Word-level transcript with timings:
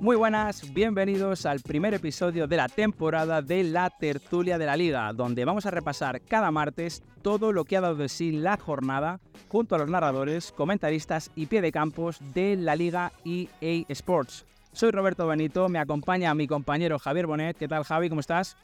Muy 0.00 0.16
buenas, 0.16 0.72
bienvenidos 0.72 1.46
al 1.46 1.60
primer 1.60 1.94
episodio 1.94 2.46
de 2.46 2.56
la 2.56 2.68
temporada 2.68 3.42
de 3.42 3.62
la 3.62 3.90
tertulia 3.90 4.58
de 4.58 4.66
la 4.66 4.76
liga, 4.76 5.12
donde 5.12 5.44
vamos 5.44 5.66
a 5.66 5.70
repasar 5.70 6.22
cada 6.22 6.50
martes 6.50 7.02
todo 7.22 7.52
lo 7.52 7.64
que 7.64 7.76
ha 7.76 7.80
dado 7.80 7.96
de 7.96 8.08
sí 8.08 8.32
la 8.32 8.56
jornada 8.56 9.20
junto 9.48 9.74
a 9.74 9.78
los 9.78 9.88
narradores, 9.88 10.52
comentaristas 10.52 11.30
y 11.36 11.46
pie 11.46 11.60
de 11.60 11.70
campos 11.70 12.18
de 12.34 12.56
la 12.56 12.76
liga 12.76 13.12
EA 13.24 13.84
Sports. 13.88 14.46
Soy 14.72 14.90
Roberto 14.90 15.26
Benito, 15.26 15.68
me 15.68 15.78
acompaña 15.78 16.34
mi 16.34 16.46
compañero 16.46 16.98
Javier 16.98 17.26
Bonet. 17.26 17.56
¿Qué 17.56 17.68
tal 17.68 17.84
Javi? 17.84 18.08
¿Cómo 18.08 18.20
estás? 18.20 18.56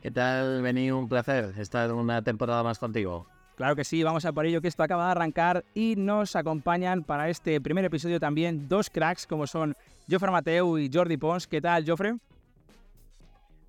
¿Qué 0.00 0.10
tal, 0.10 0.62
Beni? 0.62 0.90
Un 0.90 1.08
placer 1.08 1.54
estar 1.58 1.92
una 1.92 2.22
temporada 2.22 2.62
más 2.62 2.78
contigo. 2.78 3.26
Claro 3.58 3.74
que 3.74 3.82
sí, 3.82 4.04
vamos 4.04 4.24
a 4.24 4.32
por 4.32 4.46
ello 4.46 4.60
que 4.60 4.68
esto 4.68 4.84
acaba 4.84 5.06
de 5.06 5.10
arrancar 5.10 5.64
y 5.74 5.96
nos 5.96 6.36
acompañan 6.36 7.02
para 7.02 7.28
este 7.28 7.60
primer 7.60 7.84
episodio 7.84 8.20
también 8.20 8.68
dos 8.68 8.88
cracks 8.88 9.26
como 9.26 9.48
son 9.48 9.74
Jofre 10.08 10.30
Mateu 10.30 10.78
y 10.78 10.88
Jordi 10.88 11.16
Pons. 11.16 11.48
¿Qué 11.48 11.60
tal, 11.60 11.84
Jofre? 11.84 12.14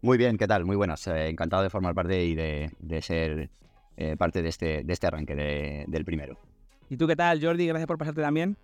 Muy 0.03 0.19
bien, 0.19 0.37
¿qué 0.37 0.45
tal? 0.45 0.63
Muy 0.63 0.75
buenas. 0.75 1.07
Eh, 1.07 1.29
encantado 1.29 1.63
de 1.63 1.71
formar 1.71 1.95
parte 1.95 2.23
y 2.23 2.35
de, 2.35 3.01
ser 3.01 3.49
eh, 3.97 4.15
parte 4.15 4.43
de 4.43 4.49
este, 4.49 4.83
de 4.83 4.93
este 4.93 5.07
arranque 5.07 5.85
del 5.87 6.05
primero. 6.05 6.37
¿Y 6.87 6.95
tú 6.95 7.07
qué 7.07 7.15
tal, 7.15 7.43
Jordi? 7.43 7.65
Gracias 7.65 7.87
por 7.87 7.97
pasarte 7.97 8.21
también. 8.21 8.57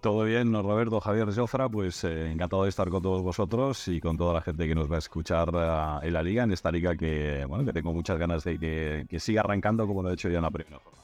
Todo 0.00 0.24
bien, 0.24 0.54
Roberto, 0.54 1.00
Javier, 1.00 1.34
Jofra, 1.34 1.68
pues 1.68 2.02
eh, 2.04 2.32
encantado 2.32 2.62
de 2.62 2.70
estar 2.70 2.88
con 2.88 3.02
todos 3.02 3.22
vosotros 3.22 3.88
y 3.88 4.00
con 4.00 4.16
toda 4.16 4.32
la 4.32 4.40
gente 4.40 4.66
que 4.66 4.74
nos 4.74 4.90
va 4.90 4.96
a 4.96 4.98
escuchar 5.00 5.50
en 6.02 6.12
la 6.12 6.22
liga, 6.22 6.44
en 6.44 6.52
esta 6.52 6.70
liga 6.70 6.96
que, 6.96 7.44
bueno, 7.46 7.64
que 7.64 7.74
tengo 7.74 7.92
muchas 7.92 8.18
ganas 8.18 8.42
de 8.44 8.58
que, 8.58 9.06
que 9.08 9.20
siga 9.20 9.42
arrancando 9.42 9.86
como 9.86 10.02
lo 10.02 10.10
he 10.10 10.14
hecho 10.14 10.30
ya 10.30 10.38
en 10.38 10.44
la 10.44 10.50
primera 10.50 10.78
jornada. 10.78 11.02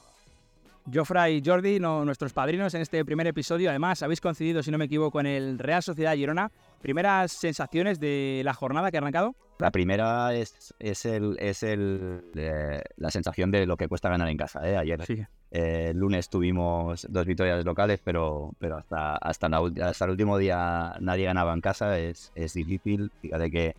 Jofra 0.93 1.29
y 1.29 1.43
Jordi, 1.45 1.79
nuestros 1.81 2.33
padrinos 2.33 2.73
en 2.73 2.81
este 2.81 3.05
primer 3.05 3.27
episodio. 3.27 3.69
Además, 3.69 4.03
habéis 4.03 4.23
coincidido, 4.23 4.63
si 4.63 4.71
no 4.71 4.79
me 4.79 4.87
equivoco, 4.87 5.21
en 5.21 5.27
el 5.27 5.59
Real 5.59 5.83
Sociedad 5.83 6.15
Girona. 6.15 6.51
¿Primeras 6.81 7.33
sensaciones 7.33 8.01
de 8.01 8.41
la 8.43 8.55
jornada 8.55 8.91
que 8.91 8.97
ha 8.97 9.01
arrancado? 9.01 9.35
La 9.59 9.73
primera 9.73 10.35
es, 10.35 10.73
es, 10.79 11.05
el, 11.05 11.37
es 11.41 11.65
el, 11.65 12.23
eh, 12.37 12.81
la 12.97 13.11
sensación 13.11 13.51
de 13.51 13.67
lo 13.67 13.77
que 13.77 13.89
cuesta 13.89 14.09
ganar 14.09 14.29
en 14.29 14.37
casa. 14.37 14.69
¿eh? 14.69 14.77
Ayer, 14.77 15.03
eh, 15.51 15.89
el 15.91 15.99
lunes 15.99 16.29
tuvimos 16.29 17.07
dos 17.11 17.27
victorias 17.27 17.65
locales, 17.65 18.01
pero, 18.03 18.55
pero 18.61 18.77
hasta, 18.77 19.17
hasta, 19.17 19.49
hasta 19.83 20.05
el 20.05 20.11
último 20.13 20.39
día 20.39 20.95
nadie 21.01 21.25
ganaba 21.25 21.53
en 21.55 21.61
casa. 21.61 21.99
Es, 21.99 22.31
es 22.37 22.55
difícil. 22.55 23.11
Fíjate 23.21 23.51
que 23.51 23.75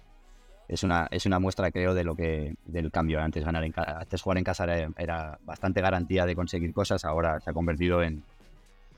es 0.68 0.84
una, 0.84 1.08
es 1.12 1.26
una 1.26 1.40
muestra, 1.40 1.72
creo, 1.72 1.94
de 1.94 2.04
lo 2.04 2.16
que 2.16 2.56
del 2.66 2.92
cambio. 2.92 3.22
Antes 3.22 3.46
ganar 3.46 3.64
en 3.64 3.74
antes 3.76 4.22
jugar 4.22 4.38
en 4.38 4.44
casa 4.44 4.66
era, 4.98 5.40
bastante 5.44 5.82
garantía 5.82 6.26
de 6.26 6.36
conseguir 6.36 6.74
cosas, 6.74 7.06
ahora 7.06 7.40
se 7.40 7.50
ha 7.50 7.54
convertido 7.54 8.04
en, 8.04 8.24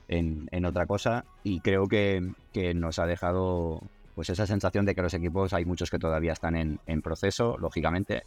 en, 0.08 0.64
otra 0.64 0.86
cosa. 0.86 1.24
Y 1.44 1.60
creo 1.60 1.86
que, 1.86 2.32
que, 2.52 2.74
nos 2.74 2.98
ha 2.98 3.06
dejado 3.06 3.80
pues 4.14 4.30
esa 4.30 4.46
sensación 4.46 4.84
de 4.84 4.94
que 4.94 5.02
los 5.02 5.14
equipos 5.14 5.52
hay 5.52 5.64
muchos 5.64 5.90
que 5.90 5.98
todavía 5.98 6.32
están 6.32 6.78
en, 6.86 7.02
proceso, 7.02 7.56
lógicamente, 7.58 8.24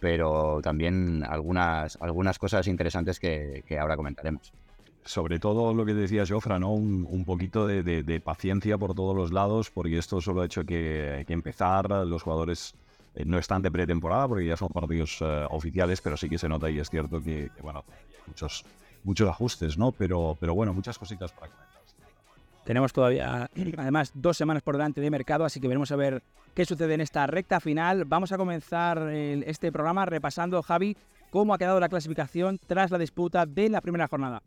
pero 0.00 0.60
también 0.62 1.24
algunas, 1.28 1.96
algunas 2.00 2.38
cosas 2.38 2.66
interesantes 2.66 3.20
que, 3.20 3.62
que 3.66 3.78
ahora 3.78 3.96
comentaremos 3.96 4.52
sobre 5.04 5.38
todo 5.38 5.74
lo 5.74 5.84
que 5.84 5.94
decía 5.94 6.24
Jofra, 6.26 6.58
¿no? 6.58 6.72
Un, 6.72 7.24
poquito 7.24 7.66
de, 7.66 8.20
paciencia 8.24 8.78
por 8.78 8.94
todos 8.94 9.16
los 9.16 9.32
lados, 9.32 9.70
porque 9.70 9.98
esto 9.98 10.20
solo 10.20 10.42
ha 10.42 10.46
hecho 10.46 10.64
que, 10.64 11.24
que 11.26 11.32
empezar, 11.32 11.90
los 12.06 12.22
jugadores 12.22 12.74
eh, 13.14 13.24
no 13.24 13.38
están 13.38 13.62
de 13.62 13.70
pretemporada, 13.70 14.28
porque 14.28 14.46
ya 14.46 14.56
son 14.56 14.68
partidos 14.68 15.18
eh, 15.20 15.46
oficiales, 15.50 16.00
pero 16.00 16.16
sí 16.16 16.28
que 16.28 16.38
se 16.38 16.48
nota 16.48 16.70
y 16.70 16.78
es 16.78 16.88
cierto 16.88 17.22
que, 17.22 17.50
bueno, 17.60 17.84
hay 17.88 18.22
muchos, 18.26 18.64
muchos 19.04 19.28
ajustes, 19.28 19.76
¿no? 19.76 19.92
Pero, 19.92 20.36
pero 20.40 20.54
bueno, 20.54 20.72
muchas 20.72 20.98
cositas 20.98 21.32
para. 21.32 21.52
Tenemos 22.64 22.92
todavía, 22.92 23.50
además, 23.76 24.12
dos 24.14 24.36
semanas 24.36 24.62
por 24.62 24.76
delante 24.76 25.00
de 25.00 25.10
mercado, 25.10 25.44
así 25.44 25.60
que 25.60 25.66
veremos 25.66 25.90
a 25.90 25.96
ver 25.96 26.22
qué 26.54 26.64
sucede 26.64 26.94
en 26.94 27.00
esta 27.00 27.26
recta 27.26 27.58
final. 27.58 28.04
Vamos 28.04 28.30
a 28.30 28.38
comenzar 28.38 29.08
este 29.10 29.72
programa 29.72 30.06
repasando, 30.06 30.62
Javi, 30.62 30.96
cómo 31.30 31.54
ha 31.54 31.58
quedado 31.58 31.80
la 31.80 31.88
clasificación 31.88 32.60
tras 32.66 32.90
la 32.90 32.98
disputa 32.98 33.46
de 33.46 33.68
la 33.68 33.80
primera 33.80 34.06
jornada. 34.06 34.42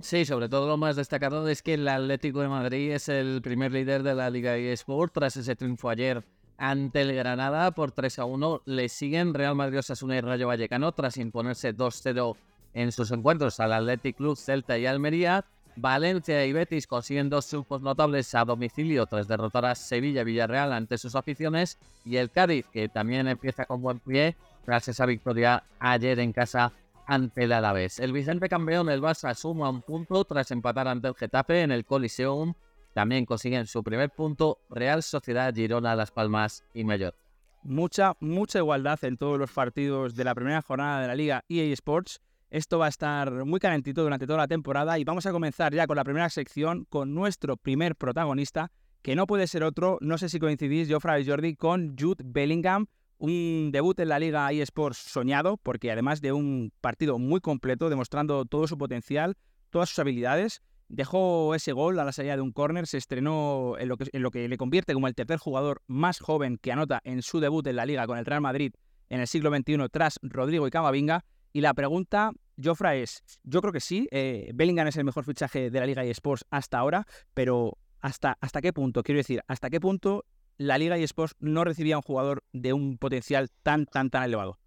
Sí, 0.00 0.24
sobre 0.24 0.48
todo 0.48 0.68
lo 0.68 0.76
más 0.76 0.94
destacado 0.94 1.48
es 1.48 1.62
que 1.62 1.74
el 1.74 1.88
Atlético 1.88 2.40
de 2.40 2.48
Madrid 2.48 2.92
es 2.92 3.08
el 3.08 3.42
primer 3.42 3.72
líder 3.72 4.04
de 4.04 4.14
la 4.14 4.30
Liga 4.30 4.56
eSport 4.56 5.12
tras 5.12 5.36
ese 5.36 5.56
triunfo 5.56 5.90
ayer 5.90 6.22
ante 6.56 7.00
el 7.00 7.12
Granada 7.12 7.72
por 7.72 7.90
3 7.90 8.20
a 8.20 8.24
1. 8.24 8.62
Le 8.66 8.88
siguen 8.88 9.34
Real 9.34 9.56
Madrid, 9.56 9.80
Osasuna 9.80 10.16
y 10.16 10.20
Rayo 10.20 10.46
Vallecano 10.46 10.92
tras 10.92 11.16
imponerse 11.16 11.74
2-0 11.74 12.36
en 12.74 12.92
sus 12.92 13.10
encuentros 13.10 13.58
al 13.58 13.72
Athletic 13.72 14.16
Club, 14.16 14.36
Celta 14.36 14.78
y 14.78 14.86
Almería. 14.86 15.44
Valencia 15.80 16.44
y 16.44 16.52
Betis 16.52 16.88
consiguen 16.88 17.30
dos 17.30 17.46
triunfos 17.46 17.80
notables 17.80 18.34
a 18.34 18.44
domicilio 18.44 19.06
tras 19.06 19.28
derrotar 19.28 19.64
a 19.64 19.76
Sevilla 19.76 20.22
y 20.22 20.24
Villarreal 20.24 20.72
ante 20.72 20.98
sus 20.98 21.14
aficiones. 21.14 21.78
Y 22.04 22.16
el 22.16 22.30
Cádiz, 22.30 22.66
que 22.72 22.88
también 22.88 23.28
empieza 23.28 23.64
con 23.64 23.80
buen 23.80 24.00
pie 24.00 24.36
tras 24.64 24.88
esa 24.88 25.06
victoria 25.06 25.62
ayer 25.78 26.18
en 26.18 26.32
casa 26.32 26.72
ante 27.06 27.44
el 27.44 27.52
Alavés. 27.52 28.00
El 28.00 28.12
Vicente 28.12 28.48
campeón, 28.48 28.88
el 28.90 29.00
Barça, 29.00 29.32
suma 29.34 29.70
un 29.70 29.82
punto 29.82 30.24
tras 30.24 30.50
empatar 30.50 30.88
ante 30.88 31.06
el 31.06 31.14
Getafe 31.14 31.62
en 31.62 31.70
el 31.70 31.84
Coliseum. 31.84 32.54
También 32.92 33.24
consiguen 33.24 33.66
su 33.66 33.84
primer 33.84 34.10
punto 34.10 34.58
Real 34.70 35.04
Sociedad, 35.04 35.54
Girona, 35.54 35.94
Las 35.94 36.10
Palmas 36.10 36.64
y 36.74 36.82
Mayor. 36.82 37.14
Mucha, 37.62 38.16
mucha 38.18 38.58
igualdad 38.58 38.98
en 39.04 39.16
todos 39.16 39.38
los 39.38 39.52
partidos 39.52 40.16
de 40.16 40.24
la 40.24 40.34
primera 40.34 40.60
jornada 40.60 41.02
de 41.02 41.06
la 41.06 41.14
Liga 41.14 41.44
EA 41.48 41.72
Sports. 41.74 42.20
Esto 42.50 42.78
va 42.78 42.86
a 42.86 42.88
estar 42.88 43.44
muy 43.44 43.60
calentito 43.60 44.02
durante 44.02 44.26
toda 44.26 44.38
la 44.38 44.48
temporada 44.48 44.98
y 44.98 45.04
vamos 45.04 45.26
a 45.26 45.32
comenzar 45.32 45.74
ya 45.74 45.86
con 45.86 45.96
la 45.96 46.04
primera 46.04 46.30
sección 46.30 46.86
con 46.88 47.14
nuestro 47.14 47.58
primer 47.58 47.94
protagonista, 47.94 48.72
que 49.02 49.14
no 49.14 49.26
puede 49.26 49.46
ser 49.46 49.64
otro, 49.64 49.98
no 50.00 50.16
sé 50.16 50.30
si 50.30 50.38
coincidís, 50.38 50.90
Jofra 50.90 51.20
y 51.20 51.26
Jordi, 51.26 51.56
con 51.56 51.94
Jude 51.98 52.24
Bellingham, 52.24 52.86
un 53.18 53.70
debut 53.70 54.00
en 54.00 54.08
la 54.08 54.18
Liga 54.18 54.50
eSports 54.50 54.96
soñado, 54.96 55.58
porque 55.58 55.92
además 55.92 56.22
de 56.22 56.32
un 56.32 56.72
partido 56.80 57.18
muy 57.18 57.40
completo, 57.40 57.90
demostrando 57.90 58.46
todo 58.46 58.66
su 58.66 58.78
potencial, 58.78 59.36
todas 59.68 59.90
sus 59.90 59.98
habilidades, 59.98 60.62
dejó 60.88 61.54
ese 61.54 61.72
gol 61.72 61.98
a 61.98 62.04
la 62.04 62.12
salida 62.12 62.36
de 62.36 62.42
un 62.42 62.52
córner, 62.52 62.86
se 62.86 62.96
estrenó 62.96 63.74
en 63.78 63.88
lo, 63.88 63.98
que, 63.98 64.08
en 64.10 64.22
lo 64.22 64.30
que 64.30 64.48
le 64.48 64.56
convierte 64.56 64.94
como 64.94 65.06
el 65.06 65.14
tercer 65.14 65.38
jugador 65.38 65.82
más 65.86 66.18
joven 66.18 66.56
que 66.56 66.72
anota 66.72 67.02
en 67.04 67.20
su 67.20 67.40
debut 67.40 67.66
en 67.66 67.76
la 67.76 67.84
Liga 67.84 68.06
con 68.06 68.16
el 68.16 68.24
Real 68.24 68.40
Madrid 68.40 68.72
en 69.10 69.20
el 69.20 69.26
siglo 69.26 69.50
XXI 69.54 69.88
tras 69.90 70.18
Rodrigo 70.22 70.66
y 70.66 70.70
Camavinga. 70.70 71.24
Y 71.52 71.60
la 71.60 71.74
pregunta, 71.74 72.32
Jofra, 72.62 72.96
es, 72.96 73.22
yo 73.42 73.60
creo 73.60 73.72
que 73.72 73.80
sí, 73.80 74.08
eh, 74.10 74.50
Bellingham 74.54 74.88
es 74.88 74.96
el 74.96 75.04
mejor 75.04 75.24
fichaje 75.24 75.70
de 75.70 75.80
la 75.80 75.86
Liga 75.86 76.04
eSports 76.04 76.44
hasta 76.50 76.78
ahora, 76.78 77.06
pero 77.34 77.78
¿hasta, 78.00 78.36
¿hasta 78.40 78.60
qué 78.60 78.72
punto? 78.72 79.02
Quiero 79.02 79.18
decir, 79.18 79.42
¿hasta 79.46 79.70
qué 79.70 79.80
punto 79.80 80.24
la 80.56 80.78
Liga 80.78 80.96
eSports 80.98 81.36
no 81.40 81.64
recibía 81.64 81.96
un 81.96 82.02
jugador 82.02 82.44
de 82.52 82.72
un 82.72 82.98
potencial 82.98 83.48
tan, 83.62 83.86
tan, 83.86 84.10
tan 84.10 84.24
elevado? 84.24 84.58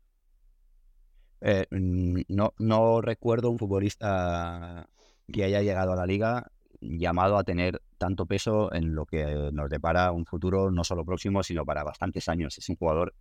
Eh, 1.41 1.65
no, 1.71 2.53
no 2.59 3.01
recuerdo 3.01 3.49
un 3.49 3.57
futbolista 3.57 4.87
que 5.31 5.43
haya 5.43 5.61
llegado 5.61 5.93
a 5.93 5.95
la 5.95 6.05
liga 6.05 6.51
llamado 6.81 7.37
a 7.37 7.43
tener 7.43 7.81
tanto 7.97 8.25
peso 8.25 8.73
en 8.73 8.95
lo 8.95 9.05
que 9.05 9.49
nos 9.51 9.69
depara 9.69 10.11
un 10.11 10.25
futuro 10.25 10.71
no 10.71 10.83
solo 10.83 11.05
próximo, 11.05 11.43
sino 11.43 11.65
para 11.65 11.83
bastantes 11.83 12.27
años. 12.27 12.57
Es 12.57 12.69
un 12.69 12.75
jugador 12.75 13.13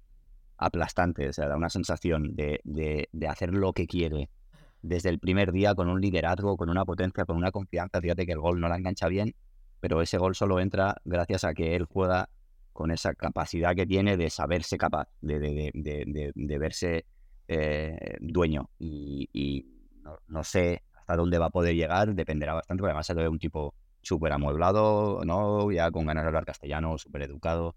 aplastante, 0.61 1.29
o 1.29 1.33
sea, 1.33 1.49
da 1.49 1.57
una 1.57 1.71
sensación 1.71 2.37
de, 2.37 2.61
de, 2.65 3.09
de 3.13 3.29
hacer 3.29 3.55
lo 3.55 3.73
que 3.73 3.87
quiere 3.87 4.29
desde 4.83 5.09
el 5.09 5.19
primer 5.19 5.53
día 5.53 5.75
con 5.75 5.89
un 5.89 6.01
liderazgo, 6.01 6.57
con 6.57 6.69
una 6.69 6.85
potencia, 6.85 7.25
con 7.25 7.37
una 7.37 7.51
confianza. 7.51 8.01
Fíjate 8.01 8.27
que 8.27 8.33
el 8.33 8.41
gol 8.41 8.61
no 8.61 8.69
la 8.69 8.77
engancha 8.77 9.09
bien, 9.09 9.35
pero 9.81 10.03
ese 10.03 10.19
gol 10.19 10.35
solo 10.35 10.61
entra 10.61 10.97
gracias 11.05 11.45
a 11.45 11.55
que 11.55 11.77
él 11.77 11.85
juega 11.85 12.29
con 12.73 12.91
esa 12.91 13.15
capacidad 13.15 13.75
que 13.75 13.87
tiene 13.87 14.17
de 14.17 14.31
saberse 14.31 14.79
capaz, 14.79 15.09
de, 15.21 15.39
de, 15.75 16.59
verse 16.59 17.07
eh, 17.49 18.17
dueño. 18.21 18.71
Y, 18.79 19.67
no, 20.29 20.45
sé 20.45 20.83
hasta 20.95 21.17
dónde 21.17 21.39
va 21.39 21.47
a 21.47 21.51
poder 21.51 21.75
llegar, 21.75 22.15
dependerá 22.15 22.55
bastante, 22.55 22.81
porque 22.81 22.91
además 22.91 23.07
se 23.07 23.15
ve 23.15 23.29
un 23.29 23.39
tipo 23.39 23.75
súper 24.03 24.33
amueblado, 24.33 25.23
¿no? 25.25 25.71
ya 25.71 25.91
con 25.91 26.07
ganas 26.07 26.25
de 26.25 26.29
hablar 26.29 26.45
castellano, 26.45 26.97
súper 26.99 27.23
educado. 27.23 27.77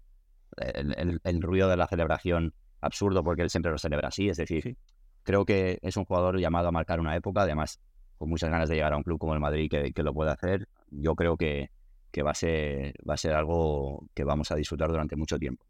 El, 0.56 1.42
ruido 1.42 1.68
de 1.68 1.76
la 1.76 1.88
celebración 1.88 2.54
absurdo 2.84 3.22
porque 3.24 3.42
él 3.42 3.50
siempre 3.50 3.72
lo 3.72 3.78
celebra 3.78 4.08
así, 4.08 4.28
es 4.28 4.36
decir, 4.36 4.76
creo 5.22 5.44
que 5.44 5.78
es 5.82 5.96
un 5.96 6.04
jugador 6.04 6.38
llamado 6.38 6.68
a 6.68 6.72
marcar 6.72 7.00
una 7.00 7.16
época, 7.16 7.42
además 7.42 7.80
con 8.18 8.28
muchas 8.28 8.50
ganas 8.50 8.68
de 8.68 8.76
llegar 8.76 8.92
a 8.92 8.96
un 8.96 9.02
club 9.02 9.18
como 9.18 9.34
el 9.34 9.40
Madrid 9.40 9.68
que, 9.70 9.92
que 9.92 10.02
lo 10.02 10.14
puede 10.14 10.30
hacer. 10.30 10.68
Yo 10.90 11.14
creo 11.14 11.36
que, 11.36 11.70
que 12.10 12.22
va 12.22 12.30
a 12.30 12.34
ser, 12.34 12.94
va 13.08 13.14
a 13.14 13.16
ser 13.16 13.34
algo 13.34 14.06
que 14.14 14.22
vamos 14.22 14.50
a 14.52 14.54
disfrutar 14.54 14.88
durante 14.88 15.16
mucho 15.16 15.38
tiempo. 15.38 15.66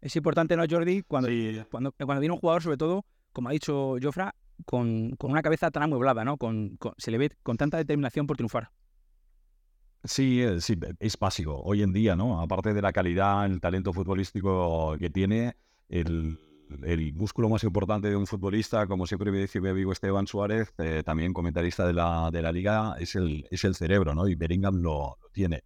Es 0.00 0.16
importante, 0.16 0.56
¿no, 0.56 0.64
Jordi? 0.68 1.02
Cuando, 1.02 1.28
cuando, 1.70 1.92
cuando, 1.92 2.20
viene 2.20 2.34
un 2.34 2.40
jugador, 2.40 2.62
sobre 2.62 2.76
todo, 2.76 3.04
como 3.32 3.48
ha 3.48 3.52
dicho 3.52 3.94
Jofra, 4.02 4.34
con, 4.64 5.10
con 5.12 5.30
una 5.30 5.42
cabeza 5.42 5.70
tan 5.70 5.84
amueblada, 5.84 6.24
¿no? 6.24 6.36
Con, 6.36 6.78
se 6.98 7.12
le 7.12 7.18
ve 7.18 7.30
con 7.44 7.56
tanta 7.56 7.76
determinación 7.76 8.26
por 8.26 8.36
triunfar. 8.36 8.70
Sí, 10.02 10.44
sí, 10.58 10.76
es 10.98 11.16
básico. 11.16 11.62
Hoy 11.62 11.82
en 11.82 11.92
día, 11.92 12.16
¿no? 12.16 12.40
Aparte 12.40 12.74
de 12.74 12.82
la 12.82 12.92
calidad, 12.92 13.46
el 13.46 13.60
talento 13.60 13.92
futbolístico 13.92 14.96
que 14.98 15.10
tiene, 15.10 15.54
el, 15.88 16.38
el, 16.82 17.14
músculo 17.14 17.48
más 17.48 17.64
importante 17.64 18.08
de 18.08 18.16
un 18.16 18.26
futbolista, 18.26 18.86
como 18.86 19.06
siempre 19.06 19.30
me 19.30 19.38
dice 19.38 19.60
mi 19.60 19.68
amigo 19.68 19.92
Esteban 19.92 20.26
Suárez, 20.26 20.72
eh, 20.78 21.02
también 21.04 21.32
comentarista 21.32 21.86
de 21.86 21.92
la, 21.92 22.30
de 22.32 22.42
la 22.42 22.52
liga, 22.52 22.96
es 22.98 23.14
el, 23.14 23.46
es 23.50 23.64
el 23.64 23.74
cerebro, 23.74 24.14
¿no? 24.14 24.28
Y 24.28 24.34
Bellingham 24.34 24.76
lo, 24.76 25.18
tiene. 25.32 25.64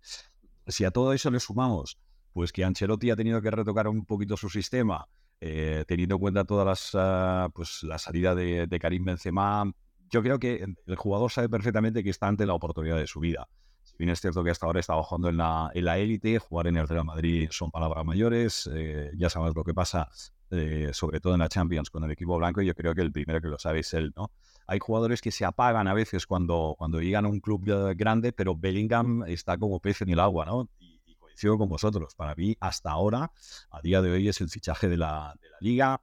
Si 0.66 0.84
a 0.84 0.90
todo 0.90 1.12
eso 1.12 1.30
le 1.30 1.40
sumamos, 1.40 1.98
pues 2.32 2.52
que 2.52 2.64
Ancelotti 2.64 3.10
ha 3.10 3.16
tenido 3.16 3.40
que 3.40 3.50
retocar 3.50 3.88
un 3.88 4.04
poquito 4.04 4.36
su 4.36 4.48
sistema, 4.48 5.06
eh, 5.40 5.84
teniendo 5.86 6.16
en 6.16 6.20
cuenta 6.20 6.44
todas 6.44 6.66
las, 6.66 6.90
ah, 6.94 7.48
pues 7.54 7.82
la 7.82 7.98
salida 7.98 8.34
de, 8.34 8.66
de 8.66 8.78
Karim 8.78 9.04
Benzema, 9.04 9.70
yo 10.10 10.22
creo 10.22 10.38
que 10.38 10.64
el 10.86 10.96
jugador 10.96 11.30
sabe 11.30 11.48
perfectamente 11.48 12.02
que 12.02 12.10
está 12.10 12.28
ante 12.28 12.46
la 12.46 12.54
oportunidad 12.54 12.96
de 12.96 13.06
su 13.06 13.20
vida. 13.20 13.48
Si 13.86 13.94
bien 13.98 14.10
es 14.10 14.20
cierto 14.20 14.42
que 14.42 14.50
hasta 14.50 14.66
ahora 14.66 14.80
está 14.80 14.94
bajando 14.94 15.28
en 15.28 15.36
la, 15.36 15.70
en 15.72 15.84
la 15.84 15.96
élite, 15.96 16.38
jugar 16.40 16.66
en 16.66 16.76
el 16.76 16.88
Real 16.88 17.04
Madrid 17.04 17.48
son 17.52 17.70
palabras 17.70 18.04
mayores, 18.04 18.68
eh, 18.74 19.12
ya 19.16 19.30
sabes 19.30 19.54
lo 19.54 19.62
que 19.62 19.72
pasa, 19.72 20.08
eh, 20.50 20.90
sobre 20.92 21.20
todo 21.20 21.34
en 21.34 21.38
la 21.38 21.48
Champions 21.48 21.88
con 21.88 22.02
el 22.02 22.10
equipo 22.10 22.36
blanco, 22.36 22.60
y 22.60 22.66
yo 22.66 22.74
creo 22.74 22.94
que 22.94 23.02
el 23.02 23.12
primero 23.12 23.40
que 23.40 23.46
lo 23.46 23.58
sabe 23.58 23.80
es 23.80 23.94
él, 23.94 24.12
¿no? 24.16 24.32
Hay 24.66 24.80
jugadores 24.80 25.20
que 25.20 25.30
se 25.30 25.44
apagan 25.44 25.86
a 25.86 25.94
veces 25.94 26.26
cuando, 26.26 26.74
cuando 26.76 27.00
llegan 27.00 27.26
a 27.26 27.28
un 27.28 27.38
club 27.38 27.64
grande, 27.96 28.32
pero 28.32 28.56
Bellingham 28.56 29.22
está 29.28 29.56
como 29.56 29.78
pez 29.78 30.02
en 30.02 30.10
el 30.10 30.18
agua, 30.18 30.44
¿no? 30.44 30.68
Y, 30.80 31.14
coincido 31.14 31.56
con 31.56 31.68
vosotros, 31.68 32.14
para 32.16 32.34
mí 32.34 32.56
hasta 32.60 32.90
ahora, 32.90 33.30
a 33.70 33.80
día 33.82 34.02
de 34.02 34.10
hoy, 34.10 34.28
es 34.28 34.40
el 34.40 34.48
fichaje 34.48 34.88
de 34.88 34.96
la, 34.96 35.34
de 35.40 35.48
la 35.48 35.56
liga, 35.60 36.02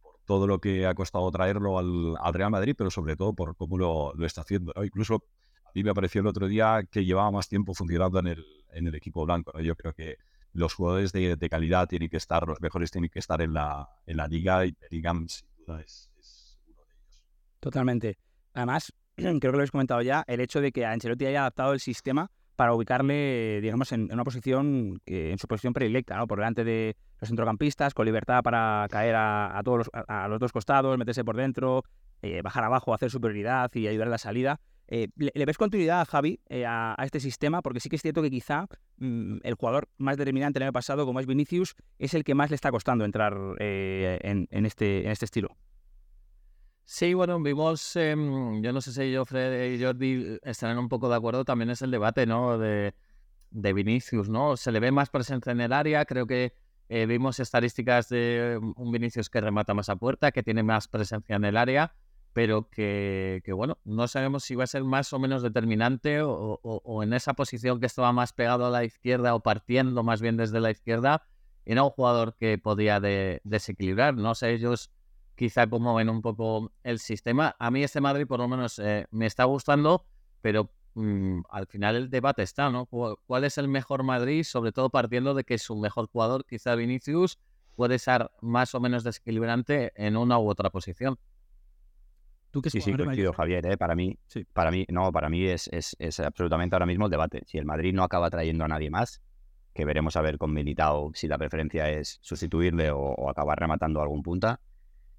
por 0.00 0.20
todo 0.24 0.46
lo 0.46 0.60
que 0.60 0.86
ha 0.86 0.94
costado 0.94 1.30
traerlo 1.32 1.78
al, 1.78 2.14
al, 2.20 2.34
Real 2.34 2.50
Madrid, 2.50 2.74
pero 2.78 2.90
sobre 2.90 3.16
todo 3.16 3.32
por 3.32 3.56
cómo 3.56 3.76
lo, 3.76 4.12
lo 4.14 4.24
está 4.24 4.42
haciendo. 4.42 4.72
Incluso 4.84 5.24
mí 5.76 5.84
me 5.84 5.92
pareció 5.92 6.22
el 6.22 6.26
otro 6.26 6.48
día 6.48 6.82
que 6.90 7.04
llevaba 7.04 7.30
más 7.30 7.48
tiempo 7.48 7.74
funcionando 7.74 8.18
en 8.20 8.28
el, 8.28 8.46
en 8.72 8.86
el 8.86 8.94
equipo 8.94 9.26
blanco. 9.26 9.60
Yo 9.60 9.76
creo 9.76 9.92
que 9.92 10.16
los 10.54 10.72
jugadores 10.72 11.12
de, 11.12 11.48
calidad 11.50 11.86
tienen 11.86 12.08
que 12.08 12.16
estar, 12.16 12.48
los 12.48 12.60
mejores 12.62 12.90
tienen 12.90 13.10
que 13.10 13.18
estar 13.18 13.42
en 13.42 13.52
la, 13.52 13.86
en 14.06 14.16
la 14.16 14.26
liga 14.26 14.64
y 14.64 14.74
Bellingham 14.80 15.28
sin 15.28 15.46
duda 15.58 15.82
es, 15.82 16.10
uno 16.66 16.82
de 16.82 16.94
ellos. 16.94 17.28
Totalmente. 17.60 18.18
Además, 18.54 18.90
creo 19.16 19.38
que 19.38 19.48
lo 19.48 19.56
habéis 19.56 19.70
comentado 19.70 20.00
ya, 20.00 20.24
el 20.26 20.40
hecho 20.40 20.62
de 20.62 20.72
que 20.72 20.86
Ancelotti 20.86 21.26
haya 21.26 21.40
adaptado 21.40 21.74
el 21.74 21.80
sistema 21.80 22.30
para 22.56 22.72
ubicarle, 22.72 23.60
digamos, 23.60 23.92
en, 23.92 24.10
una 24.10 24.24
posición, 24.24 25.02
en 25.04 25.36
su 25.36 25.46
posición 25.46 25.74
predilecta, 25.74 26.16
¿no? 26.16 26.26
Por 26.26 26.38
delante 26.38 26.64
de 26.64 26.96
los 27.20 27.28
centrocampistas, 27.28 27.92
con 27.92 28.06
libertad 28.06 28.42
para 28.42 28.86
caer 28.90 29.14
a, 29.14 29.60
todos 29.62 29.78
los, 29.78 29.90
a, 29.92 30.26
los 30.26 30.40
dos 30.40 30.52
costados, 30.52 30.96
meterse 30.96 31.22
por 31.22 31.36
dentro, 31.36 31.82
eh, 32.22 32.40
bajar 32.40 32.64
abajo, 32.64 32.94
hacer 32.94 33.10
superioridad 33.10 33.70
y 33.74 33.88
ayudar 33.88 34.08
a 34.08 34.12
la 34.12 34.18
salida. 34.18 34.58
Eh, 34.88 35.08
¿le, 35.16 35.44
ves 35.44 35.58
continuidad 35.58 36.00
a 36.00 36.04
Javi 36.04 36.40
eh, 36.48 36.64
a, 36.64 36.94
este 37.04 37.18
sistema? 37.18 37.62
Porque 37.62 37.80
sí 37.80 37.88
que 37.88 37.96
es 37.96 38.02
cierto 38.02 38.22
que 38.22 38.30
quizá 38.30 38.68
mm, 38.98 39.38
el 39.42 39.54
jugador 39.54 39.88
más 39.98 40.16
determinante 40.16 40.58
el 40.58 40.64
año 40.64 40.72
pasado, 40.72 41.04
como 41.04 41.18
es 41.18 41.26
Vinicius, 41.26 41.74
es 41.98 42.14
el 42.14 42.24
que 42.24 42.34
más 42.34 42.50
le 42.50 42.54
está 42.54 42.70
costando 42.70 43.04
entrar 43.04 43.36
eh, 43.58 44.18
en, 44.22 44.66
este, 44.66 45.04
en 45.04 45.10
este 45.10 45.24
estilo. 45.24 45.56
Sí, 46.84 47.14
bueno, 47.14 47.40
vimos, 47.42 47.96
em, 47.96 48.62
yo 48.62 48.72
no 48.72 48.80
sé 48.80 48.92
si 48.92 49.16
Fred 49.24 49.72
y 49.72 49.82
Jordi 49.82 50.38
estarán 50.44 50.78
un 50.78 50.88
poco 50.88 51.08
de 51.08 51.16
acuerdo, 51.16 51.44
también 51.44 51.70
es 51.70 51.82
el 51.82 51.90
debate, 51.90 52.26
¿no? 52.26 52.58
De, 52.58 52.94
de 53.50 53.72
Vinicius, 53.72 54.28
¿no? 54.28 54.56
Se 54.56 54.70
le 54.70 54.78
ve 54.78 54.92
más 54.92 55.10
presencia 55.10 55.50
en 55.50 55.60
el 55.60 55.72
área, 55.72 56.04
creo 56.04 56.28
que 56.28 56.54
vimos 56.88 57.40
estadísticas 57.40 58.08
de 58.08 58.60
un 58.76 58.92
Vinicius 58.92 59.28
que 59.28 59.40
remata 59.40 59.74
más 59.74 59.88
a 59.88 59.96
puerta, 59.96 60.30
que 60.30 60.44
tiene 60.44 60.62
más 60.62 60.86
presencia 60.86 61.34
en 61.34 61.44
el 61.44 61.56
área, 61.56 61.92
pero 62.36 62.68
que, 62.68 63.40
bueno, 63.54 63.78
no 63.86 64.06
sabemos 64.08 64.44
si 64.44 64.54
va 64.56 64.64
a 64.64 64.66
ser 64.66 64.84
más 64.84 65.10
o 65.14 65.18
menos 65.18 65.40
determinante 65.40 66.20
o, 66.20 67.02
en 67.02 67.14
esa 67.14 67.32
posición 67.32 67.80
que 67.80 67.86
estaba 67.86 68.12
más 68.12 68.34
pegado 68.34 68.66
a 68.66 68.70
la 68.70 68.84
izquierda 68.84 69.34
o 69.34 69.40
partiendo 69.40 70.02
más 70.02 70.20
bien 70.20 70.36
desde 70.36 70.60
la 70.60 70.70
izquierda, 70.70 71.26
era 71.64 71.82
un 71.82 71.88
jugador 71.88 72.36
que 72.36 72.58
podía 72.58 73.00
desequilibrar. 73.00 74.16
No 74.16 74.34
sé 74.34 74.52
ellos 74.52 74.90
quizá 75.34 75.66
cómo 75.66 75.94
ven 75.94 76.10
un 76.10 76.20
poco 76.20 76.72
el 76.82 76.98
sistema. 76.98 77.56
A 77.58 77.70
mí 77.70 77.82
este 77.82 78.02
Madrid 78.02 78.26
por 78.26 78.40
lo 78.40 78.48
menos 78.48 78.78
eh, 78.80 79.06
me 79.10 79.24
está 79.24 79.44
gustando, 79.44 80.04
pero 80.42 80.70
mm, 80.92 81.40
al 81.48 81.66
final 81.66 81.96
el 81.96 82.10
debate 82.10 82.42
está, 82.42 82.68
¿no? 82.68 82.84
¿Cuál 82.84 83.44
es 83.44 83.56
el 83.56 83.68
mejor 83.68 84.02
Madrid? 84.02 84.44
Sobre 84.44 84.72
todo 84.72 84.90
partiendo 84.90 85.32
de 85.32 85.44
que 85.44 85.56
su 85.56 85.74
mejor 85.74 86.08
jugador, 86.08 86.44
quizá 86.44 86.74
Vinicius, 86.74 87.38
puede 87.76 87.98
ser 87.98 88.30
más 88.42 88.74
o 88.74 88.80
menos 88.80 89.04
desequilibrante 89.04 89.94
en 89.96 90.18
una 90.18 90.38
u 90.38 90.50
otra 90.50 90.68
posición 90.68 91.18
sí, 92.64 92.80
sí, 92.80 92.92
coincido, 92.94 93.32
Javier. 93.32 93.66
¿eh? 93.66 93.76
Para 93.76 93.94
mí, 93.94 94.18
para 94.52 94.70
mí, 94.70 94.84
no, 94.88 95.12
para 95.12 95.28
mí 95.28 95.46
es, 95.46 95.68
es, 95.72 96.20
absolutamente 96.20 96.74
ahora 96.74 96.86
mismo 96.86 97.06
el 97.06 97.10
debate. 97.10 97.42
Si 97.46 97.58
el 97.58 97.64
Madrid 97.64 97.94
no 97.94 98.02
acaba 98.02 98.30
trayendo 98.30 98.64
a 98.64 98.68
nadie 98.68 98.90
más, 98.90 99.22
que 99.72 99.84
veremos 99.84 100.16
a 100.16 100.22
ver 100.22 100.38
con 100.38 100.52
Militao 100.52 101.12
si 101.14 101.28
la 101.28 101.38
preferencia 101.38 101.90
es 101.90 102.18
sustituirle 102.22 102.90
o, 102.90 103.28
acabar 103.28 103.58
rematando 103.58 104.00
algún 104.00 104.22
punta, 104.22 104.60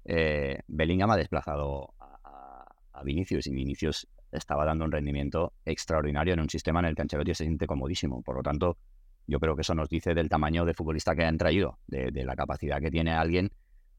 eh, 0.04 0.60
Bellingham 0.66 1.10
ha 1.10 1.16
desplazado 1.16 1.94
a, 1.98 3.02
Vinicius 3.04 3.46
y 3.46 3.52
Vinicius 3.52 4.08
estaba 4.32 4.64
dando 4.64 4.84
un 4.84 4.90
rendimiento 4.90 5.52
extraordinario 5.64 6.34
en 6.34 6.40
un 6.40 6.50
sistema 6.50 6.80
en 6.80 6.86
el 6.86 6.96
que 6.96 7.02
Ancelotti 7.02 7.32
se 7.32 7.44
siente 7.44 7.68
comodísimo. 7.68 8.22
Por 8.22 8.34
lo 8.34 8.42
tanto, 8.42 8.76
yo 9.28 9.38
creo 9.38 9.54
que 9.54 9.62
eso 9.62 9.74
nos 9.76 9.88
dice 9.88 10.14
del 10.14 10.28
tamaño 10.28 10.64
de 10.64 10.74
futbolista 10.74 11.14
que 11.14 11.24
han 11.24 11.38
traído, 11.38 11.78
de, 11.86 12.10
de 12.10 12.24
la 12.24 12.34
capacidad 12.34 12.80
que 12.80 12.90
tiene 12.90 13.12
alguien 13.12 13.52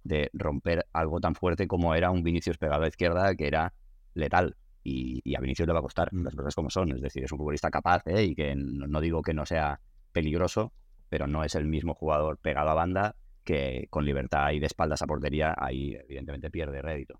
de 0.04 0.30
romper 0.34 0.86
algo 0.94 1.20
tan 1.20 1.36
fuerte 1.36 1.68
como 1.68 1.96
era 1.96 2.12
un 2.12 2.24
Vinicius 2.24 2.58
pegado 2.58 2.80
a 2.80 2.84
la 2.84 2.88
izquierda 2.88 3.36
que 3.36 3.48
era 3.48 3.74
letal. 4.14 4.56
Y, 4.84 5.36
a 5.36 5.42
Vinicius 5.42 5.68
le 5.68 5.74
va 5.74 5.80
a 5.80 5.84
costar 5.84 6.10
las 6.14 6.36
cosas 6.36 6.56
como 6.56 6.70
son. 6.70 6.92
Es 6.92 7.02
decir, 7.02 7.24
es 7.24 7.32
un 7.32 7.38
futbolista 7.38 7.70
capaz 7.70 8.02
¿eh? 8.08 8.24
y 8.24 8.36
que 8.36 8.56
no, 8.56 9.02
digo 9.02 9.22
que 9.22 9.34
no 9.34 9.46
sea 9.46 9.80
peligroso, 10.12 10.74
pero 11.10 11.28
no 11.28 11.44
es 11.44 11.56
el 11.56 11.66
mismo 11.66 11.94
jugador 11.94 12.38
pegado 12.38 12.70
a 12.70 12.74
banda 12.74 13.16
que 13.44 13.88
con 13.90 14.06
libertad 14.06 14.52
y 14.52 14.60
de 14.60 14.68
espaldas 14.68 15.02
a 15.02 15.08
portería, 15.08 15.56
ahí 15.58 15.96
evidentemente 15.96 16.50
pierde 16.50 16.82
rédito. 16.82 17.20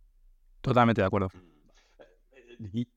Totalmente 0.62 1.02
de 1.02 1.08
acuerdo. 1.08 1.30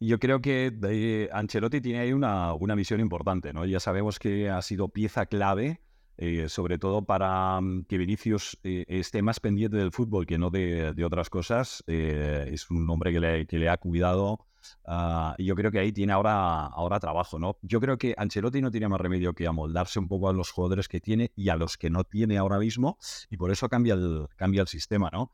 Yo 0.01 0.19
creo 0.19 0.41
que 0.41 0.73
eh, 0.89 1.29
Ancelotti 1.33 1.81
tiene 1.81 2.01
ahí 2.01 2.13
una, 2.13 2.53
una 2.55 2.75
misión 2.75 3.01
importante, 3.01 3.53
¿no? 3.53 3.65
Ya 3.65 3.79
sabemos 3.79 4.19
que 4.19 4.51
ha 4.51 4.61
sido 4.61 4.89
pieza 4.89 5.27
clave 5.27 5.81
eh, 6.19 6.49
sobre 6.49 6.79
todo 6.79 7.03
para 7.03 7.61
mm, 7.61 7.85
que 7.85 7.99
Vinicius 7.99 8.59
eh, 8.65 8.85
esté 8.87 9.23
más 9.23 9.41
pendiente 9.41 9.77
del 9.77 9.93
fútbol 9.93 10.27
que 10.27 10.39
no 10.39 10.51
de, 10.51 10.95
otras 11.05 11.31
cosas. 11.31 11.83
Eh, 11.87 12.51
es 12.53 12.71
un 12.71 12.89
hombre 12.91 13.13
que 13.13 13.21
le, 13.21 13.47
que 13.47 13.59
le 13.59 13.69
ha 13.69 13.77
cuidado 13.79 14.47
ah, 14.87 15.35
y 15.39 15.47
yo 15.47 15.55
creo 15.55 15.73
que 15.73 15.79
ahí 15.79 15.91
tiene 15.91 16.13
ahora, 16.13 16.67
ahora 16.67 17.01
trabajo. 17.01 17.39
¿no? 17.39 17.57
Yo 17.63 17.81
creo 17.81 17.97
que 17.97 18.15
Ancelotti 18.17 18.61
no 18.61 18.71
tiene 18.71 18.89
más 18.89 19.01
remedio 19.01 19.33
que 19.33 19.47
amoldarse 19.47 19.99
un 19.99 20.07
poco 20.07 20.29
a 20.29 20.33
los 20.33 20.51
jugadores 20.51 20.87
que 20.87 21.01
tiene 21.01 21.33
y 21.35 21.49
a 21.49 21.57
los 21.57 21.79
que 21.79 21.89
no 21.91 22.05
tiene 22.05 22.37
ahora 22.37 22.59
mismo 22.59 22.99
y 23.31 23.37
por 23.37 23.51
eso 23.51 23.69
cambia 23.69 23.95
el, 23.95 24.27
cambia 24.37 24.61
el 24.61 24.69
sistema. 24.69 25.11
¿no? 25.13 25.33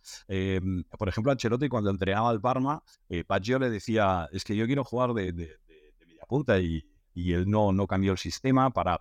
por 0.96 1.08
ejemplo, 1.08 1.32
Ancelotti 1.32 1.68
cuando 1.68 1.90
entrenaba 1.90 2.30
al 2.30 2.40
Parma, 2.40 2.82
Paggio 3.26 3.58
le 3.58 3.68
decía, 3.68 4.28
es 4.32 4.44
que 4.44 4.56
yo 4.56 4.66
quiero 4.66 4.84
jugar 4.84 5.12
de, 5.12 5.32
de, 5.32 5.58
media 6.00 6.22
punta 6.28 6.58
y, 6.60 6.84
y 7.14 7.32
él 7.32 7.50
no, 7.50 7.72
no 7.72 7.86
cambió 7.86 8.12
el 8.12 8.18
sistema 8.18 8.70
para 8.70 9.00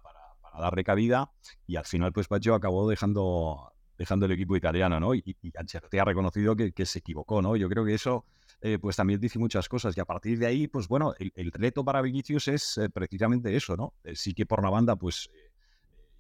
a 0.57 0.61
darle 0.61 0.83
cabida 0.83 1.31
y 1.65 1.75
al 1.75 1.85
final 1.85 2.11
pues 2.11 2.27
Pacho 2.27 2.55
acabó 2.55 2.89
dejando, 2.89 3.73
dejando 3.97 4.25
el 4.25 4.31
equipo 4.33 4.55
italiano, 4.55 4.99
¿no? 4.99 5.15
Y, 5.15 5.37
Ancelotti 5.55 5.99
ha 5.99 6.05
reconocido 6.05 6.55
que, 6.55 6.71
que, 6.71 6.85
se 6.85 6.99
equivocó, 6.99 7.41
¿no? 7.41 7.55
Yo 7.55 7.69
creo 7.69 7.85
que 7.85 7.93
eso 7.93 8.25
eh, 8.61 8.79
pues 8.79 8.95
también 8.95 9.19
dice 9.19 9.37
muchas 9.37 9.69
cosas 9.69 9.95
y 9.95 9.99
a 9.99 10.05
partir 10.05 10.39
de 10.39 10.47
ahí, 10.47 10.67
pues 10.67 10.87
bueno, 10.87 11.13
el, 11.19 11.51
reto 11.51 11.85
para 11.85 12.01
Vinicius 12.01 12.47
es 12.47 12.77
eh, 12.79 12.89
precisamente 12.89 13.55
eso, 13.55 13.77
¿no? 13.77 13.93
Eh, 14.03 14.15
sí 14.15 14.33
que 14.33 14.47
por 14.47 14.63
la 14.63 14.71
banda 14.71 14.95
pues 14.95 15.29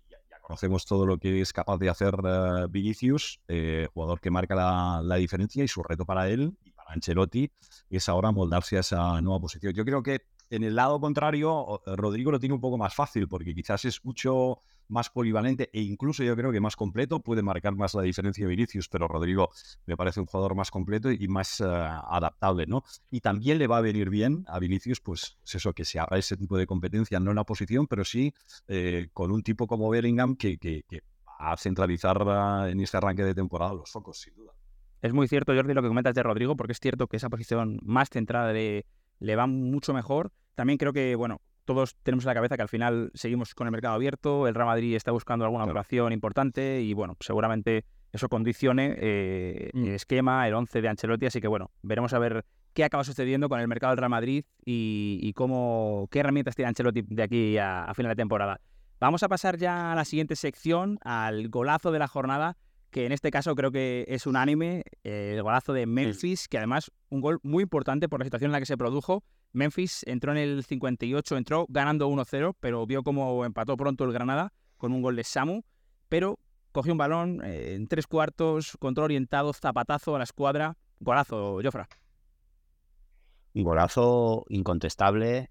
ya, 0.07 0.17
conocemos 0.41 0.85
todo 0.85 1.07
lo 1.07 1.17
que 1.17 1.41
es 1.41 1.51
capaz 1.51 1.79
de 1.79 1.89
hacer 1.89 2.15
Vinicius, 2.69 3.41
jugador 3.93 4.21
que 4.21 4.29
marca 4.29 4.53
la, 4.53 5.01
la 5.03 5.15
diferencia 5.15 5.63
y 5.63 5.67
su 5.67 5.81
reto 5.81 6.05
para 6.05 6.29
él 6.29 6.55
y 6.63 6.71
para 6.71 6.93
Ancelotti 6.93 7.51
es 7.89 8.07
ahora 8.07 8.31
moldarse 8.31 8.77
a 8.77 8.81
esa 8.81 9.19
nueva 9.21 9.39
posición. 9.39 9.73
Yo 9.73 9.83
creo 9.83 10.03
que 10.03 10.21
en 10.49 10.63
el 10.63 10.75
lado 10.75 10.99
contrario, 10.99 11.81
Rodrigo 11.85 12.31
lo 12.31 12.39
tiene 12.39 12.55
un 12.55 12.61
poco 12.61 12.77
más 12.77 12.93
fácil 12.93 13.27
porque 13.27 13.53
quizás 13.53 13.85
es 13.85 14.03
mucho 14.03 14.61
más 14.89 15.09
polivalente 15.09 15.69
e 15.73 15.81
incluso 15.81 16.23
yo 16.23 16.35
creo 16.35 16.51
que 16.51 16.59
más 16.59 16.75
completo, 16.75 17.19
puede 17.19 17.41
marcar 17.41 17.75
más 17.75 17.93
la 17.93 18.01
diferencia 18.01 18.45
de 18.45 18.49
Vinicius, 18.49 18.87
pero 18.89 19.07
Rodrigo 19.07 19.49
me 19.85 19.97
parece 19.97 20.19
un 20.19 20.25
jugador 20.25 20.55
más 20.55 20.71
completo 20.71 21.11
y 21.11 21.27
más 21.27 21.59
eh, 21.59 21.65
adaptable, 21.65 22.65
¿no? 22.67 22.83
Y 23.09 23.21
también 23.21 23.57
le 23.57 23.67
va 23.67 23.77
a 23.77 23.81
venir 23.81 24.09
bien 24.09 24.45
a 24.47 24.59
Vinicius, 24.59 25.01
pues 25.01 25.37
eso, 25.45 25.73
que 25.73 25.85
se 25.85 25.99
haga 25.99 26.17
ese 26.17 26.37
tipo 26.37 26.57
de 26.57 26.67
competencia, 26.67 27.19
no 27.19 27.31
en 27.31 27.35
la 27.35 27.43
posición, 27.43 27.87
pero 27.87 28.03
sí 28.03 28.33
eh, 28.67 29.09
con 29.13 29.31
un 29.31 29.43
tipo 29.43 29.67
como 29.67 29.89
Bellingham 29.89 30.35
que, 30.35 30.57
que, 30.57 30.83
va 31.39 31.53
a 31.53 31.57
centralizar 31.57 32.17
eh, 32.27 32.71
en 32.71 32.79
este 32.79 32.97
arranque 32.97 33.23
de 33.23 33.35
temporada 33.35 33.73
los 33.73 33.91
focos, 33.91 34.19
sin 34.19 34.35
duda. 34.35 34.53
Es 35.01 35.13
muy 35.13 35.27
cierto, 35.27 35.53
Jordi, 35.53 35.75
lo 35.75 35.83
que 35.83 35.87
comentas 35.89 36.15
de 36.15 36.23
Rodrigo, 36.23 36.55
porque 36.55 36.73
es 36.73 36.79
cierto 36.79 37.07
que 37.07 37.17
esa 37.17 37.29
posición 37.29 37.79
más 37.83 38.09
centrada 38.09 38.51
de 38.51 38.85
le 39.19 39.35
va 39.35 39.47
mucho 39.47 39.93
mejor. 39.93 40.31
También 40.55 40.77
creo 40.77 40.93
que, 40.93 41.15
bueno, 41.15 41.41
todos 41.65 41.95
tenemos 42.01 42.23
en 42.23 42.29
la 42.29 42.33
cabeza 42.33 42.55
que 42.55 42.61
al 42.61 42.69
final 42.69 43.11
seguimos 43.13 43.53
con 43.53 43.67
el 43.67 43.71
mercado 43.71 43.93
abierto, 43.93 44.47
el 44.47 44.55
Real 44.55 44.67
Madrid 44.67 44.95
está 44.95 45.11
buscando 45.11 45.45
alguna 45.45 45.65
operación 45.65 46.13
importante 46.13 46.81
y, 46.81 46.93
bueno, 46.93 47.15
seguramente 47.19 47.85
eso 48.13 48.29
condicione 48.29 48.95
eh, 48.97 49.69
mm. 49.73 49.83
el 49.85 49.93
esquema, 49.93 50.47
el 50.47 50.53
11 50.53 50.81
de 50.81 50.87
Ancelotti, 50.87 51.25
así 51.25 51.41
que, 51.41 51.47
bueno, 51.47 51.71
veremos 51.81 52.13
a 52.13 52.19
ver 52.19 52.45
qué 52.73 52.85
acaba 52.85 53.03
sucediendo 53.03 53.49
con 53.49 53.59
el 53.59 53.67
mercado 53.67 53.91
del 53.91 53.97
Real 53.97 54.09
Madrid 54.09 54.45
y, 54.63 55.33
cómo, 55.33 56.07
qué 56.09 56.19
herramientas 56.19 56.55
tiene 56.55 56.69
Ancelotti 56.69 57.01
de 57.01 57.23
aquí 57.23 57.57
a, 57.57 57.83
a 57.83 57.93
final 57.93 58.11
de 58.11 58.15
temporada. 58.15 58.61
Vamos 58.99 59.21
a 59.23 59.27
pasar 59.27 59.57
ya 59.57 59.91
a 59.91 59.95
la 59.95 60.05
siguiente 60.05 60.35
sección, 60.35 60.97
al 61.03 61.49
golazo 61.49 61.91
de 61.91 61.99
la 61.99 62.07
jornada, 62.07 62.57
que 62.89 63.05
en 63.05 63.11
este 63.11 63.31
caso 63.31 63.55
creo 63.55 63.71
que 63.71 64.05
es 64.07 64.25
unánime, 64.25 64.83
eh, 65.03 65.33
el 65.35 65.43
golazo 65.43 65.73
de 65.73 65.85
Memphis, 65.85 66.47
que 66.47 66.57
además 66.57 66.91
un 67.09 67.21
gol 67.21 67.39
muy 67.43 67.63
importante 67.63 68.07
por 68.07 68.19
la 68.19 68.25
situación 68.25 68.49
en 68.49 68.53
la 68.53 68.59
que 68.59 68.65
se 68.65 68.77
produjo. 68.77 69.23
Memphis 69.53 70.03
entró 70.05 70.31
en 70.31 70.37
el 70.37 70.63
58, 70.63 71.37
entró 71.37 71.65
ganando 71.69 72.09
1-0, 72.09 72.55
pero 72.59 72.85
vio 72.85 73.03
cómo 73.03 73.45
empató 73.45 73.75
pronto 73.77 74.03
el 74.03 74.13
Granada 74.13 74.53
con 74.77 74.93
un 74.93 75.01
gol 75.01 75.15
de 75.15 75.23
Samu, 75.23 75.63
pero 76.09 76.39
cogió 76.71 76.91
un 76.91 76.97
balón 76.97 77.41
eh, 77.43 77.75
en 77.75 77.87
tres 77.87 78.07
cuartos, 78.07 78.77
control 78.79 79.05
orientado, 79.05 79.53
zapatazo 79.53 80.15
a 80.15 80.19
la 80.19 80.23
escuadra, 80.23 80.77
golazo, 80.99 81.59
Jofra. 81.63 81.87
Un 83.53 83.63
golazo 83.63 84.45
incontestable, 84.49 85.49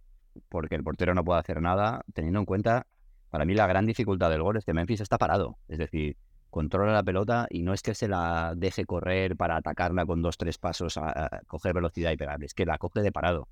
porque 0.48 0.76
el 0.76 0.84
portero 0.84 1.14
no 1.14 1.24
puede 1.24 1.40
hacer 1.40 1.60
nada, 1.60 2.04
teniendo 2.14 2.38
en 2.38 2.46
cuenta, 2.46 2.86
para 3.30 3.44
mí 3.44 3.54
la 3.54 3.66
gran 3.66 3.86
dificultad 3.86 4.30
del 4.30 4.42
gol 4.42 4.56
es 4.56 4.64
que 4.64 4.72
Memphis 4.72 5.00
está 5.00 5.18
parado, 5.18 5.58
es 5.68 5.78
decir, 5.78 6.16
controla 6.56 6.90
la 6.90 7.02
pelota 7.02 7.46
y 7.50 7.62
no 7.62 7.74
es 7.74 7.82
que 7.82 7.94
se 7.94 8.08
la 8.08 8.54
deje 8.56 8.86
correr 8.86 9.36
para 9.36 9.58
atacarla 9.58 10.06
con 10.06 10.22
dos, 10.22 10.38
tres 10.38 10.56
pasos, 10.56 10.96
a, 10.96 11.42
coger 11.46 11.74
velocidad 11.74 12.12
y 12.12 12.16
pegarle, 12.16 12.46
es 12.46 12.54
que 12.54 12.64
la 12.64 12.78
coge 12.78 13.02
de 13.02 13.12
parado. 13.12 13.46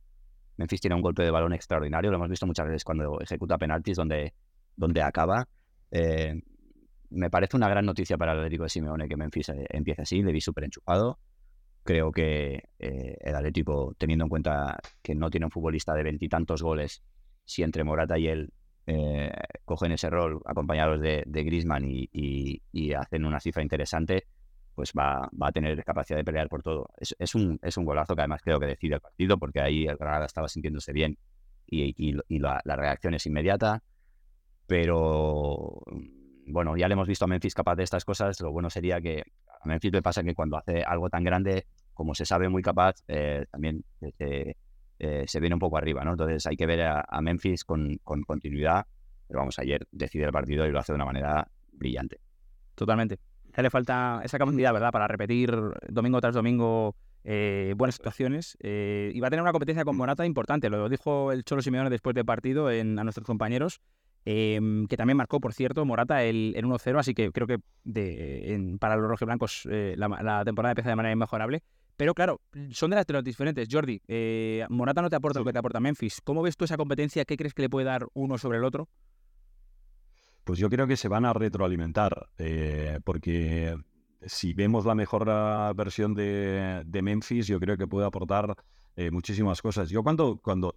Memphis 0.56 0.80
tiene 0.80 0.96
un 0.96 1.02
golpe 1.02 1.23
de 1.23 1.30
balón 1.30 1.52
extraordinario, 1.52 2.11
lo 2.11 2.16
hemos 2.16 2.30
visto 2.30 2.46
muchas 2.46 2.66
veces 2.66 2.82
cuando 2.82 3.20
ejecuta 3.20 3.58
penaltis 3.58 3.99
donde, 3.99 4.32
donde 4.75 5.02
acaba. 5.02 5.46
Eh, 5.90 6.40
me 7.11 7.28
parece 7.28 7.58
una 7.58 7.68
gran 7.68 7.84
noticia 7.84 8.16
para 8.16 8.32
el 8.32 8.38
Atlético 8.38 8.62
de 8.62 8.70
Simeone 8.70 9.06
que 9.06 9.18
Memphis 9.18 9.50
eh, 9.50 9.66
empiece 9.68 10.00
así, 10.00 10.23
le 10.23 10.32
vi 10.32 10.40
súper 10.40 10.64
enchufado. 10.64 11.18
Creo 11.82 12.11
que 12.11 12.70
eh, 12.78 13.18
el 13.20 13.37
Atlético, 13.37 13.94
teniendo 13.99 14.25
en 14.25 14.30
cuenta 14.30 14.78
que 15.02 15.14
no 15.14 15.28
tiene 15.28 15.44
un 15.44 15.50
futbolista 15.50 15.92
de 15.92 16.04
veintitantos 16.04 16.62
goles, 16.62 17.02
si 17.44 17.64
entre 17.64 17.84
Morata 17.84 18.18
y 18.18 18.28
él 18.28 18.50
eh, 18.87 19.33
cogen 19.64 19.93
ese 19.93 20.11
rol 20.11 20.41
acompañados 20.45 21.00
de, 21.00 21.23
de 21.26 21.45
Grisman 21.45 21.85
y, 21.87 22.61
hacen 22.95 23.25
una 23.25 23.41
cifra 23.41 23.62
interesante, 23.62 24.26
pues 24.75 24.93
va, 24.99 25.29
a 25.41 25.53
tener 25.53 25.83
capacidad 25.85 26.19
de 26.19 26.25
pelear 26.25 26.49
por 26.49 26.62
todo. 26.62 26.88
Es, 26.99 27.35
un, 27.35 27.59
es 27.62 27.76
un 27.76 27.85
golazo 27.85 28.14
que 28.14 28.23
además 28.23 28.43
creo 28.43 28.61
que 28.61 28.67
decide 28.67 28.97
el 28.97 29.00
partido, 29.00 29.38
porque 29.38 29.61
ahí 29.61 29.87
el 29.87 29.97
Granada 29.97 30.26
estaba 30.26 30.49
sintiéndose 30.49 30.93
bien 30.93 31.17
y, 31.67 32.38
la, 32.38 32.61
reacción 32.64 33.14
es 33.14 33.26
inmediata. 33.26 33.83
Pero 34.67 35.83
bueno, 36.47 36.76
ya 36.76 36.88
le 36.88 36.95
hemos 36.95 37.09
visto 37.09 37.25
a 37.25 37.29
Memphis 37.29 37.55
capaz 37.55 37.76
de 37.76 37.85
estas 37.85 38.05
cosas. 38.05 38.41
Lo 38.41 38.50
bueno 38.53 38.71
sería 38.71 39.00
que 39.00 39.25
a 39.61 39.69
Memphis 39.69 39.93
le 39.93 40.03
pasa 40.03 40.23
que 40.23 40.35
cuando 40.35 40.57
hace 40.57 40.83
algo 40.83 41.09
tan 41.11 41.25
grande, 41.25 41.67
como 41.93 42.14
se 42.14 42.25
sabe 42.26 42.49
muy 42.49 42.62
capaz, 42.62 42.97
eh, 43.09 43.47
también 43.50 43.85
se, 44.19 44.57
eh, 44.99 45.25
se 45.27 45.41
viene 45.41 45.55
un 45.55 45.61
poco 45.61 45.77
arriba, 45.77 46.05
¿no? 46.05 46.13
Entonces 46.13 46.47
hay 46.47 46.57
que 46.57 46.67
ver 46.67 46.83
a, 46.83 47.21
Memphis 47.21 47.65
con, 47.65 47.99
continuidad, 48.05 48.87
pero 49.27 49.41
vamos, 49.41 49.59
ayer 49.59 49.87
decide 49.91 50.25
el 50.25 50.33
partido 50.33 50.67
y 50.67 50.71
lo 50.71 50.79
hace 50.79 50.93
de 50.93 50.97
una 50.97 51.05
manera 51.05 51.49
brillante. 51.73 52.21
Totalmente. 52.75 53.19
Ya 53.57 53.63
le 53.63 53.71
falta 53.71 54.21
esa 54.25 54.39
capacidad, 54.39 54.73
¿verdad?, 54.73 54.91
para 54.91 55.07
repetir 55.09 55.57
domingo 55.89 56.21
tras 56.21 56.35
domingo 56.35 56.97
eh, 57.25 57.75
buenas 57.77 57.97
situaciones. 57.97 58.57
Eh, 58.61 59.13
y 59.15 59.21
va 59.21 59.29
a 59.29 59.31
tener 59.31 59.43
una 59.43 59.53
competencia 59.53 59.85
con 59.85 59.97
Morata 59.97 60.27
importante, 60.27 60.69
lo 60.69 60.89
dijo 60.89 61.33
el 61.33 61.45
Cholo 61.45 61.63
Simeone 61.63 61.91
después 61.91 62.15
del 62.15 62.25
partido 62.25 62.71
en, 62.71 62.99
a 62.99 63.05
nuestros 63.05 63.27
compañeros. 63.27 63.81
Em, 64.27 64.87
que 64.87 64.97
también 64.97 65.19
marcó, 65.19 65.39
por 65.39 65.53
cierto, 65.53 65.85
Morata 65.85 66.25
el, 66.25 66.55
1-0, 66.57 66.99
así 66.99 67.13
que 67.13 67.31
creo 67.31 67.47
que 67.47 67.59
de, 67.85 68.77
para 68.81 68.97
los 68.97 69.07
rojiblancos 69.07 69.67
la, 69.67 70.09
la 70.09 70.45
temporada 70.47 70.73
empieza 70.73 70.89
de 70.89 70.97
manera 70.97 71.13
inmejorable. 71.13 71.63
Pero 71.97 72.15
claro, 72.15 72.41
son 72.71 72.91
de 72.91 72.97
las 72.97 73.07
tres 73.07 73.23
diferentes. 73.23 73.69
Jordi, 73.71 74.01
eh, 74.09 74.67
Morata 74.69 75.01
no 75.01 75.11
te 75.11 75.17
aporta 75.17 75.39
lo 75.39 75.45
que 75.45 75.53
te 75.53 75.59
aporta 75.59 75.79
Memphis. 75.79 76.21
¿Cómo 76.25 76.43
ves 76.43 76.57
tú 76.57 76.65
esa 76.65 76.77
competencia? 76.77 77.25
¿Qué 77.25 77.37
crees 77.37 77.55
que 77.55 77.63
le 77.63 77.71
puede 77.71 77.87
dar 77.87 78.07
uno 78.15 78.37
sobre 78.37 78.59
el 78.59 78.65
otro? 78.65 78.89
Pues 80.43 80.59
yo 80.59 80.69
creo 80.69 80.87
que 80.87 80.97
se 80.97 81.09
van 81.09 81.25
a 81.25 81.33
retroalimentar, 81.33 82.29
eh, 82.37 82.99
porque 83.05 83.77
si 84.27 84.53
vemos 84.53 84.85
la 84.85 84.95
mejor 84.95 85.29
ah, 85.31 85.73
versión 85.75 86.15
de, 86.15 86.85
Memphis, 87.03 87.47
yo 87.47 87.59
creo 87.61 87.77
que 87.77 87.87
puede 87.87 88.07
aportar 88.07 88.55
eh, 88.97 89.11
muchísimas 89.11 89.63
cosas. 89.63 89.89
Yo 89.89 90.03
cuando, 90.03 90.39
cuando 90.43 90.77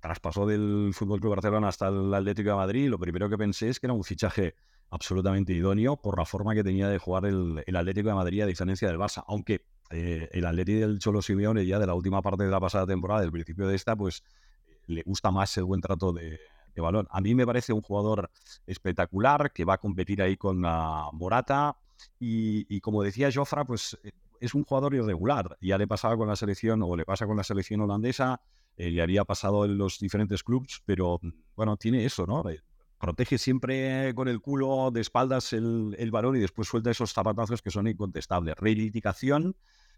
traspasó 0.00 0.46
del 0.46 0.90
Fútbol 0.92 1.20
Club 1.20 1.34
Barcelona 1.34 1.68
hasta 1.68 1.88
el 1.88 2.12
Atlético 2.12 2.50
de 2.50 2.56
Madrid, 2.56 2.88
lo 2.88 2.98
primero 2.98 3.28
que 3.28 3.38
pensé 3.38 3.68
es 3.68 3.78
que 3.78 3.86
era 3.86 3.94
un 3.94 4.04
fichaje 4.04 4.54
absolutamente 4.90 5.52
idóneo 5.52 5.96
por 5.96 6.18
la 6.18 6.24
forma 6.24 6.54
que 6.54 6.64
tenía 6.64 6.88
de 6.88 6.98
jugar 6.98 7.26
el, 7.26 7.62
el 7.64 7.76
Atlético 7.76 8.08
de 8.08 8.14
Madrid 8.14 8.42
a 8.42 8.46
diferencia 8.46 8.88
del 8.88 8.98
Barça, 8.98 9.22
aunque 9.28 9.64
eh, 9.90 10.28
el 10.32 10.46
Atleti 10.46 10.74
del 10.74 10.98
Cholo 10.98 11.22
Simeone 11.22 11.64
ya 11.64 11.78
de 11.78 11.86
la 11.86 11.94
última 11.94 12.22
parte 12.22 12.44
de 12.44 12.50
la 12.50 12.60
pasada 12.60 12.86
temporada, 12.86 13.20
del 13.20 13.32
principio 13.32 13.66
de 13.66 13.76
esta, 13.76 13.96
pues 13.96 14.22
le 14.86 15.02
gusta 15.02 15.30
más 15.30 15.56
el 15.56 15.64
buen 15.64 15.80
trato 15.80 16.12
de, 16.12 16.38
balón. 16.76 17.08
A 17.10 17.22
mí 17.22 17.34
me 17.34 17.46
parece 17.46 17.72
un 17.72 17.80
jugador 17.80 18.30
espectacular 18.66 19.50
que 19.52 19.64
va 19.64 19.74
a 19.74 19.78
competir 19.78 20.20
ahí 20.20 20.36
con 20.36 20.60
Morata 20.60 21.76
y, 22.18 22.80
como 22.80 23.02
decía 23.02 23.30
Jofra, 23.32 23.64
pues 23.64 23.98
eh, 24.02 24.12
es 24.40 24.54
un 24.54 24.64
jugador 24.64 24.94
irregular. 24.94 25.56
Ya 25.62 25.78
le 25.78 25.86
pasaba 25.86 26.16
con 26.18 26.28
la 26.28 26.36
selección 26.36 26.82
o 26.82 26.94
le 26.94 27.06
pasa 27.06 27.26
con 27.26 27.36
la 27.36 27.44
selección 27.44 27.80
holandesa, 27.80 28.42
eh, 28.76 28.90
le 28.90 29.00
había 29.00 29.24
pasado 29.24 29.64
en 29.64 29.78
los 29.78 29.98
diferentes 29.98 30.42
clubes, 30.42 30.82
pero 30.84 31.18
bueno, 31.54 31.76
tiene 31.76 32.04
eso, 32.04 32.26
¿no? 32.26 32.44
protege 32.98 33.36
siempre 33.36 34.14
con 34.14 34.26
el 34.26 34.40
culo 34.40 34.90
de 34.90 35.02
espaldas 35.02 35.52
el, 35.52 35.94
el, 35.98 36.10
balón 36.10 36.36
y 36.36 36.40
después 36.40 36.66
suelta 36.66 36.90
esos 36.90 37.12
zapatazos 37.12 37.60
que 37.60 37.70
son 37.70 37.86
incontestables. 37.86 38.54
Reivindicación 38.56 39.54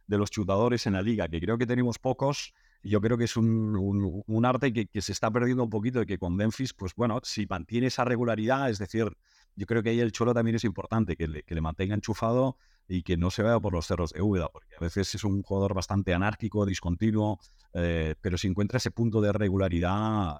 de 0.09 0.19
los 0.19 0.31
chutadores 0.31 0.87
en 0.87 0.95
la 0.95 1.03
liga, 1.03 1.29
que 1.29 1.41
creo 1.41 1.57
que 1.59 1.67
tenemos 1.67 1.99
pocos. 1.99 2.55
Yo 2.83 3.01
creo 3.01 3.19
que 3.19 3.25
es 3.25 3.37
un, 3.37 4.43
arte 4.45 4.73
que, 4.73 5.01
se 5.01 5.13
está 5.13 5.31
perdiendo 5.31 5.63
un 5.63 5.71
poquito 5.71 6.03
y 6.03 6.07
que 6.07 6.19
con 6.19 6.35
Memphis, 6.35 6.73
pues 6.75 6.95
bueno, 6.97 7.21
si 7.23 7.47
mantiene 7.47 7.89
esa 7.89 8.05
regularidad, 8.05 8.71
es 8.71 8.79
decir, 8.79 9.17
yo 9.55 9.67
creo 9.67 9.83
que 9.83 9.91
ahí 9.91 10.01
el 10.01 10.13
Cholo 10.13 10.33
también 10.33 10.57
es 10.57 10.65
importante, 10.65 11.17
que 11.17 11.29
le, 11.29 11.43
que 11.43 11.55
le 11.55 11.61
mantenga 11.61 11.95
enchufado 11.95 12.57
y 12.89 13.03
que 13.03 13.17
no 13.17 13.31
se 13.31 13.43
vaya 13.43 13.61
por 13.61 13.75
los 13.75 13.87
cerros 13.87 14.13
de 14.13 14.23
Úbeda, 14.23 14.49
porque 14.49 14.75
a 14.77 14.81
veces 14.81 15.15
es 15.15 15.25
un 15.25 15.43
jugador 15.43 15.75
bastante 15.75 16.15
anárquico, 16.15 16.65
discontinuo, 16.65 17.39
eh, 17.75 18.15
pero 18.21 18.39
si 18.39 18.49
encuentra 18.49 18.79
ese 18.79 18.91
punto 18.91 19.21
de 19.21 19.33
regularidad, 19.33 20.39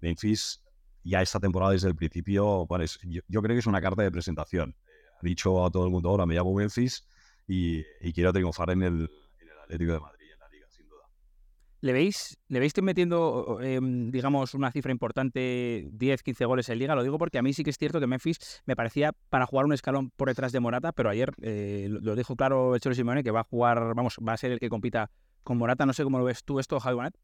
Memphis 0.00 0.62
ya 1.04 1.22
esta 1.22 1.40
temporada 1.40 1.72
desde 1.72 1.88
el 1.88 1.96
principio, 1.96 2.66
yo, 3.28 3.42
creo 3.42 3.54
que 3.54 3.60
es 3.60 3.66
una 3.66 3.80
carta 3.80 4.02
de 4.02 4.10
presentación. 4.10 4.76
Ha 5.14 5.20
dicho 5.22 5.64
a 5.64 5.70
todo 5.70 5.86
el 5.86 5.90
mundo, 5.90 6.10
ahora 6.10 6.26
me 6.26 6.34
llamo 6.34 6.52
Memphis 6.52 7.06
y, 7.46 7.84
quiero 8.12 8.32
triunfar 8.32 8.70
en 8.70 8.82
el, 8.82 9.10
en 9.40 9.48
el 9.48 9.58
Atlético 9.62 9.92
de 9.92 10.00
Madrid, 10.00 10.26
en 10.32 10.38
la 10.38 10.48
liga, 10.48 10.66
sin 10.68 10.88
duda. 10.88 11.02
¿Le 11.80 11.92
veis, 11.92 12.38
¿Le 12.48 12.60
veis 12.60 12.72
metiendo, 12.82 13.58
em, 13.62 14.10
digamos, 14.10 14.54
una 14.54 14.72
cifra 14.72 14.92
importante, 14.92 15.88
10, 15.92 16.22
15 16.22 16.44
goles 16.44 16.68
en 16.68 16.78
liga? 16.78 16.94
Lo 16.94 17.02
digo 17.02 17.18
porque 17.18 17.38
a 17.38 17.42
mí 17.42 17.52
sí 17.52 17.62
que 17.62 17.70
es 17.70 17.78
cierto 17.78 18.00
que 18.00 18.06
Memphis 18.06 18.62
me 18.66 18.76
parecía 18.76 19.12
para 19.28 19.46
jugar 19.46 19.66
un 19.66 19.72
escalón 19.72 20.10
por 20.10 20.28
detrás 20.28 20.52
de 20.52 20.60
Morata, 20.60 20.92
pero 20.92 21.10
ayer 21.10 21.32
eh, 21.42 21.88
lo 21.88 22.16
dijo 22.16 22.36
claro 22.36 22.74
el 22.74 22.80
Cholo 22.80 22.94
Simone 22.94 23.22
que 23.22 23.30
va 23.30 23.40
a 23.40 23.44
jugar, 23.44 23.94
vamos, 23.94 24.16
va 24.26 24.32
a 24.32 24.36
ser 24.36 24.52
el 24.52 24.58
que 24.58 24.68
compita 24.68 25.10
con 25.42 25.58
Morata. 25.58 25.86
No 25.86 25.92
sé 25.92 26.02
cómo 26.02 26.18
lo 26.18 26.24
ves 26.24 26.44
tú 26.44 26.58
esto, 26.58 26.80
Javi 26.80 26.96
Bonet. 26.96 27.14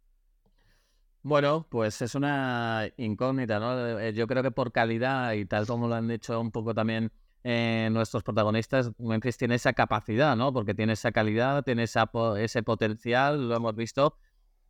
Bueno, 1.25 1.67
pues 1.71 2.03
es 2.03 2.17
una 2.17 2.89
incógnita, 2.97 3.61
¿no? 3.61 4.01
Eh, 4.01 4.13
yo 4.13 4.27
creo 4.27 4.43
que 4.43 4.51
por 4.51 4.73
calidad 4.73 5.35
y 5.35 5.45
tal 5.45 5.69
como 5.69 5.87
lo 5.87 5.95
han 5.95 6.09
dicho 6.09 6.41
un 6.41 6.51
poco 6.51 6.75
también 6.75 7.13
eh, 7.45 7.89
nuestros 7.91 8.23
protagonistas, 8.23 8.91
Memphis 8.99 9.37
tiene 9.37 9.57
esa 9.57 9.73
capacidad, 9.73 10.37
¿no? 10.37 10.53
Porque 10.53 10.75
tiene 10.75 10.93
esa 10.95 11.13
calidad, 11.13 11.63
tiene 11.65 11.85
esa, 11.85 12.11
ese 12.39 12.63
potencial, 12.63 13.49
lo 13.49 13.57
hemos 13.57 13.75
visto. 13.75 14.17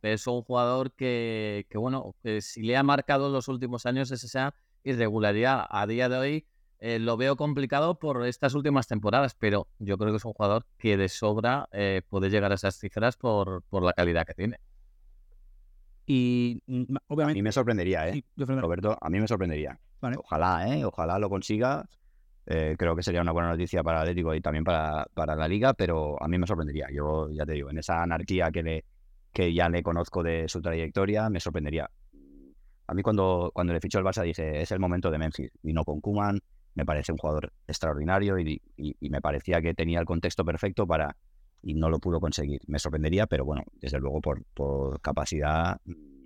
Es 0.01 0.27
un 0.27 0.41
jugador 0.41 0.93
que, 0.93 1.65
que 1.69 1.77
bueno, 1.77 2.15
si 2.41 2.61
le 2.63 2.75
ha 2.75 2.83
marcado 2.83 3.27
en 3.27 3.33
los 3.33 3.47
últimos 3.47 3.85
años 3.85 4.11
es 4.11 4.23
esa 4.23 4.53
irregularidad. 4.83 5.65
A 5.69 5.87
día 5.87 6.09
de 6.09 6.17
hoy 6.17 6.47
eh, 6.79 6.99
lo 6.99 7.15
veo 7.15 7.37
complicado 7.37 7.99
por 7.99 8.25
estas 8.25 8.53
últimas 8.53 8.87
temporadas, 8.87 9.35
pero 9.35 9.67
yo 9.79 9.97
creo 9.97 10.11
que 10.11 10.17
es 10.17 10.25
un 10.25 10.33
jugador 10.33 10.65
que 10.77 10.97
de 10.97 11.07
sobra 11.07 11.69
puede 12.09 12.29
llegar 12.29 12.51
a 12.51 12.55
esas 12.55 12.77
cifras 12.77 13.15
por, 13.15 13.63
por 13.63 13.83
la 13.83 13.93
calidad 13.93 14.25
que 14.25 14.33
tiene. 14.33 14.59
Y 16.05 16.61
obviamente. 17.07 17.39
A 17.39 17.41
mí 17.41 17.43
me 17.43 17.51
sorprendería, 17.51 18.09
¿eh? 18.09 18.23
Roberto, 18.35 18.97
a 18.99 19.09
mí 19.09 19.19
me 19.19 19.27
sorprendería. 19.27 19.79
Ojalá, 20.17 20.67
¿eh? 20.67 20.83
Ojalá 20.83 21.17
lo 21.17 21.29
consiga. 21.29 21.87
Eh, 22.45 22.75
creo 22.77 22.95
que 22.95 23.03
sería 23.03 23.21
una 23.21 23.31
buena 23.31 23.49
noticia 23.49 23.83
para 23.83 24.01
Atlético 24.01 24.35
y 24.35 24.41
también 24.41 24.63
para, 24.63 25.05
para, 25.13 25.35
la 25.35 25.47
liga, 25.47 25.73
pero 25.73 26.21
a 26.21 26.27
mí 26.27 26.37
me 26.37 26.45
sorprendería. 26.45 26.87
Yo 26.91 27.29
ya 27.29 27.45
te 27.45 27.53
digo, 27.53 27.69
en 27.69 27.77
esa 27.77 28.03
anarquía 28.03 28.51
que, 28.51 28.63
le, 28.63 28.85
que 29.31 29.53
ya 29.53 29.69
le 29.69 29.81
conozco 29.81 30.23
de 30.23 30.47
su 30.49 30.61
trayectoria, 30.61 31.29
me 31.29 31.39
sorprendería. 31.39 31.89
A 32.87 32.93
mí 32.93 33.01
cuando, 33.01 33.51
cuando 33.53 33.73
le 33.73 33.79
fichó 33.79 33.99
el 33.99 34.05
Barça 34.05 34.23
dije, 34.23 34.61
es 34.61 34.71
el 34.71 34.79
momento 34.79 35.09
de 35.09 35.17
Memphis. 35.17 35.51
Vino 35.61 35.85
con 35.85 36.01
Kuman, 36.01 36.39
me 36.75 36.85
parece 36.85 37.13
un 37.13 37.17
jugador 37.17 37.53
extraordinario 37.67 38.37
y, 38.39 38.61
y, 38.75 39.09
me 39.09 39.21
parecía 39.21 39.61
que 39.61 39.73
tenía 39.73 39.99
el 39.99 40.05
contexto 40.05 40.43
perfecto 40.43 40.85
para, 40.85 41.15
y 41.61 41.75
no 41.75 41.89
lo 41.89 41.99
pudo 41.99 42.19
conseguir. 42.19 42.61
Me 42.67 42.79
sorprendería, 42.79 43.25
pero 43.25 43.45
bueno, 43.45 43.63
desde 43.75 43.99
luego 43.99 44.19
por, 44.19 44.43
por 44.53 44.99
capacidad 44.99 45.79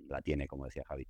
la 0.08 0.20
tiene, 0.22 0.48
como 0.48 0.64
decía 0.64 0.82
Javi. 0.88 1.06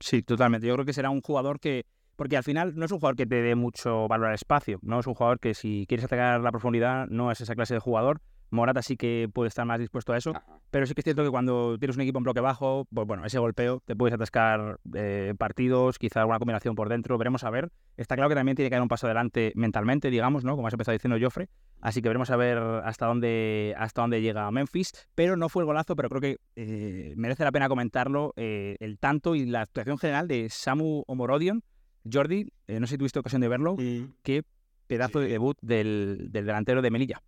Sí, 0.00 0.22
totalmente. 0.22 0.66
Yo 0.66 0.74
creo 0.74 0.84
que 0.84 0.92
será 0.92 1.10
un 1.10 1.20
jugador 1.20 1.60
que, 1.60 1.86
porque 2.16 2.36
al 2.36 2.44
final 2.44 2.74
no 2.76 2.84
es 2.84 2.92
un 2.92 2.98
jugador 2.98 3.16
que 3.16 3.26
te 3.26 3.42
dé 3.42 3.54
mucho 3.54 4.08
valor 4.08 4.28
al 4.28 4.34
espacio, 4.34 4.78
no 4.82 5.00
es 5.00 5.06
un 5.06 5.14
jugador 5.14 5.40
que 5.40 5.54
si 5.54 5.86
quieres 5.88 6.04
atacar 6.04 6.40
la 6.40 6.50
profundidad 6.50 7.06
no 7.08 7.30
es 7.30 7.40
esa 7.40 7.54
clase 7.54 7.74
de 7.74 7.80
jugador, 7.80 8.20
Morata 8.54 8.82
sí 8.82 8.96
que 8.96 9.28
puede 9.32 9.48
estar 9.48 9.66
más 9.66 9.78
dispuesto 9.78 10.12
a 10.12 10.16
eso, 10.16 10.32
pero 10.70 10.86
sí 10.86 10.94
que 10.94 11.00
es 11.00 11.04
cierto 11.04 11.24
que 11.24 11.30
cuando 11.30 11.76
tienes 11.78 11.96
un 11.96 12.02
equipo 12.02 12.18
en 12.18 12.24
bloque 12.24 12.40
bajo, 12.40 12.86
pues 12.92 13.06
bueno, 13.06 13.24
ese 13.26 13.38
golpeo 13.38 13.82
te 13.84 13.96
puedes 13.96 14.14
atascar 14.14 14.78
eh, 14.94 15.34
partidos, 15.36 15.98
quizá 15.98 16.20
alguna 16.20 16.38
combinación 16.38 16.74
por 16.74 16.88
dentro, 16.88 17.18
veremos 17.18 17.44
a 17.44 17.50
ver. 17.50 17.70
Está 17.96 18.14
claro 18.14 18.28
que 18.28 18.34
también 18.34 18.56
tiene 18.56 18.70
que 18.70 18.76
dar 18.76 18.82
un 18.82 18.88
paso 18.88 19.06
adelante 19.06 19.52
mentalmente, 19.56 20.10
digamos, 20.10 20.44
¿no? 20.44 20.56
Como 20.56 20.68
has 20.68 20.74
empezado 20.74 20.94
diciendo 20.94 21.18
Joffre, 21.20 21.48
así 21.80 22.00
que 22.00 22.08
veremos 22.08 22.30
a 22.30 22.36
ver 22.36 22.58
hasta 22.58 23.06
dónde, 23.06 23.74
hasta 23.76 24.02
dónde 24.02 24.22
llega 24.22 24.50
Memphis, 24.50 24.92
pero 25.14 25.36
no 25.36 25.48
fue 25.48 25.62
el 25.62 25.66
golazo, 25.66 25.96
pero 25.96 26.08
creo 26.08 26.20
que 26.20 26.38
eh, 26.56 27.12
merece 27.16 27.44
la 27.44 27.52
pena 27.52 27.68
comentarlo, 27.68 28.32
eh, 28.36 28.76
el 28.80 28.98
tanto 28.98 29.34
y 29.34 29.46
la 29.46 29.62
actuación 29.62 29.98
general 29.98 30.28
de 30.28 30.48
Samu 30.48 31.02
Omorodion. 31.06 31.62
Jordi, 32.10 32.48
no 32.68 32.86
sé 32.86 32.94
si 32.94 32.98
tuviste 32.98 33.18
ocasión 33.18 33.40
de 33.40 33.48
verlo, 33.48 33.76
qué 34.22 34.42
pedazo 34.86 35.20
de 35.20 35.28
debut 35.28 35.56
del, 35.62 36.28
del 36.30 36.46
delantero 36.46 36.82
de 36.82 36.90
Melilla. 36.90 37.22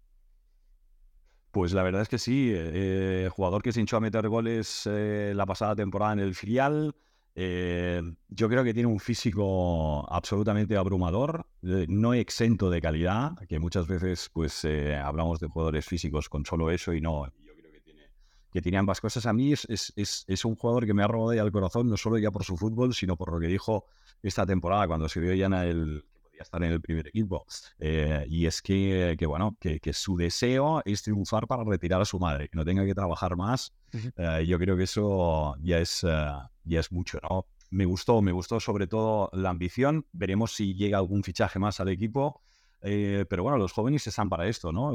Pues 1.56 1.72
la 1.72 1.82
verdad 1.82 2.02
es 2.02 2.08
que 2.10 2.18
sí, 2.18 2.52
eh, 2.54 3.30
jugador 3.32 3.62
que 3.62 3.72
se 3.72 3.80
hinchó 3.80 3.96
a 3.96 4.00
meter 4.00 4.28
goles 4.28 4.86
eh, 4.92 5.32
la 5.34 5.46
pasada 5.46 5.74
temporada 5.74 6.12
en 6.12 6.18
el 6.18 6.34
filial. 6.34 6.94
Eh, 7.34 8.02
yo 8.28 8.50
creo 8.50 8.62
que 8.62 8.74
tiene 8.74 8.88
un 8.88 9.00
físico 9.00 10.06
absolutamente 10.12 10.76
abrumador, 10.76 11.46
no 11.62 12.12
exento 12.12 12.68
de 12.68 12.82
calidad, 12.82 13.38
que 13.48 13.58
muchas 13.58 13.86
veces 13.86 14.28
pues 14.34 14.66
hablamos 15.02 15.40
de 15.40 15.46
jugadores 15.46 15.86
físicos 15.86 16.28
con 16.28 16.44
solo 16.44 16.70
eso 16.70 16.92
y 16.92 17.00
no, 17.00 17.26
que 18.56 18.62
tiene, 18.62 18.76
que 18.76 18.80
ambas 18.80 19.00
cosas. 19.02 19.26
A 19.26 19.32
mí 19.34 19.52
es, 19.52 19.66
es, 19.68 20.24
es, 20.26 20.44
un 20.44 20.56
jugador 20.56 20.86
que 20.86 20.94
me 20.94 21.02
ha 21.02 21.06
robado 21.06 21.34
ya 21.34 21.42
el 21.42 21.52
corazón, 21.52 21.90
no 21.90 21.96
solo 21.98 22.16
ya 22.16 22.30
por 22.30 22.42
su 22.42 22.56
fútbol, 22.56 22.94
sino 22.94 23.16
por 23.16 23.30
lo 23.30 23.38
que 23.38 23.48
dijo 23.48 23.84
esta 24.22 24.46
temporada 24.46 24.86
cuando 24.86 25.08
se 25.10 25.20
vio 25.20 25.34
ya 25.34 25.46
en 25.46 25.52
el, 25.52 26.04
estar 26.40 26.62
en 26.62 26.72
el 26.72 26.80
primer 26.80 27.06
equipo. 27.08 27.44
Eh, 27.78 28.24
y 28.28 28.46
es 28.46 28.62
que, 28.62 29.14
que 29.18 29.26
bueno, 29.26 29.56
que, 29.60 29.78
que, 29.78 29.92
su 29.92 30.16
deseo 30.16 30.80
es 30.86 31.02
triunfar 31.02 31.46
para 31.46 31.64
retirar 31.64 32.00
a 32.00 32.06
su 32.06 32.18
madre, 32.18 32.48
que 32.48 32.56
no 32.56 32.64
tenga 32.64 32.84
que 32.86 32.94
trabajar 32.94 33.36
más. 33.36 33.74
Eh, 33.92 34.46
yo 34.46 34.58
creo 34.58 34.76
que 34.76 34.84
eso 34.84 35.56
ya 35.60 35.78
es, 35.78 36.02
eh, 36.04 36.32
ya 36.64 36.80
es 36.80 36.90
mucho, 36.92 37.18
¿no? 37.22 37.46
Me 37.70 37.84
gustó, 37.84 38.22
me 38.22 38.32
gustó 38.32 38.58
sobre 38.58 38.86
todo 38.86 39.28
la 39.32 39.50
ambición. 39.50 40.06
Veremos 40.12 40.54
si 40.54 40.74
llega 40.74 40.98
algún 40.98 41.22
fichaje 41.22 41.58
más 41.58 41.80
al 41.80 41.88
equipo. 41.88 42.40
pero 42.80 43.42
bueno, 43.42 43.58
los 43.58 43.72
jóvenes 43.72 44.06
están 44.06 44.28
para 44.28 44.46
esto, 44.46 44.72
¿no? 44.72 44.94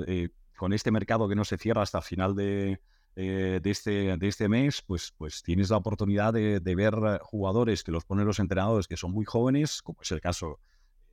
con 0.56 0.74
este 0.74 0.92
mercado 0.92 1.28
que 1.28 1.34
no 1.36 1.44
se 1.44 1.58
cierra 1.58 1.82
hasta 1.82 2.02
final 2.02 2.36
de, 2.36 2.80
de, 3.16 3.62
este, 3.66 4.18
de 4.18 4.28
este 4.28 4.48
mes, 4.48 4.82
pues, 4.82 5.14
pues 5.18 5.44
tienes 5.44 5.70
la 5.70 5.78
oportunidad 5.78 6.34
de, 6.34 6.60
ver 6.76 7.20
jugadores 7.22 7.84
que 7.84 7.92
los 7.92 8.06
ponen 8.06 8.26
los 8.26 8.40
entrenadores 8.40 8.88
que 8.88 8.98
son 8.98 9.12
muy 9.12 9.26
jóvenes, 9.26 9.82
como 9.82 10.02
es 10.02 10.12
el 10.12 10.22
caso 10.22 10.60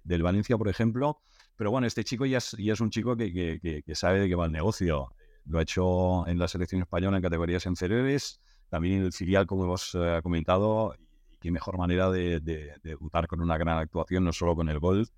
del 0.05 0.23
Valencia, 0.23 0.57
por 0.57 0.69
ejemplo. 0.69 1.21
Pero 1.57 1.71
bueno, 1.71 1.87
este 1.87 2.05
chico 2.05 2.25
ya 2.25 2.39
es, 2.39 2.57
ya 2.59 2.73
es 2.73 2.81
un 2.81 2.91
chico 2.91 3.17
que, 3.17 3.83
que, 3.85 3.95
sabe 3.95 4.21
de 4.21 4.29
qué 4.29 4.35
va 4.35 4.47
el 4.47 4.53
negocio. 4.53 5.13
Lo 5.45 5.59
ha 5.59 5.63
hecho 5.63 6.27
en 6.29 6.39
la 6.39 6.47
selección 6.47 6.83
española 6.83 7.17
en 7.17 7.23
categorías 7.23 7.67
inferiores, 7.67 8.41
también 8.69 9.01
en 9.01 9.07
el 9.07 9.13
filial, 9.13 9.47
como 9.47 9.65
hemos 9.65 9.95
eh, 9.95 10.21
comentado. 10.23 10.95
Y 11.31 11.37
qué 11.39 11.51
mejor 11.51 11.79
manera 11.79 12.11
de, 12.11 12.41
de, 12.41 12.75
debutar 12.83 13.27
con 13.27 13.41
una 13.41 13.59
gran 13.59 13.79
actuación, 13.79 14.25
no 14.25 14.33
solo 14.33 14.55
con 14.55 14.69
el 14.69 14.79
gol, 14.79 15.09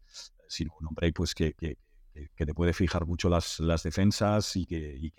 sino 0.49 0.75
un 0.80 0.88
hombre 0.88 1.12
pues, 1.12 1.34
que, 1.34 1.52
que, 1.52 1.76
te 2.37 2.55
puede 2.55 2.73
fijar 2.73 3.07
mucho 3.07 3.29
las, 3.29 3.61
las 3.61 3.83
defensas 3.83 4.57
y, 4.57 4.67
que, 4.67 5.12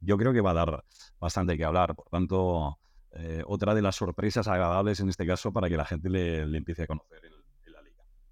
yo 0.00 0.16
creo 0.16 0.32
que 0.32 0.40
va 0.40 0.50
a 0.50 0.54
dar 0.54 0.84
bastante 1.20 1.56
que 1.56 1.64
hablar. 1.64 1.94
Por 1.94 2.08
tanto, 2.08 2.78
eh, 3.12 3.42
otra 3.46 3.74
de 3.74 3.82
las 3.82 3.96
sorpresas 3.96 4.48
agradables 4.48 5.00
en 5.00 5.08
este 5.08 5.26
caso 5.26 5.52
para 5.52 5.68
que 5.68 5.76
la 5.76 5.84
gente 5.84 6.08
le, 6.08 6.46
le 6.46 6.58
empiece 6.58 6.84
a 6.84 6.86
conocer 6.86 7.20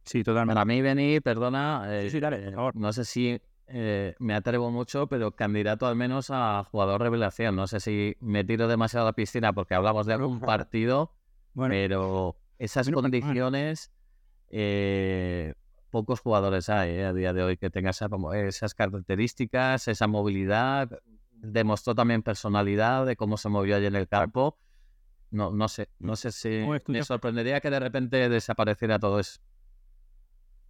Sí, 0.04 0.23
totalmente. 0.23 0.54
Para 0.54 0.64
mí, 0.66 0.83
venir, 0.83 1.23
perdona, 1.23 1.88
sí, 2.02 2.11
sí, 2.11 2.21
dale, 2.21 2.38
por 2.44 2.54
favor. 2.54 2.76
no 2.76 2.92
sé 2.92 3.04
si 3.04 3.40
eh, 3.66 4.14
me 4.18 4.35
atrevo 4.35 4.71
mucho, 4.71 5.06
pero 5.06 5.33
candidato 5.33 5.87
al 5.87 5.97
menos 5.97 6.30
a 6.30 6.64
jugador 6.71 7.00
revelación. 7.00 7.56
No 7.56 7.66
sé 7.66 7.80
si 7.80 8.16
me 8.21 8.44
tiro 8.44 8.68
demasiado 8.68 9.06
a 9.06 9.11
la 9.11 9.12
piscina 9.14 9.52
porque 9.52 9.75
hablamos 9.75 10.06
de 10.06 10.14
algún 10.14 10.40
partido, 10.40 11.12
pero 11.54 12.37
esas 12.59 12.90
condiciones, 12.90 13.92
eh, 14.50 15.54
pocos 15.94 16.18
jugadores 16.18 16.68
hay 16.70 16.90
eh, 16.90 17.04
a 17.04 17.12
día 17.12 17.32
de 17.32 17.44
hoy 17.44 17.56
que 17.56 17.70
tengan 17.70 17.94
esas 18.34 18.74
características, 18.74 19.86
esa 19.86 20.08
movilidad. 20.08 20.90
Demostró 21.30 21.94
también 21.94 22.20
personalidad 22.24 23.06
de 23.06 23.14
cómo 23.14 23.36
se 23.36 23.48
movió 23.48 23.76
allí 23.76 23.86
en 23.86 23.94
el 23.94 24.08
campo. 24.08 24.58
No, 25.30 25.52
no 25.52 25.68
sé, 25.68 25.90
no 26.00 26.16
sé 26.16 26.32
si 26.32 26.66
me 26.88 27.04
sorprendería 27.04 27.60
que 27.60 27.70
de 27.70 27.78
repente 27.78 28.28
desapareciera 28.28 28.98
todo 28.98 29.20
eso. 29.20 29.40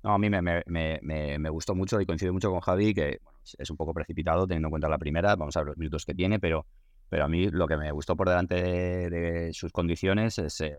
No, 0.02 0.12
a 0.12 0.18
mí 0.18 0.28
me, 0.28 0.42
me, 0.42 0.62
me, 0.66 1.38
me, 1.38 1.48
gustó 1.48 1.74
mucho 1.74 1.98
y 2.02 2.04
coincido 2.04 2.34
mucho 2.34 2.50
con 2.50 2.60
Javi, 2.60 2.92
que 2.92 3.18
bueno, 3.22 3.38
es 3.42 3.70
un 3.70 3.78
poco 3.78 3.94
precipitado 3.94 4.46
teniendo 4.46 4.68
en 4.68 4.72
cuenta 4.72 4.90
la 4.90 4.98
primera, 4.98 5.36
vamos 5.36 5.56
a 5.56 5.60
ver 5.60 5.68
los 5.68 5.78
minutos 5.78 6.04
que 6.04 6.12
tiene, 6.12 6.38
pero, 6.38 6.66
pero 7.08 7.24
a 7.24 7.28
mí 7.28 7.48
lo 7.48 7.66
que 7.66 7.78
me 7.78 7.90
gustó 7.92 8.14
por 8.14 8.28
delante 8.28 8.56
de, 9.08 9.54
sus 9.54 9.72
condiciones 9.72 10.38
es 10.38 10.60
eh, 10.60 10.78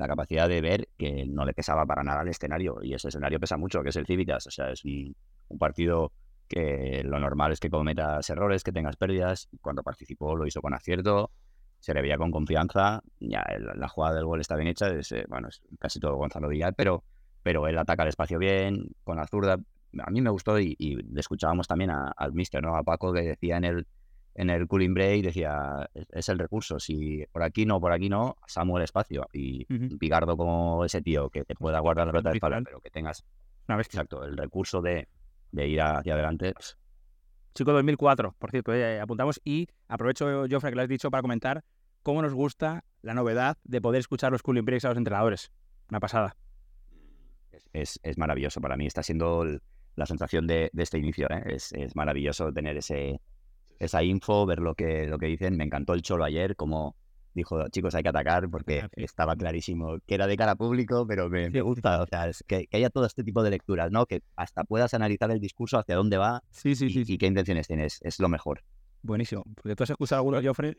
la 0.00 0.08
capacidad 0.08 0.48
de 0.48 0.60
ver 0.60 0.88
que 0.98 1.26
no 1.26 1.44
le 1.44 1.54
pesaba 1.54 1.86
para 1.86 2.02
nada 2.02 2.22
el 2.22 2.28
escenario, 2.28 2.78
y 2.82 2.94
ese 2.94 3.08
escenario 3.08 3.38
pesa 3.38 3.56
mucho, 3.56 3.82
que 3.82 3.90
es 3.90 3.96
el 3.96 4.06
Cívicas, 4.06 4.46
o 4.46 4.50
sea, 4.50 4.70
es 4.70 4.84
un, 4.84 5.14
partido 5.58 6.12
que 6.48 7.02
lo 7.04 7.20
normal 7.20 7.52
es 7.52 7.60
que 7.60 7.70
cometas 7.70 8.28
errores, 8.30 8.64
que 8.64 8.72
tengas 8.72 8.96
pérdidas, 8.96 9.48
cuando 9.60 9.82
participó 9.82 10.36
lo 10.36 10.46
hizo 10.46 10.60
con 10.60 10.74
acierto, 10.74 11.30
se 11.78 11.94
le 11.94 12.02
veía 12.02 12.18
con 12.18 12.30
confianza, 12.30 13.02
ya 13.20 13.44
la, 13.58 13.88
jugada 13.88 14.16
del 14.16 14.24
gol 14.24 14.40
está 14.40 14.56
bien 14.56 14.68
hecha, 14.68 14.88
es, 14.88 15.12
eh, 15.12 15.24
bueno, 15.28 15.48
es 15.48 15.60
casi 15.78 16.00
todo 16.00 16.16
Gonzalo 16.16 16.48
Villar, 16.48 16.74
pero 16.74 17.04
pero 17.42 17.66
él 17.66 17.78
ataca 17.78 18.02
el 18.02 18.08
espacio 18.08 18.38
bien, 18.38 18.90
con 19.04 19.16
la 19.16 19.26
zurda. 19.26 19.58
A 19.98 20.10
mí 20.10 20.20
me 20.20 20.30
gustó 20.30 20.58
y, 20.58 20.76
le 20.78 21.20
escuchábamos 21.20 21.66
también 21.66 21.90
al 21.90 22.32
mister, 22.32 22.62
¿no? 22.62 22.76
A 22.76 22.82
Paco 22.82 23.12
que 23.12 23.22
decía 23.22 23.56
en 23.56 23.64
el, 23.64 23.86
en 24.34 24.50
el 24.50 24.66
cooling 24.66 24.94
break, 24.94 25.22
decía, 25.22 25.88
es, 26.10 26.28
el 26.28 26.38
recurso, 26.38 26.78
si 26.78 27.24
por 27.32 27.42
aquí 27.42 27.66
no, 27.66 27.80
por 27.80 27.92
aquí 27.92 28.08
no, 28.08 28.36
Samuel 28.46 28.84
espacio. 28.84 29.26
Y 29.32 29.64
Picardo 29.96 30.36
como 30.36 30.84
ese 30.84 31.02
tío 31.02 31.30
que 31.30 31.44
te 31.44 31.54
pueda 31.54 31.80
guardar 31.80 32.06
la 32.06 32.12
pelota 32.12 32.30
de 32.30 32.36
espalda, 32.36 32.62
pero 32.64 32.80
que 32.80 32.90
tengas 32.90 33.24
exacto, 33.68 34.24
el 34.24 34.36
recurso 34.36 34.82
de, 34.82 35.08
de 35.52 35.68
ir 35.68 35.80
hacia 35.80 36.14
adelante. 36.14 36.54
Chico 37.54 37.72
2004, 37.72 38.34
por 38.38 38.50
cierto, 38.50 38.74
eh, 38.74 39.00
apuntamos 39.00 39.40
y 39.44 39.68
aprovecho, 39.88 40.46
Joffre, 40.50 40.70
que 40.70 40.76
lo 40.76 40.82
has 40.82 40.88
dicho 40.88 41.10
para 41.10 41.22
comentar 41.22 41.64
cómo 42.02 42.22
nos 42.22 42.32
gusta 42.32 42.84
la 43.02 43.14
novedad 43.14 43.58
de 43.64 43.80
poder 43.80 44.00
escuchar 44.00 44.32
los 44.32 44.42
cooling 44.42 44.64
breaks 44.64 44.84
a 44.84 44.88
los 44.88 44.98
entrenadores. 44.98 45.50
Una 45.88 46.00
pasada 46.00 46.36
es, 47.72 48.00
maravilloso. 48.16 48.60
Para 48.60 48.76
mí 48.76 48.86
está 48.86 49.02
siendo 49.02 49.44
la 49.96 50.06
sensación 50.06 50.46
de, 50.46 50.70
este 50.76 50.98
inicio. 50.98 51.28
¿eh? 51.30 51.56
Es, 51.56 51.72
maravilloso 51.94 52.52
tener 52.52 52.76
ese, 52.76 53.20
esa 53.80 54.04
info, 54.04 54.46
ver 54.46 54.60
lo 54.60 54.74
que, 54.74 55.08
lo 55.08 55.18
que 55.18 55.26
dicen. 55.26 55.56
Me 55.56 55.64
encantó 55.64 55.94
el 55.94 56.02
Cholo 56.02 56.24
ayer, 56.24 56.54
como 56.54 56.94
dijo, 57.34 57.68
chicos, 57.68 57.94
hay 57.94 58.02
que 58.02 58.08
atacar, 58.08 58.48
porque 58.50 58.88
estaba 58.92 59.34
clarísimo 59.36 59.98
que 60.06 60.14
era 60.14 60.26
de 60.26 60.36
cara 60.36 60.54
público, 60.54 61.06
pero 61.06 61.28
me, 61.28 61.48
gusta, 61.60 62.02
o 62.02 62.06
sea, 62.06 62.30
que, 62.46 62.68
haya 62.72 62.90
todo 62.90 63.06
este 63.06 63.24
tipo 63.24 63.42
de 63.42 63.50
lecturas, 63.50 63.90
¿no? 63.90 64.06
Que 64.06 64.22
hasta 64.36 64.64
puedas 64.64 64.94
analizar 64.94 65.30
el 65.30 65.40
discurso, 65.40 65.78
hacia 65.78 65.96
dónde 65.96 66.18
va 66.18 66.42
sí, 66.50 66.74
sí, 66.74 66.88
y, 66.90 67.18
qué 67.18 67.26
intenciones 67.26 67.66
tienes, 67.66 68.00
es 68.02 68.20
lo 68.20 68.28
mejor. 68.28 68.62
Buenísimo, 69.02 69.44
porque 69.54 69.74
tú 69.76 69.84
has 69.84 69.90
escuchado 69.90 70.18
a 70.18 70.20
algunos, 70.20 70.44
Joffre, 70.44 70.76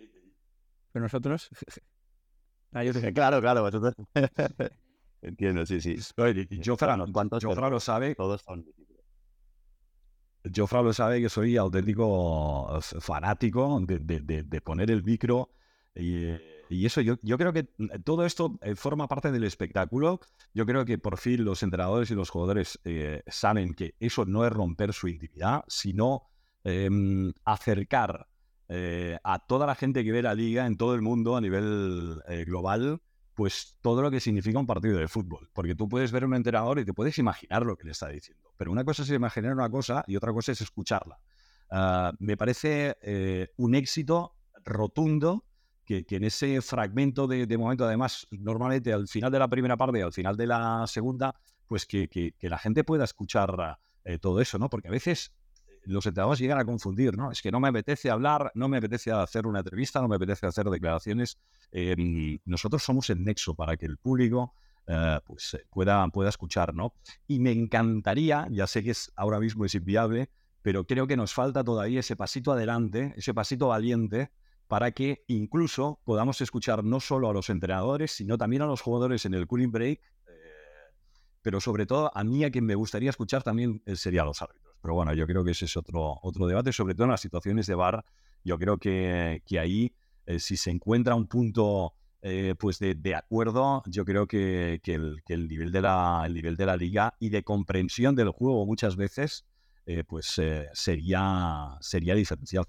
pero 0.92 1.04
nosotros... 1.04 1.50
ah, 2.74 2.84
yo 2.84 2.94
claro, 3.14 3.42
claro, 3.42 3.62
vosotros... 3.62 3.96
Entiendo, 5.24 5.68
sí, 5.68 5.80
sí. 5.80 5.98
Jofra, 6.66 7.70
lo 7.70 7.80
sabe. 7.80 8.16
Todos 8.16 8.42
son 8.42 8.66
Jofra 10.56 10.82
lo 10.82 10.94
sabe 10.94 11.22
que 11.22 11.30
soy 11.30 11.58
auténtico 11.58 12.78
eh, 12.78 13.00
fanático 13.00 13.80
de, 13.82 14.62
poner 14.62 14.92
el 14.92 15.04
micro 15.04 15.52
y, 15.94 16.30
y, 16.70 16.86
eso, 16.86 17.02
yo, 17.02 17.18
creo 17.38 17.54
que 17.54 17.68
todo 18.04 18.26
esto 18.26 18.58
eh, 18.62 18.76
forma 18.76 19.08
parte 19.08 19.32
del 19.32 19.44
espectáculo. 19.44 20.20
Yo 20.54 20.66
creo 20.66 20.86
que 20.86 20.98
por 20.98 21.18
fin 21.18 21.44
los 21.44 21.64
entrenadores 21.64 22.10
y 22.12 22.16
los 22.16 22.30
jugadores 22.30 22.80
eh, 22.86 23.24
saben 23.28 23.74
que 23.74 23.96
eso 24.00 24.26
no 24.26 24.46
es 24.46 24.54
romper 24.54 24.94
su 24.94 25.08
intimidad, 25.08 25.64
sino 25.68 26.28
acercar 27.44 28.28
a 29.24 29.40
toda 29.48 29.66
la 29.66 29.74
gente 29.74 30.04
que 30.04 30.12
ve 30.12 30.22
la 30.22 30.36
liga 30.36 30.68
en 30.68 30.78
todo 30.78 30.94
el 30.94 31.02
mundo 31.02 31.36
a 31.36 31.42
nivel 31.42 32.22
global 32.46 33.02
pues 33.36 33.78
todo 33.82 34.02
lo 34.02 34.12
que 34.12 34.20
significa 34.20 34.60
un 34.60 34.68
partido 34.68 34.98
de 34.98 35.08
fútbol. 35.08 35.50
Porque 35.54 35.76
tú 35.76 35.88
puedes 35.88 36.12
ver 36.12 36.24
a 36.24 36.28
un 36.28 36.36
entrenador 36.36 36.80
y 36.80 36.86
te 36.86 36.94
puedes 36.94 37.18
imaginar 37.18 37.66
lo 37.66 37.78
que 37.78 37.86
le 37.86 37.92
está 37.92 38.10
diciendo. 38.10 38.54
Pero 38.58 38.72
una 38.72 38.84
cosa 38.84 39.04
es 39.04 39.10
imaginar 39.10 39.54
una 39.54 39.70
cosa 39.70 40.04
y 40.08 40.16
otra 40.16 40.34
cosa 40.34 40.52
es 40.52 40.62
escucharla. 40.62 41.20
Ah, 41.70 42.12
me 42.20 42.36
parece 42.36 42.98
eh, 43.02 43.50
un 43.58 43.76
éxito 43.76 44.36
rotundo 44.66 45.46
que, 45.86 46.06
en 46.10 46.24
ese 46.24 46.62
fragmento 46.62 47.28
de, 47.28 47.58
momento, 47.58 47.86
además, 47.86 48.28
normalmente 48.32 48.94
al 48.94 49.08
final 49.08 49.32
de 49.32 49.40
la 49.40 49.48
primera 49.48 49.76
parte 49.76 50.00
y 50.00 50.02
al 50.02 50.14
final 50.14 50.38
de 50.38 50.48
la 50.48 50.86
segunda, 50.88 51.36
pues 51.68 51.86
que, 51.86 52.34
la 52.42 52.58
gente 52.58 52.84
pueda 52.84 53.04
escuchar 53.04 53.80
eh, 54.04 54.18
todo 54.20 54.40
eso, 54.40 54.58
¿no? 54.58 54.70
Porque 54.70 54.88
a 54.88 54.92
veces 54.92 55.34
los 55.84 56.06
entrenadores 56.06 56.40
llegan 56.40 56.60
a 56.60 56.66
confundir, 56.66 57.18
¿no? 57.18 57.32
Es 57.32 57.42
que 57.42 57.52
no 57.52 57.60
me 57.60 57.70
apetece 57.70 58.10
hablar, 58.10 58.52
no 58.56 58.68
me 58.68 58.78
apetece 58.78 59.12
hacer 59.12 59.48
una 59.48 59.60
entrevista, 59.60 60.02
no 60.02 60.08
me 60.08 60.16
apetece 60.16 60.46
hacer 60.46 60.70
declaraciones. 60.70 61.38
Nosotros 62.46 62.84
somos 62.84 63.10
el 63.10 63.24
nexo 63.24 63.56
para 63.56 63.78
que 63.78 63.86
el 63.86 63.98
público 63.98 64.54
eh, 64.88 65.20
pues, 65.26 65.58
pueda, 65.70 66.08
pueda 66.10 66.30
escuchar, 66.30 66.74
¿no? 66.74 66.94
Y 67.28 67.40
me 67.40 67.52
encantaría, 67.52 68.48
ya 68.52 68.68
sé 68.68 68.84
que 68.84 68.92
es, 68.92 69.12
ahora 69.16 69.40
mismo 69.40 69.66
es 69.66 69.76
inviable, 69.76 70.30
pero 70.62 70.86
creo 70.86 71.08
que 71.08 71.18
nos 71.18 71.34
falta 71.34 71.64
todavía 71.64 72.02
ese 72.02 72.16
pasito 72.16 72.52
adelante, 72.52 73.14
ese 73.16 73.34
pasito 73.34 73.70
valiente 73.70 74.32
para 74.68 74.92
que 74.92 75.24
incluso 75.28 76.00
podamos 76.06 76.40
escuchar 76.42 76.84
no 76.84 77.00
solo 77.00 77.30
a 77.30 77.34
los 77.34 77.50
entrenadores, 77.50 78.12
sino 78.12 78.38
también 78.38 78.62
a 78.62 78.66
los 78.66 78.82
jugadores 78.82 79.26
en 79.26 79.34
el 79.34 79.48
cooling 79.48 79.72
break, 79.72 80.00
eh, 80.00 80.32
pero 81.42 81.60
sobre 81.60 81.86
todo 81.86 82.12
a 82.16 82.24
mí 82.24 82.44
a 82.44 82.52
quien 82.52 82.66
me 82.66 82.76
gustaría 82.76 83.10
escuchar 83.10 83.44
también 83.44 83.82
eh, 83.86 83.96
sería 83.96 84.24
los 84.24 84.42
árbitros. 84.42 84.76
Pero 84.82 84.94
bueno, 84.94 85.14
yo 85.14 85.28
creo 85.28 85.44
que 85.44 85.52
ese 85.52 85.66
es 85.66 85.78
otro, 85.78 86.20
otro 86.22 86.48
debate, 86.48 86.72
sobre 86.74 86.96
todo 86.96 87.04
en 87.06 87.12
las 87.12 87.22
situaciones 87.22 87.68
de 87.68 87.76
bar. 87.76 88.04
Yo 88.44 88.58
creo 88.58 88.78
que, 88.78 89.44
que 89.46 89.60
ahí, 89.60 89.94
eh, 90.26 90.40
si 90.40 90.58
se 90.58 90.72
encuentra 90.72 91.16
un 91.16 91.28
punto 91.28 91.94
pues 92.60 92.78
de, 92.78 93.16
acuerdo, 93.16 93.82
yo 93.88 94.06
creo 94.06 94.28
que, 94.28 94.80
que, 94.84 94.94
el, 94.94 95.24
que 95.26 95.34
el, 95.34 95.48
nivel 95.48 95.72
de 95.72 95.82
la, 95.82 96.22
el 96.24 96.36
nivel 96.36 96.56
de 96.56 96.68
la 96.68 96.78
liga 96.78 97.16
y 97.20 97.30
de 97.30 97.42
comprensión 97.42 98.16
del 98.16 98.30
juego 98.30 98.64
muchas 98.68 98.96
veces 98.96 99.44
eh, 99.86 100.04
pues 100.04 100.38
eh, 100.38 100.70
sería, 100.74 101.78
sería 101.80 102.14
diferencial. 102.14 102.66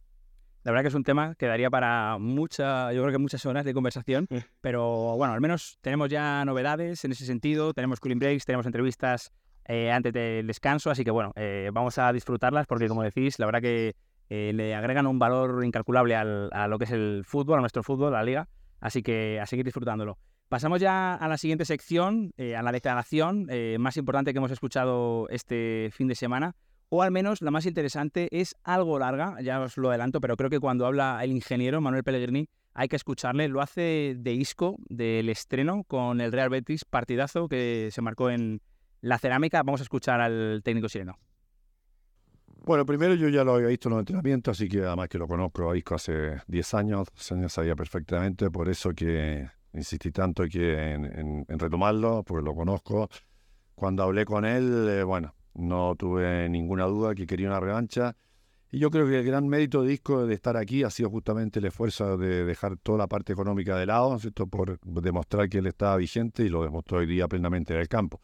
La 0.65 0.71
verdad 0.73 0.83
que 0.83 0.89
es 0.89 0.95
un 0.95 1.05
tema 1.05 1.35
que 1.35 1.47
daría 1.47 1.69
para 1.71 2.19
mucha, 2.19 2.93
yo 2.93 3.03
creo 3.03 3.13
que 3.13 3.19
muchas 3.19 3.45
horas 3.47 3.65
de 3.65 3.75
conversación, 3.75 4.29
pero 4.61 5.17
bueno, 5.17 5.35
al 5.35 5.41
menos 5.41 5.79
tenemos 5.83 6.09
ya 6.09 6.45
novedades 6.45 7.05
en 7.05 7.13
ese 7.13 7.27
sentido, 7.27 7.75
tenemos 7.75 8.01
cooling 8.01 8.19
breaks, 8.19 8.45
tenemos 8.45 8.65
entrevistas 8.65 9.33
eh, 9.67 9.91
antes 9.91 10.13
del 10.13 10.47
descanso, 10.47 10.91
así 10.91 11.05
que 11.05 11.11
bueno, 11.11 11.33
vamos 11.73 11.99
a 11.99 12.13
disfrutarlas 12.13 12.67
porque 12.67 12.89
como 12.89 13.03
decís, 13.03 13.39
la 13.41 13.47
verdad 13.47 13.61
que 13.61 13.97
le 14.53 14.75
agregan 14.75 15.07
un 15.07 15.19
valor 15.19 15.65
incalculable 15.65 16.17
al, 16.17 16.49
a 16.53 16.69
lo 16.69 16.79
que 16.79 16.85
es 16.85 16.91
el 16.91 17.23
fútbol, 17.25 17.59
a 17.59 17.61
nuestro 17.61 17.83
fútbol, 17.83 18.15
a 18.15 18.19
la 18.19 18.25
liga, 18.25 18.49
así 18.81 19.03
que 19.03 19.41
a 19.41 19.47
seguir 19.47 19.65
disfrutándolo. 19.65 20.19
Pasamos 20.49 20.81
ya 20.81 21.15
a 21.15 21.29
la 21.29 21.39
siguiente 21.39 21.65
sección, 21.65 22.33
a 22.39 22.63
la 22.63 22.73
declaración 22.73 23.49
más 23.79 23.97
importante 23.97 24.33
que 24.33 24.39
hemos 24.39 24.51
escuchado 24.51 25.29
este 25.31 25.91
fin 25.93 26.09
de 26.09 26.15
semana, 26.15 26.57
o 26.89 27.03
al 27.03 27.11
menos 27.11 27.41
la 27.41 27.51
más 27.51 27.65
interesante, 27.65 28.29
es 28.31 28.55
algo 28.65 28.99
larga, 28.99 29.41
ya 29.41 29.61
os 29.61 29.79
lo 29.79 29.89
adelanto, 29.89 30.21
pero 30.21 30.37
creo 30.37 30.51
que 30.51 30.61
cuando 30.61 30.85
habla 30.85 31.21
el 31.23 31.33
ingeniero 31.33 31.81
Manuel 31.81 32.05
Pellegrini 32.05 32.51
hay 32.75 32.89
que 32.89 32.97
escucharle. 32.97 33.49
Lo 33.49 33.63
hace 33.63 34.15
de 34.19 34.33
Isco, 34.35 34.77
del 34.91 35.31
estreno 35.31 35.85
con 35.85 36.21
el 36.21 36.33
Real 36.33 36.51
Betis, 36.51 36.85
partidazo 36.85 37.49
que 37.49 37.89
se 37.91 38.03
marcó 38.03 38.29
en 38.29 38.61
la 39.01 39.19
cerámica. 39.19 39.63
Vamos 39.63 39.81
a 39.81 39.85
escuchar 39.85 40.21
al 40.21 40.61
técnico 40.63 40.89
chileno. 40.89 41.19
Bueno, 42.65 42.87
primero 42.87 43.15
yo 43.15 43.29
ya 43.29 43.43
lo 43.43 43.55
había 43.55 43.67
visto 43.67 43.89
en 43.89 43.95
los 43.95 44.01
entrenamientos, 44.03 44.57
así 44.57 44.69
que 44.69 44.85
además 44.85 45.09
que 45.09 45.19
lo 45.19 45.27
conozco 45.27 45.69
a 45.69 45.77
Isco 45.77 45.97
hace 45.97 46.41
10 46.47 46.75
años, 46.75 47.09
años 47.33 47.53
sabía 47.53 47.75
perfectamente, 47.75 48.53
por 48.53 48.69
eso 48.69 48.93
que 48.95 49.49
insistí 49.73 50.13
tanto 50.13 50.45
que 50.45 50.93
en, 50.93 51.45
retomarlo, 51.49 52.23
porque 52.23 52.45
lo 52.45 52.55
conozco. 52.55 53.09
Cuando 53.75 54.05
hablé 54.05 54.25
con 54.25 54.45
él, 54.45 54.87
eh, 54.89 55.03
bueno, 55.03 55.35
no 55.55 55.97
tuve 55.97 56.49
ninguna 56.49 56.85
duda 56.85 57.17
que 57.17 57.27
quería 57.27 57.49
una 57.49 57.59
revancha. 57.59 58.17
Y 58.71 58.79
yo 58.79 58.91
creo 58.93 59.09
que 59.09 59.19
el 59.19 59.27
gran 59.27 59.49
mérito 59.49 59.83
de 59.83 59.89
Disco 59.89 60.25
de 60.25 60.35
estar 60.35 60.57
aquí 60.57 60.85
ha 60.85 60.91
sido 60.91 61.11
justamente 61.11 61.59
el 61.59 61.65
esfuerzo 61.65 62.17
de 62.17 62.45
dejar 62.45 62.77
toda 62.77 62.99
la 62.99 63.09
parte 63.09 63.33
económica 63.33 63.77
de 63.77 63.87
lado, 63.87 64.17
¿cierto? 64.21 64.47
por 64.47 64.79
demostrar 64.81 65.49
que 65.49 65.59
él 65.59 65.67
estaba 65.67 65.97
vigente 65.97 66.45
y 66.45 66.49
lo 66.49 66.63
demostró 66.63 66.99
hoy 66.99 67.07
día 67.07 67.27
plenamente 67.27 67.75
en 67.75 67.81
el 67.81 67.89
campo. 67.89 68.21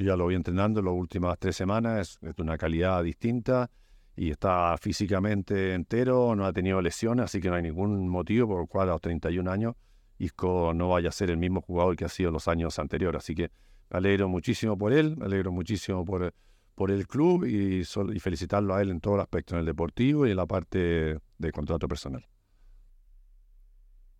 Yo 0.00 0.06
ya 0.06 0.16
lo 0.16 0.24
voy 0.24 0.34
entrenando 0.34 0.80
en 0.80 0.86
las 0.86 0.94
últimas 0.94 1.38
tres 1.38 1.54
semanas, 1.56 2.18
es 2.22 2.34
de 2.34 2.42
una 2.42 2.56
calidad 2.56 3.04
distinta 3.04 3.70
y 4.16 4.30
está 4.30 4.74
físicamente 4.78 5.74
entero, 5.74 6.34
no 6.34 6.46
ha 6.46 6.54
tenido 6.54 6.80
lesiones, 6.80 7.26
así 7.26 7.38
que 7.38 7.50
no 7.50 7.56
hay 7.56 7.62
ningún 7.62 8.08
motivo 8.08 8.48
por 8.48 8.62
el 8.62 8.66
cual 8.66 8.88
a 8.88 8.92
los 8.92 9.02
31 9.02 9.50
años 9.50 9.74
Isco 10.16 10.72
no 10.74 10.88
vaya 10.88 11.10
a 11.10 11.12
ser 11.12 11.28
el 11.28 11.36
mismo 11.36 11.60
jugador 11.60 11.96
que 11.96 12.06
ha 12.06 12.08
sido 12.08 12.30
los 12.30 12.48
años 12.48 12.78
anteriores. 12.78 13.22
Así 13.22 13.34
que 13.34 13.50
me 13.90 13.98
alegro 13.98 14.26
muchísimo 14.26 14.78
por 14.78 14.94
él, 14.94 15.18
me 15.18 15.26
alegro 15.26 15.52
muchísimo 15.52 16.02
por 16.02 16.32
por 16.74 16.90
el 16.90 17.06
club 17.06 17.44
y, 17.44 17.82
y 17.82 18.20
felicitarlo 18.20 18.74
a 18.74 18.80
él 18.80 18.88
en 18.88 19.00
todo 19.00 19.16
el 19.16 19.20
aspecto, 19.20 19.54
en 19.54 19.60
el 19.60 19.66
deportivo 19.66 20.26
y 20.26 20.30
en 20.30 20.36
la 20.38 20.46
parte 20.46 21.18
de 21.36 21.52
contrato 21.52 21.86
personal. 21.86 22.26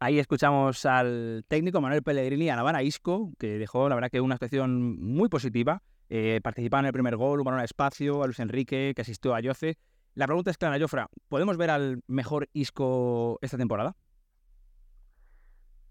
Ahí 0.03 0.19
escuchamos 0.19 0.87
al 0.87 1.45
técnico 1.47 1.83
Manuel 1.83 2.03
Pellegrini, 2.03 2.49
a 2.49 2.57
Navarra 2.57 2.83
Isco, 2.83 3.35
que 3.39 3.59
dejó, 3.59 3.87
la 3.87 3.97
verdad, 3.97 4.09
que 4.11 4.23
una 4.23 4.37
actuación 4.37 4.99
muy 4.99 5.29
positiva. 5.29 5.83
Eh, 6.09 6.41
participaba 6.43 6.81
en 6.81 6.87
el 6.87 6.95
primer 6.95 7.17
gol, 7.17 7.41
un 7.41 7.45
balón 7.45 7.61
a 7.61 7.65
espacio, 7.65 8.23
a 8.23 8.27
Luis 8.27 8.41
Enrique, 8.41 8.95
que 8.97 9.03
asistió 9.03 9.35
a 9.35 9.41
Yoce. 9.41 9.77
La 10.15 10.27
pregunta 10.27 10.51
es 10.51 10.57
clara, 10.57 10.81
Jofra, 10.81 11.11
¿podemos 11.29 11.59
ver 11.59 11.69
al 11.69 12.01
mejor 12.07 12.49
Isco 12.55 13.39
esta 13.43 13.59
temporada? 13.59 13.95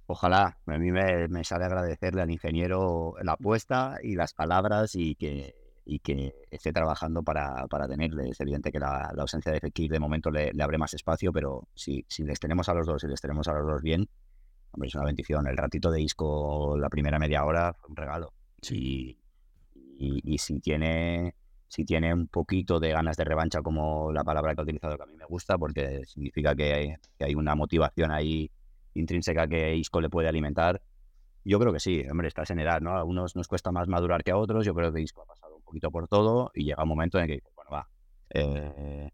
Ojalá, 0.07 0.57
a 0.65 0.77
mí 0.79 0.91
me, 0.91 1.27
me 1.27 1.43
sale 1.43 1.65
agradecerle 1.65 2.23
al 2.23 2.31
ingeniero 2.31 3.13
la 3.21 3.33
apuesta 3.33 3.99
y 4.01 4.15
las 4.15 4.33
palabras 4.33 4.95
y 4.95 5.13
que 5.13 5.53
y 5.89 5.99
que 5.99 6.35
esté 6.51 6.71
trabajando 6.71 7.23
para, 7.23 7.65
para 7.67 7.87
tenerle. 7.87 8.29
Es 8.29 8.39
evidente 8.39 8.71
que 8.71 8.79
la, 8.79 9.11
ausencia 9.17 9.51
de 9.51 9.59
Fekir 9.59 9.89
de 9.89 9.99
momento 9.99 10.29
le, 10.29 10.51
abre 10.61 10.77
más 10.77 10.93
espacio, 10.93 11.33
pero 11.33 11.67
si, 11.73 12.05
si 12.07 12.23
les 12.23 12.39
tenemos 12.39 12.69
a 12.69 12.75
los 12.75 12.85
dos 12.85 13.03
y 13.03 13.07
les 13.07 13.19
tenemos 13.19 13.47
a 13.47 13.53
los 13.53 13.65
dos 13.65 13.81
bien, 13.81 14.07
hombre, 14.71 14.87
es 14.87 14.95
una 14.95 15.05
bendición. 15.05 15.47
El 15.47 15.57
ratito 15.57 15.89
de 15.89 15.99
Isco, 15.99 16.77
la 16.77 16.89
primera 16.89 17.17
media 17.17 17.43
hora, 17.43 17.73
fue 17.73 17.89
un 17.89 17.95
regalo. 17.95 18.33
Y, 18.69 19.17
y, 19.97 20.37
si 20.37 20.59
tiene 20.59 21.33
si 21.67 21.85
tiene 21.85 22.13
un 22.13 22.27
poquito 22.27 22.79
de 22.79 22.91
ganas 22.91 23.17
de 23.17 23.23
revancha, 23.23 23.61
como 23.61 24.11
la 24.11 24.23
palabra 24.23 24.53
que 24.53 24.61
ha 24.61 24.63
utilizado, 24.63 24.95
que 24.95 25.03
a 25.03 25.07
mí 25.07 25.15
me 25.15 25.25
gusta, 25.25 25.57
porque 25.57 26.01
significa 26.05 26.55
que 26.55 26.73
hay, 26.73 26.93
que 27.17 27.25
hay 27.25 27.35
una 27.35 27.55
motivación 27.55 28.11
ahí 28.11 28.51
intrínseca 28.93 29.47
que 29.47 29.75
Isco 29.75 30.01
le 30.01 30.09
puede 30.09 30.27
alimentar. 30.27 30.81
Yo 31.45 31.59
creo 31.59 31.73
que 31.73 31.79
sí, 31.79 32.03
hombre, 32.09 32.27
estás 32.27 32.51
en 32.51 32.59
edad, 32.59 32.81
¿no? 32.81 32.95
A 32.95 33.03
unos 33.03 33.35
nos 33.35 33.47
cuesta 33.47 33.71
más 33.71 33.87
madurar 33.87 34.23
que 34.23 34.31
a 34.31 34.37
otros. 34.37 34.65
Yo 34.65 34.73
creo 34.75 34.91
que 34.91 35.01
Isco 35.01 35.23
ha 35.23 35.25
pasado 35.25 35.58
poquito 35.69 35.91
por 35.91 36.07
todo 36.07 36.51
y 36.53 36.65
llega 36.65 36.83
un 36.83 36.89
momento 36.89 37.19
en 37.19 37.27
que 37.27 37.41
bueno, 37.55 37.71
va, 37.71 37.89
eh, 38.31 39.09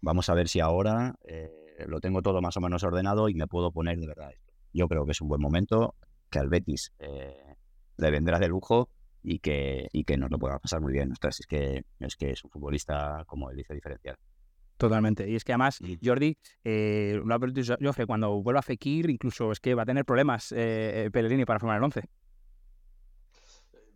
vamos 0.00 0.28
a 0.28 0.34
ver 0.34 0.48
si 0.48 0.60
ahora 0.60 1.14
eh, 1.26 1.50
lo 1.86 2.00
tengo 2.00 2.22
todo 2.22 2.40
más 2.40 2.56
o 2.56 2.60
menos 2.60 2.82
ordenado 2.84 3.28
y 3.28 3.34
me 3.34 3.46
puedo 3.46 3.72
poner 3.72 3.98
de 3.98 4.06
verdad 4.06 4.30
esto. 4.30 4.52
Yo 4.72 4.88
creo 4.88 5.04
que 5.06 5.12
es 5.12 5.20
un 5.20 5.28
buen 5.28 5.40
momento, 5.40 5.94
que 6.30 6.38
al 6.38 6.48
Betis 6.48 6.92
eh, 6.98 7.56
le 7.96 8.10
vendrá 8.10 8.38
de 8.38 8.48
lujo 8.48 8.90
y 9.22 9.38
que, 9.38 9.88
y 9.92 10.04
que 10.04 10.16
nos 10.16 10.30
lo 10.30 10.38
pueda 10.38 10.58
pasar 10.58 10.80
muy 10.80 10.92
bien. 10.92 11.12
es 11.12 11.46
que, 11.46 11.84
es 12.00 12.16
que 12.16 12.30
es 12.32 12.44
un 12.44 12.50
futbolista, 12.50 13.24
como 13.26 13.50
él 13.50 13.56
dice, 13.56 13.72
diferencial. 13.74 14.16
Totalmente. 14.76 15.30
Y 15.30 15.36
es 15.36 15.44
que 15.44 15.52
además, 15.52 15.78
Jordi, 16.02 16.36
eh, 16.64 17.20
lo 17.24 18.06
cuando 18.06 18.42
vuelva 18.42 18.58
a 18.58 18.62
Fekir, 18.62 19.08
incluso 19.08 19.52
es 19.52 19.60
que 19.60 19.74
va 19.74 19.84
a 19.84 19.86
tener 19.86 20.04
problemas 20.04 20.52
eh, 20.54 21.08
Pellegrini 21.12 21.44
para 21.44 21.60
formar 21.60 21.78
el 21.78 21.84
11 21.84 22.02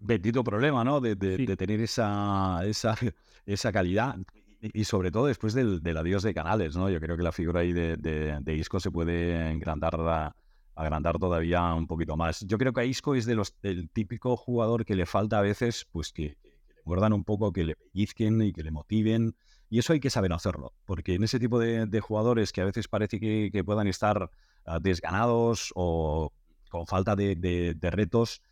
bendito 0.01 0.45
problema, 0.45 0.85
¿no? 0.85 1.01
De, 1.01 1.17
tener 1.17 1.81
esa, 1.81 2.61
esa, 2.65 2.97
esa 3.47 3.73
calidad. 3.73 4.17
Y, 4.61 4.85
sobre 4.85 5.13
todo 5.13 5.27
después 5.27 5.55
del, 5.55 5.81
adiós 5.97 6.25
de 6.25 6.35
Canales, 6.35 6.77
¿no? 6.77 6.91
Yo 6.91 6.99
creo 7.01 7.17
que 7.17 7.23
la 7.23 7.31
figura 7.33 7.61
ahí 7.61 7.73
de, 7.73 7.97
de, 7.97 8.55
Isco 8.55 8.81
se 8.81 8.91
puede 8.91 9.53
engrandar, 9.53 10.35
agrandar 10.75 11.19
todavía 11.19 11.75
un 11.75 11.87
poquito 11.87 12.17
más. 12.17 12.41
Yo 12.41 12.59
creo 12.59 12.73
que 12.73 12.81
a 12.81 12.85
Isco 12.85 13.15
es 13.15 13.25
de 13.25 13.37
los, 13.37 13.55
del 13.63 13.89
típico 13.89 14.37
jugador 14.37 14.85
que 14.85 14.97
le 14.97 15.07
falta 15.07 15.39
a 15.39 15.43
veces, 15.43 15.87
pues 15.93 16.13
que, 16.13 16.37
le 16.43 16.83
muerdan 16.85 17.13
un 17.13 17.23
poco, 17.23 17.53
que 17.53 17.65
le 17.65 17.77
pellizquen 17.77 18.43
y 18.43 18.53
que 18.53 18.65
le 18.65 18.73
motiven. 18.73 19.37
Y 19.71 19.79
eso 19.79 19.93
hay 19.93 20.01
que 20.01 20.11
saber 20.11 20.33
hacerlo, 20.33 20.73
porque 20.87 21.15
en 21.15 21.23
ese 21.23 21.39
tipo 21.39 21.61
de, 21.61 22.01
jugadores 22.01 22.51
que 22.53 22.61
a 22.61 22.65
veces 22.65 22.89
parece 22.89 23.21
que, 23.21 23.51
que 23.53 23.63
puedan 23.63 23.87
estar 23.87 24.29
ah, 24.65 24.81
desganados 24.81 25.71
o 25.77 26.33
con 26.69 26.87
falta 26.87 27.17
de, 27.17 27.77
retos, 27.81 28.43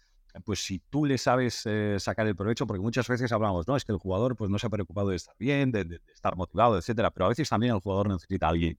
pues 0.45 0.65
si 0.65 0.79
tú 0.79 1.05
le 1.05 1.19
sabes 1.19 1.63
eh, 1.67 1.97
sacar 1.99 2.27
el 2.27 2.37
provecho, 2.37 2.67
porque 2.67 2.81
muchas 2.81 3.09
veces 3.09 3.31
hablamos, 3.33 3.67
no, 3.67 3.77
es 3.77 3.85
que 3.85 3.93
el 3.93 3.99
jugador 3.99 4.37
pues 4.37 4.51
no 4.51 4.59
se 4.59 4.67
ha 4.67 4.71
preocupado 4.71 5.11
de 5.11 5.17
estar 5.17 5.35
bien, 5.39 5.73
de, 5.73 6.01
estar 6.13 6.37
motivado, 6.37 6.79
etcétera, 6.79 7.11
pero 7.11 7.27
a 7.27 7.29
veces 7.31 7.49
también 7.49 7.75
el 7.75 7.81
jugador 7.81 8.09
necesita 8.09 8.47
a 8.47 8.51
alguien 8.51 8.79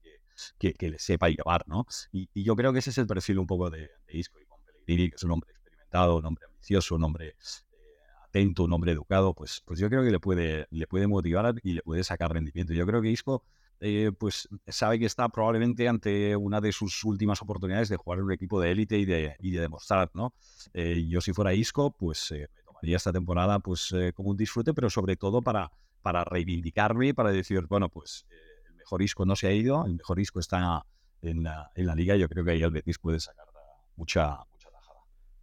que, 0.58 0.72
que, 0.74 0.88
le 0.88 0.98
sepa 0.98 1.28
llevar, 1.28 1.64
¿no? 1.66 1.86
Y, 2.12 2.28
yo 2.42 2.54
creo 2.54 2.72
que 2.72 2.78
ese 2.78 2.90
es 2.90 2.98
el 2.98 3.06
perfil 3.06 3.38
un 3.38 3.46
poco 3.46 3.70
de, 3.70 3.90
Isco 4.08 4.38
y 4.40 4.46
con 4.46 4.58
Pellegrini, 4.64 5.10
que 5.10 5.16
es 5.16 5.22
un 5.24 5.32
hombre 5.32 5.50
experimentado, 5.50 6.16
un 6.16 6.26
hombre 6.26 6.44
ambicioso, 6.46 6.94
un 6.94 7.04
hombre 7.04 7.28
eh, 7.28 7.34
atento, 8.22 8.64
un 8.64 8.72
hombre 8.72 8.92
educado, 8.92 9.34
pues, 9.34 9.62
pues 9.64 9.80
yo 9.80 9.88
creo 9.88 10.02
que 10.04 10.10
le 10.10 10.20
puede, 10.20 10.66
le 10.70 10.86
puede 10.86 11.06
motivar 11.06 11.54
y 11.62 11.72
le 11.72 11.82
puede 11.82 12.04
sacar 12.04 12.32
rendimiento. 12.32 12.72
Yo 12.72 12.86
creo 12.86 13.02
que 13.02 13.10
Isco 13.10 13.44
eh, 13.80 14.10
pues 14.18 14.48
sabe 14.66 14.98
que 14.98 15.06
está 15.06 15.28
probablemente 15.28 15.88
ante 15.88 16.34
una 16.36 16.60
de 16.60 16.72
sus 16.72 17.04
últimas 17.04 17.40
oportunidades 17.42 17.88
de 17.88 17.96
jugar 17.96 18.18
en 18.18 18.26
un 18.26 18.32
equipo 18.32 18.60
de 18.60 18.72
élite 18.72 18.98
y 18.98 19.04
de, 19.04 19.36
y 19.40 19.50
de 19.52 19.60
demostrar, 19.60 20.10
¿no? 20.14 20.34
Eh, 20.74 21.06
yo 21.08 21.20
si 21.20 21.32
fuera 21.32 21.54
Isco, 21.54 21.92
pues 21.92 22.30
eh, 22.32 22.48
me 22.56 22.62
tomaría 22.62 22.96
esta 22.96 23.12
temporada 23.12 23.58
pues 23.60 23.94
como 24.14 24.30
un 24.30 24.36
disfrute, 24.36 24.74
pero 24.74 24.90
sobre 24.90 25.16
todo 25.16 25.42
para, 25.42 25.70
para 26.02 26.24
reivindicarme, 26.24 27.14
para 27.14 27.30
decir, 27.30 27.66
bueno, 27.68 27.88
pues 27.88 28.26
el 28.68 28.74
mejor 28.74 29.02
Isco 29.02 29.24
no 29.24 29.36
se 29.36 29.46
ha 29.46 29.52
ido, 29.52 29.84
el 29.86 29.94
mejor 29.94 30.18
Isco 30.18 30.40
está 30.40 30.84
en 31.22 31.42
la, 31.42 31.70
en 31.74 31.86
la 31.86 31.94
liga 31.94 32.16
yo 32.16 32.28
creo 32.28 32.44
que 32.44 32.52
ahí 32.52 32.62
el 32.62 32.70
Betis 32.70 32.98
puede 32.98 33.20
sacar 33.20 33.46
mucha. 33.98 34.38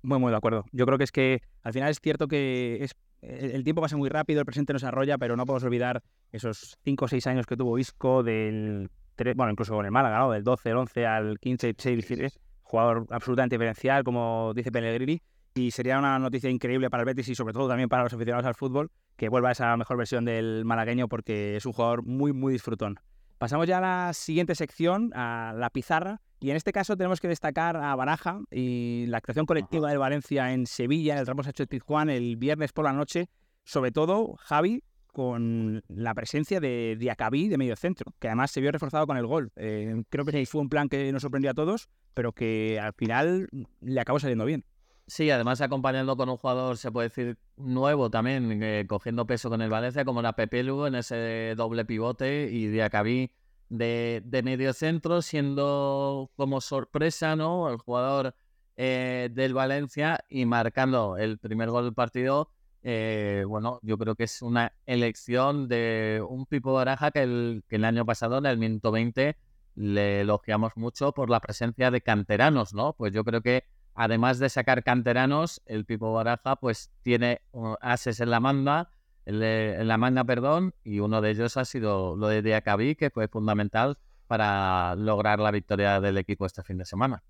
Muy, 0.01 0.19
muy 0.19 0.31
de 0.31 0.37
acuerdo. 0.37 0.65
Yo 0.71 0.85
creo 0.85 0.97
que 0.97 1.03
es 1.03 1.11
que 1.11 1.41
al 1.63 1.73
final 1.73 1.89
es 1.89 1.99
cierto 1.99 2.27
que 2.27 2.77
es 2.81 2.95
el 3.27 3.63
tiempo 3.63 3.81
pasa 3.81 3.97
muy 3.97 4.09
rápido, 4.09 4.39
el 4.39 4.45
presente 4.45 4.73
no 4.73 4.79
se 4.79 4.87
arrolla, 4.87 5.17
pero 5.17 5.35
no 5.35 5.45
podemos 5.45 5.63
olvidar 5.63 6.03
esos 6.31 6.77
5 6.83 7.05
o 7.05 7.07
6 7.07 7.27
años 7.27 7.45
que 7.45 7.57
tuvo 7.57 7.77
Isco, 7.77 8.23
del 8.23 8.89
bueno, 9.35 9.51
incluso 9.51 9.73
con 9.73 9.85
el 9.85 9.91
Málaga, 9.91 10.19
¿no? 10.19 10.31
del 10.31 10.43
12, 10.43 10.69
el 10.69 10.77
11 10.77 11.05
al 11.05 11.39
15, 11.39 11.67
16, 11.67 12.07
17, 12.07 12.39
jugador 12.63 13.07
absolutamente 13.09 13.55
diferencial, 13.55 14.03
como 14.03 14.53
dice 14.53 14.71
Pellegrini. 14.71 15.21
y 15.55 15.71
sería 15.71 15.97
una 15.97 16.19
noticia 16.19 16.49
increíble 16.49 16.89
para 16.89 17.03
el 17.03 17.05
Betis 17.05 17.29
y 17.29 17.35
sobre 17.35 17.53
todo 17.53 17.69
también 17.69 17.87
para 17.87 18.03
los 18.03 18.13
aficionados 18.13 18.45
al 18.45 18.55
fútbol 18.55 18.91
que 19.15 19.29
vuelva 19.29 19.49
a 19.49 19.51
esa 19.53 19.77
mejor 19.77 19.97
versión 19.97 20.25
del 20.25 20.65
malagueño 20.65 21.07
porque 21.07 21.55
es 21.55 21.65
un 21.65 21.71
jugador 21.71 22.03
muy, 22.03 22.33
muy 22.33 22.51
disfrutón. 22.51 22.99
Pasamos 23.37 23.67
ya 23.67 23.77
a 23.77 23.81
la 23.81 24.13
siguiente 24.13 24.55
sección, 24.55 25.11
a 25.13 25.53
la 25.55 25.69
pizarra, 25.69 26.21
y 26.39 26.49
en 26.49 26.57
este 26.57 26.71
caso 26.71 26.97
tenemos 26.97 27.19
que 27.19 27.27
destacar 27.27 27.77
a 27.77 27.95
Baraja 27.95 28.41
y 28.51 29.05
la 29.07 29.17
actuación 29.17 29.45
colectiva 29.45 29.89
del 29.89 29.99
Valencia 29.99 30.53
en 30.53 30.67
Sevilla, 30.67 31.13
en 31.13 31.19
el 31.19 31.25
Ramos 31.27 31.47
H. 31.47 31.65
Tijuana, 31.67 32.13
el 32.13 32.35
viernes 32.35 32.73
por 32.73 32.85
la 32.85 32.93
noche, 32.93 33.29
sobre 33.63 33.91
todo 33.91 34.35
Javi, 34.39 34.83
con 35.15 35.81
la 35.87 36.13
presencia 36.13 36.59
de 36.59 36.97
Diacabí 36.99 37.47
de 37.47 37.57
medio 37.57 37.77
centro, 37.77 38.13
que 38.19 38.27
además 38.27 38.51
se 38.51 38.59
vio 38.59 38.71
reforzado 38.71 39.07
con 39.07 39.15
el 39.15 39.25
gol. 39.25 39.51
Eh, 39.55 40.03
creo 40.09 40.25
que 40.25 40.45
fue 40.45 40.59
un 40.59 40.67
plan 40.67 40.89
que 40.89 41.09
nos 41.13 41.21
sorprendió 41.21 41.51
a 41.51 41.53
todos, 41.53 41.87
pero 42.13 42.33
que 42.33 42.79
al 42.81 42.93
final 42.93 43.47
le 43.79 44.01
acabó 44.01 44.19
saliendo 44.19 44.43
bien. 44.43 44.65
Sí, 45.07 45.29
además 45.29 45.61
acompañando 45.61 46.17
con 46.17 46.29
un 46.29 46.35
jugador, 46.35 46.77
se 46.77 46.91
puede 46.91 47.09
decir, 47.09 47.37
nuevo 47.55 48.09
también, 48.09 48.61
eh, 48.61 48.85
cogiendo 48.89 49.25
peso 49.25 49.49
con 49.49 49.61
el 49.61 49.69
Valencia, 49.69 50.03
como 50.03 50.21
la 50.21 50.33
Pepe 50.33 50.63
Lugo 50.63 50.87
en 50.87 50.95
ese 50.95 51.53
doble 51.55 51.85
pivote 51.85 52.49
y 52.51 52.67
Diacabí 52.67 53.31
de, 53.69 54.21
de 54.25 54.43
medio 54.43 54.73
centro, 54.73 55.21
siendo 55.21 56.31
como 56.35 56.61
sorpresa, 56.61 57.35
¿no? 57.35 57.69
El 57.69 57.77
jugador 57.77 58.35
eh, 58.77 59.29
del 59.31 59.53
Valencia 59.53 60.25
y 60.29 60.45
marcando 60.45 61.17
el 61.17 61.37
primer 61.37 61.69
gol 61.69 61.85
del 61.85 61.93
partido. 61.93 62.49
Eh, 62.83 63.43
bueno, 63.47 63.79
yo 63.81 63.97
creo 63.97 64.15
que 64.15 64.25
es 64.25 64.41
una 64.41 64.73
elección 64.85 65.67
de 65.67 66.23
un 66.27 66.45
Pipo 66.45 66.73
Baraja 66.73 67.09
que 67.11 67.23
el, 67.23 67.63
que 67.67 67.77
el 67.77 67.85
año 67.85 68.05
pasado, 68.05 68.37
en 68.37 68.45
el 68.45 68.57
minuto 68.57 68.91
20, 68.91 69.37
le 69.75 70.21
elogiamos 70.21 70.73
mucho 70.75 71.13
por 71.13 71.29
la 71.29 71.39
presencia 71.39 71.89
de 71.89 72.01
canteranos, 72.01 72.73
¿no? 72.73 72.93
Pues 72.93 73.13
yo 73.13 73.23
creo 73.23 73.41
que 73.41 73.65
además 73.93 74.39
de 74.39 74.49
sacar 74.49 74.83
canteranos, 74.83 75.61
el 75.65 75.85
Pipo 75.85 76.13
Baraja 76.13 76.57
pues 76.57 76.91
tiene 77.01 77.41
uh, 77.53 77.75
ases 77.81 78.19
en 78.19 78.29
la 78.29 78.39
manda, 78.39 78.91
en 79.25 79.87
la 79.87 79.97
manga, 79.97 80.23
perdón, 80.23 80.73
y 80.83 80.99
uno 80.99 81.21
de 81.21 81.31
ellos 81.31 81.57
ha 81.57 81.65
sido 81.65 82.15
lo 82.15 82.27
de 82.27 82.41
Diacabí, 82.41 82.95
que 82.95 83.09
fue 83.09 83.27
fundamental 83.27 83.97
para 84.27 84.95
lograr 84.95 85.39
la 85.39 85.51
victoria 85.51 85.99
del 85.99 86.17
equipo 86.17 86.45
este 86.45 86.63
fin 86.63 86.77
de 86.77 86.85
semana. 86.85 87.23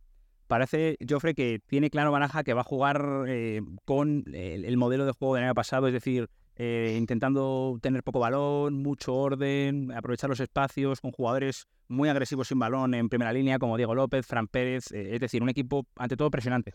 Parece, 0.48 0.98
Joffre, 1.08 1.34
que 1.34 1.60
tiene 1.66 1.90
claro 1.90 2.12
Baraja 2.12 2.44
que 2.44 2.54
va 2.54 2.62
a 2.62 2.66
jugar 2.66 3.26
eh, 3.28 3.62
con 3.84 4.26
el, 4.32 4.78
modelo 4.78 5.06
de 5.06 5.12
juego 5.12 5.36
del 5.36 5.46
año 5.46 5.56
pasado, 5.56 5.88
es 5.88 5.94
decir, 5.94 6.30
eh, 6.56 6.96
intentando 6.98 7.80
tener 7.82 8.04
poco 8.04 8.20
balón, 8.20 8.76
mucho 8.76 9.16
orden, 9.16 9.92
aprovechar 9.92 10.30
los 10.30 10.40
espacios 10.40 11.02
con 11.02 11.12
jugadores 11.12 11.68
muy 11.88 12.10
agresivos 12.10 12.48
sin 12.48 12.60
balón 12.60 12.94
en 12.94 13.10
primera 13.10 13.34
línea, 13.34 13.58
como 13.58 13.76
Diego 13.76 13.96
López, 13.96 14.26
Fran 14.28 14.48
Pérez, 14.48 14.92
eh, 14.92 15.16
es 15.16 15.20
decir, 15.20 15.42
un 15.42 15.50
equipo 15.50 15.88
ante 15.96 16.16
todo 16.16 16.30
presionante. 16.30 16.74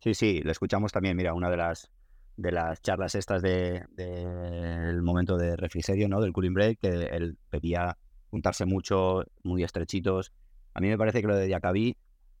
Sí, 0.00 0.14
sí, 0.14 0.40
lo 0.42 0.50
escuchamos 0.50 0.90
también, 0.90 1.16
mira, 1.16 1.34
una 1.34 1.50
de 1.50 1.56
las 1.56 1.90
de 2.36 2.52
las 2.52 2.82
charlas 2.82 3.14
estas 3.14 3.42
del 3.42 3.86
de, 3.96 5.00
momento 5.02 5.36
de 5.36 5.56
refrigerio, 5.56 6.08
¿no? 6.08 6.20
Del 6.20 6.32
cooling 6.32 6.54
break, 6.54 6.80
que 6.80 6.88
él 6.88 7.38
pedía 7.50 7.96
juntarse 8.30 8.66
mucho, 8.66 9.24
muy 9.42 9.62
estrechitos. 9.62 10.32
A 10.74 10.80
mí 10.80 10.88
me 10.88 10.98
parece 10.98 11.20
que 11.20 11.28
lo 11.28 11.36
de 11.36 11.46
Diacabí 11.46 11.96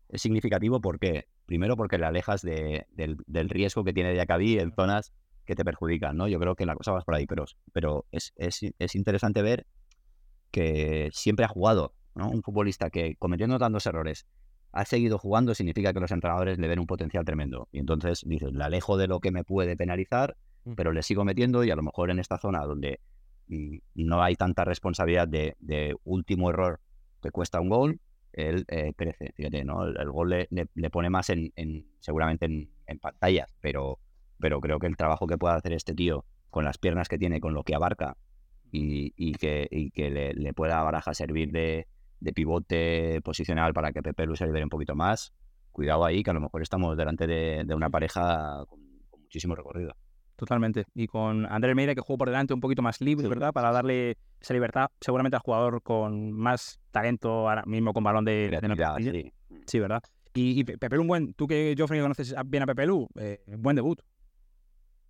es 0.08 0.22
significativo 0.22 0.80
porque, 0.80 1.28
primero 1.46 1.76
porque 1.76 1.98
le 1.98 2.06
alejas 2.06 2.42
de, 2.42 2.86
del, 2.90 3.48
riesgo 3.48 3.84
que 3.84 3.92
tiene 3.92 4.12
Diacabí 4.12 4.58
en 4.58 4.72
zonas 4.72 5.12
que 5.44 5.54
te 5.54 5.64
perjudican, 5.64 6.16
¿no? 6.16 6.26
Yo 6.26 6.40
creo 6.40 6.56
que 6.56 6.66
la 6.66 6.74
cosa 6.74 6.92
va 6.92 7.00
por 7.02 7.14
ahí, 7.14 7.26
pero, 7.26 7.44
pero 7.72 8.06
es, 8.10 8.32
es, 8.36 8.60
es 8.78 8.94
interesante 8.94 9.42
ver 9.42 9.66
que 10.50 11.10
siempre 11.12 11.44
ha 11.44 11.48
jugado, 11.48 11.94
¿no? 12.14 12.30
Un 12.30 12.42
futbolista 12.42 12.90
que 12.90 13.16
cometiendo 13.16 13.58
tantos 13.58 13.86
errores 13.86 14.26
ha 14.74 14.84
seguido 14.84 15.18
jugando, 15.18 15.54
significa 15.54 15.92
que 15.92 16.00
los 16.00 16.10
entrenadores 16.10 16.58
le 16.58 16.66
ven 16.66 16.80
un 16.80 16.86
potencial 16.86 17.24
tremendo. 17.24 17.68
Y 17.70 17.78
entonces 17.78 18.22
dices, 18.26 18.52
le 18.52 18.64
alejo 18.64 18.96
de 18.96 19.06
lo 19.06 19.20
que 19.20 19.30
me 19.30 19.44
puede 19.44 19.76
penalizar, 19.76 20.36
mm. 20.64 20.74
pero 20.74 20.92
le 20.92 21.02
sigo 21.04 21.24
metiendo 21.24 21.62
y 21.62 21.70
a 21.70 21.76
lo 21.76 21.82
mejor 21.82 22.10
en 22.10 22.18
esta 22.18 22.38
zona 22.38 22.64
donde 22.64 22.98
mm, 23.46 23.76
no 23.94 24.22
hay 24.22 24.34
tanta 24.34 24.64
responsabilidad 24.64 25.28
de, 25.28 25.96
último 26.02 26.50
error 26.50 26.80
que 27.22 27.30
cuesta 27.30 27.60
un 27.60 27.68
gol, 27.68 28.00
él 28.32 28.64
eh, 28.66 28.92
crece. 28.96 29.32
Fíjate, 29.36 29.64
¿no? 29.64 29.84
El, 29.86 30.10
gol 30.10 30.30
le, 30.50 30.90
pone 30.90 31.08
más 31.08 31.30
en, 31.30 31.52
seguramente 32.00 32.46
en, 32.46 32.98
pantallas, 32.98 33.54
pero, 33.60 34.00
pero 34.40 34.60
creo 34.60 34.80
que 34.80 34.88
el 34.88 34.96
trabajo 34.96 35.28
que 35.28 35.38
puede 35.38 35.54
hacer 35.54 35.72
este 35.72 35.94
tío 35.94 36.24
con 36.50 36.64
las 36.64 36.78
piernas 36.78 37.08
que 37.08 37.16
tiene, 37.16 37.40
con 37.40 37.54
lo 37.54 37.62
que 37.62 37.76
abarca 37.76 38.16
y, 38.72 39.32
que, 39.34 39.90
que 39.94 40.10
le, 40.10 40.34
le, 40.34 40.52
pueda 40.52 40.80
a 40.80 40.82
Baraja 40.82 41.14
servir 41.14 41.52
de, 41.52 41.86
de 42.20 42.32
pivote 42.32 43.20
posicional 43.22 43.72
para 43.74 43.92
que 43.92 44.02
Pepe 44.02 44.26
Lu 44.26 44.36
se 44.36 44.46
libere 44.46 44.64
un 44.64 44.70
poquito 44.70 44.94
más. 44.94 45.32
Cuidado 45.72 46.04
ahí, 46.04 46.22
que 46.22 46.30
a 46.30 46.34
lo 46.34 46.40
mejor 46.40 46.62
estamos 46.62 46.96
delante 46.96 47.26
de, 47.26 47.74
una 47.74 47.90
pareja 47.90 48.64
con, 48.68 48.80
muchísimo 49.20 49.54
recorrido. 49.54 49.94
Totalmente. 50.36 50.84
Y 50.94 51.06
con 51.06 51.46
Andrés 51.46 51.74
Meira, 51.74 51.94
que 51.94 52.00
jugó 52.00 52.18
por 52.18 52.28
delante 52.28 52.54
un 52.54 52.60
poquito 52.60 52.82
más 52.82 53.00
libre, 53.00 53.28
¿verdad? 53.28 53.52
Para 53.52 53.70
darle 53.70 54.16
esa 54.40 54.54
libertad, 54.54 54.88
seguramente 55.00 55.36
al 55.36 55.42
jugador 55.42 55.82
con 55.82 56.32
más 56.32 56.80
talento 56.90 57.48
ahora 57.48 57.64
mismo 57.66 57.92
con 57.92 58.04
balón 58.04 58.24
de, 58.24 58.50
de 58.50 59.12
sí. 59.12 59.32
sí. 59.66 59.78
¿verdad? 59.78 60.02
Y, 60.34 60.64
Pepe 60.64 60.96
Lu, 60.96 61.02
un 61.02 61.08
buen, 61.08 61.34
tú 61.34 61.46
que 61.46 61.74
Joffrey 61.78 62.00
conoces 62.00 62.34
bien 62.46 62.64
a 62.64 62.66
Pepe 62.66 62.86
Lu, 62.86 63.08
eh, 63.16 63.44
buen 63.58 63.76
debut. 63.76 64.00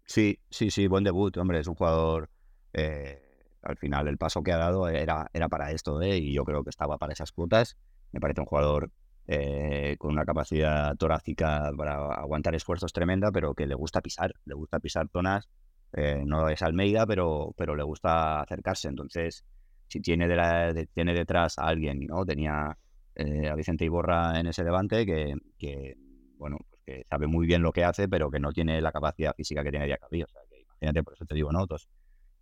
Sí, 0.05 0.39
sí, 0.51 0.71
sí, 0.71 0.87
buen 0.87 1.03
debut, 1.03 1.35
hombre, 1.39 1.61
es 1.61 1.67
un 1.67 1.75
jugador 1.75 2.29
eh, 2.75 3.24
al 3.65 3.77
final 3.77 4.09
el 4.09 4.19
paso 4.19 4.43
que 4.43 4.53
ha 4.53 4.59
dado 4.59 4.89
era, 4.89 5.29
era 5.33 5.49
para 5.49 5.71
esto, 5.71 6.01
¿eh? 6.03 6.19
y 6.19 6.33
yo 6.33 6.45
creo 6.45 6.63
que 6.63 6.71
estaba 6.71 6.99
para 6.99 7.13
esas 7.13 7.33
cuotas. 7.33 7.77
Me 8.13 8.21
parece 8.21 8.41
un 8.41 8.47
jugador 8.47 8.91
eh, 9.27 9.97
con 9.99 10.13
una 10.13 10.25
capacidad 10.25 10.95
torácica 10.97 11.73
para 11.77 12.13
aguantar 12.15 12.55
esfuerzos 12.55 12.93
tremenda, 12.93 13.33
pero 13.33 13.55
que 13.55 13.67
le 13.67 13.75
gusta 13.75 14.01
pisar, 14.01 14.35
le 14.45 14.55
gusta 14.55 14.81
pisar 14.81 15.09
zonas. 15.13 15.49
Eh, 15.93 16.23
no 16.27 16.49
es 16.49 16.63
Almeida, 16.63 17.07
pero, 17.07 17.55
pero 17.57 17.75
le 17.77 17.83
gusta 17.83 18.41
acercarse. 18.41 18.89
Entonces, 18.89 19.45
si 19.89 20.01
tiene, 20.01 20.29
de 20.29 20.87
tiene 20.93 21.15
detrás 21.15 21.59
a 21.59 21.67
alguien, 21.67 22.07
¿no? 22.07 22.25
Tenía 22.25 22.77
a 23.17 23.55
Vicente 23.55 23.85
Iborra 23.85 24.41
en 24.41 24.49
ese 24.49 24.65
levante 24.65 25.07
que, 25.07 25.37
que 25.57 25.95
bueno, 26.37 26.59
pues 26.69 26.83
que 26.85 27.05
sabe 27.09 27.27
muy 27.27 27.47
bien 27.47 27.63
lo 27.63 27.73
que 27.73 27.85
hace, 27.85 28.09
pero 28.09 28.31
que 28.31 28.41
no 28.41 28.53
tiene 28.53 28.81
la 28.81 28.93
capacidad 28.93 29.35
física 29.35 29.63
que 29.63 29.71
tiene 29.71 29.87
Diacabí. 29.87 30.23
O 30.23 30.29
sea, 30.29 30.43
que 30.51 30.61
imagínate, 30.61 31.03
por 31.03 31.15
eso 31.15 31.25
te 31.25 31.35
digo, 31.35 31.53
¿no? 31.53 31.67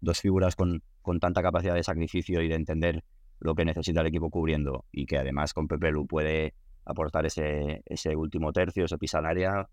Dos 0.03 0.21
figuras 0.21 0.55
con, 0.55 0.83
con 1.01 1.19
tanta 1.19 1.41
capacidad 1.43 1.75
de 1.75 1.83
sacrificio 1.83 2.43
y 2.43 2.49
de 2.49 2.57
entender 2.57 3.03
lo 3.41 3.55
que 3.55 3.65
necesita 3.65 4.03
el 4.03 4.09
equipo 4.09 4.31
cubriendo 4.31 4.85
y 4.93 5.07
que 5.07 5.17
además 5.17 5.55
con 5.55 5.67
Pepe 5.67 5.91
Lu 5.91 6.07
puede 6.07 6.55
aportar 6.85 7.25
ese, 7.27 7.83
ese 7.87 8.15
último 8.15 8.53
tercio, 8.53 8.85
ese 8.85 8.99
pisa 8.99 9.19
área, 9.19 9.69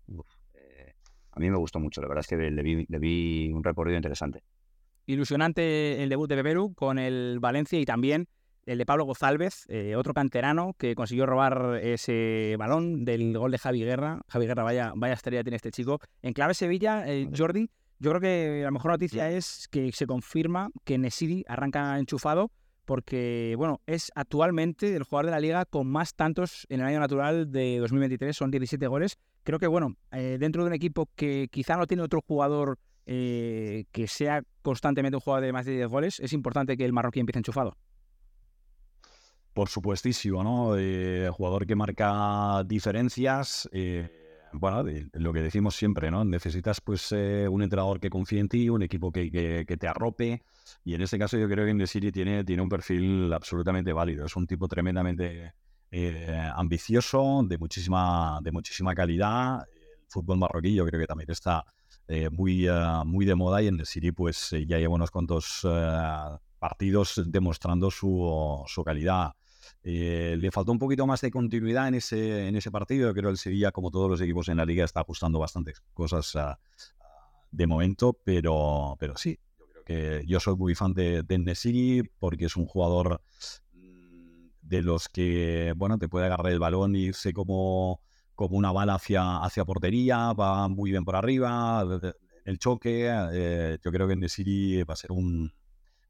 eh, 0.54 0.94
a 1.32 1.40
mí 1.40 1.50
me 1.50 1.58
gustó 1.58 1.78
mucho. 1.80 2.00
La 2.00 2.08
verdad 2.08 2.20
es 2.20 2.28
que 2.28 2.36
le 2.36 2.62
vi, 2.62 2.86
le 2.88 2.98
vi 2.98 3.50
un 3.52 3.62
recorrido 3.62 3.96
interesante. 3.96 4.42
Ilusionante 5.06 6.02
el 6.02 6.08
debut 6.08 6.28
de 6.28 6.36
Pepe 6.36 6.54
Lu 6.54 6.74
con 6.74 6.98
el 6.98 7.38
Valencia 7.40 7.78
y 7.78 7.84
también 7.84 8.28
el 8.66 8.78
de 8.78 8.86
Pablo 8.86 9.04
Gozálvez, 9.04 9.64
eh, 9.68 9.96
otro 9.96 10.14
canterano 10.14 10.74
que 10.78 10.94
consiguió 10.94 11.26
robar 11.26 11.80
ese 11.82 12.54
balón 12.58 13.04
del 13.04 13.36
gol 13.36 13.50
de 13.50 13.58
Javi 13.58 13.80
Guerra. 13.80 14.20
Javi 14.28 14.46
Guerra, 14.46 14.62
vaya, 14.62 14.92
vaya 14.94 15.14
estrella 15.14 15.42
tiene 15.42 15.56
este 15.56 15.70
chico. 15.70 15.98
En 16.22 16.32
clave 16.34 16.54
Sevilla, 16.54 17.04
eh, 17.08 17.28
Jordi, 17.36 17.68
yo 18.00 18.10
creo 18.10 18.20
que 18.20 18.62
la 18.64 18.70
mejor 18.70 18.92
noticia 18.92 19.30
es 19.30 19.68
que 19.70 19.92
se 19.92 20.06
confirma 20.06 20.70
que 20.84 20.96
Nesiri 20.96 21.44
arranca 21.46 21.98
enchufado 21.98 22.50
porque, 22.86 23.54
bueno, 23.58 23.82
es 23.86 24.10
actualmente 24.14 24.96
el 24.96 25.04
jugador 25.04 25.26
de 25.26 25.32
la 25.32 25.38
liga 25.38 25.64
con 25.66 25.86
más 25.86 26.14
tantos 26.14 26.66
en 26.70 26.80
el 26.80 26.86
año 26.86 26.98
natural 26.98 27.52
de 27.52 27.78
2023, 27.78 28.34
son 28.34 28.50
17 28.50 28.84
goles. 28.86 29.18
Creo 29.44 29.58
que, 29.58 29.66
bueno, 29.66 29.96
eh, 30.12 30.38
dentro 30.40 30.64
de 30.64 30.68
un 30.68 30.74
equipo 30.74 31.08
que 31.14 31.48
quizá 31.52 31.76
no 31.76 31.86
tiene 31.86 32.02
otro 32.02 32.20
jugador 32.26 32.78
eh, 33.04 33.84
que 33.92 34.08
sea 34.08 34.42
constantemente 34.62 35.16
un 35.16 35.20
jugador 35.20 35.44
de 35.44 35.52
más 35.52 35.66
de 35.66 35.72
10 35.72 35.88
goles, 35.88 36.20
es 36.20 36.32
importante 36.32 36.76
que 36.76 36.86
el 36.86 36.92
marroquí 36.92 37.20
empiece 37.20 37.38
enchufado. 37.38 37.76
Por 39.52 39.68
supuestísimo, 39.68 40.42
¿no? 40.42 40.76
Eh, 40.78 41.28
jugador 41.32 41.66
que 41.66 41.76
marca 41.76 42.64
diferencias 42.64 43.68
bueno, 44.52 44.84
lo 45.12 45.32
que 45.32 45.42
decimos 45.42 45.74
siempre, 45.74 46.10
¿no? 46.10 46.24
Necesitas 46.24 46.80
pues 46.80 47.12
eh, 47.12 47.46
un 47.48 47.62
entrenador 47.62 48.00
que 48.00 48.10
confíe 48.10 48.40
en 48.40 48.48
ti, 48.48 48.68
un 48.68 48.82
equipo 48.82 49.12
que, 49.12 49.30
que, 49.30 49.76
te 49.76 49.88
arrope. 49.88 50.42
Y 50.84 50.94
en 50.94 51.02
este 51.02 51.18
caso 51.18 51.38
yo 51.38 51.48
creo 51.48 51.64
que 51.64 51.70
Indesiri 51.70 52.10
tiene, 52.10 52.44
tiene 52.44 52.62
un 52.62 52.68
perfil 52.68 53.32
absolutamente 53.32 53.92
válido. 53.92 54.26
Es 54.26 54.36
un 54.36 54.46
tipo 54.46 54.68
tremendamente 54.68 55.54
eh, 55.90 56.50
ambicioso, 56.54 57.42
de 57.44 57.58
muchísima, 57.58 58.40
de 58.42 58.52
muchísima 58.52 58.94
calidad. 58.94 59.66
El 59.72 60.06
fútbol 60.08 60.38
marroquí 60.38 60.74
yo 60.74 60.84
creo 60.86 61.00
que 61.00 61.06
también 61.06 61.30
está 61.30 61.64
eh, 62.08 62.28
muy, 62.30 62.66
muy 63.04 63.24
de 63.24 63.34
moda 63.34 63.62
y 63.62 63.70
City 63.84 64.12
pues 64.12 64.50
ya 64.66 64.78
lleva 64.78 64.94
unos 64.94 65.10
cuantos 65.10 65.66
partidos 66.58 67.22
demostrando 67.26 67.90
su, 67.90 68.62
su 68.66 68.82
calidad. 68.84 69.32
Eh, 69.82 70.36
le 70.38 70.50
faltó 70.50 70.72
un 70.72 70.78
poquito 70.78 71.06
más 71.06 71.20
de 71.22 71.30
continuidad 71.30 71.88
en 71.88 71.94
ese, 71.94 72.48
en 72.48 72.56
ese 72.56 72.70
partido. 72.70 73.12
Creo 73.12 73.24
que 73.24 73.32
el 73.32 73.38
Sevilla, 73.38 73.72
como 73.72 73.90
todos 73.90 74.10
los 74.10 74.20
equipos 74.20 74.48
en 74.48 74.58
la 74.58 74.66
liga, 74.66 74.84
está 74.84 75.00
ajustando 75.00 75.38
bastantes 75.38 75.82
cosas 75.94 76.36
de 77.50 77.66
momento, 77.66 78.18
pero, 78.24 78.96
pero 78.98 79.16
sí, 79.16 79.38
yo 79.58 79.66
creo 79.66 79.84
que 79.84 80.24
yo 80.26 80.38
soy 80.40 80.56
muy 80.56 80.74
fan 80.74 80.92
de, 80.92 81.22
de 81.22 81.38
Nesiri 81.38 82.02
porque 82.18 82.44
es 82.46 82.56
un 82.56 82.66
jugador 82.66 83.22
mm, 83.72 84.50
de 84.62 84.82
los 84.82 85.08
que, 85.08 85.72
bueno, 85.76 85.98
te 85.98 86.08
puede 86.08 86.26
agarrar 86.26 86.52
el 86.52 86.60
balón 86.60 86.94
y 86.94 87.06
irse 87.06 87.32
como, 87.32 88.00
como 88.34 88.56
una 88.56 88.72
bala 88.72 88.94
hacia, 88.94 89.38
hacia 89.38 89.64
portería, 89.64 90.32
va 90.32 90.68
muy 90.68 90.90
bien 90.90 91.04
por 91.04 91.16
arriba, 91.16 91.84
el 92.44 92.58
choque. 92.58 93.08
Eh, 93.32 93.78
yo 93.82 93.90
creo 93.90 94.06
que 94.06 94.16
Nesiri 94.16 94.82
va 94.84 94.94
a 94.94 94.96
ser 94.96 95.12
un, 95.12 95.52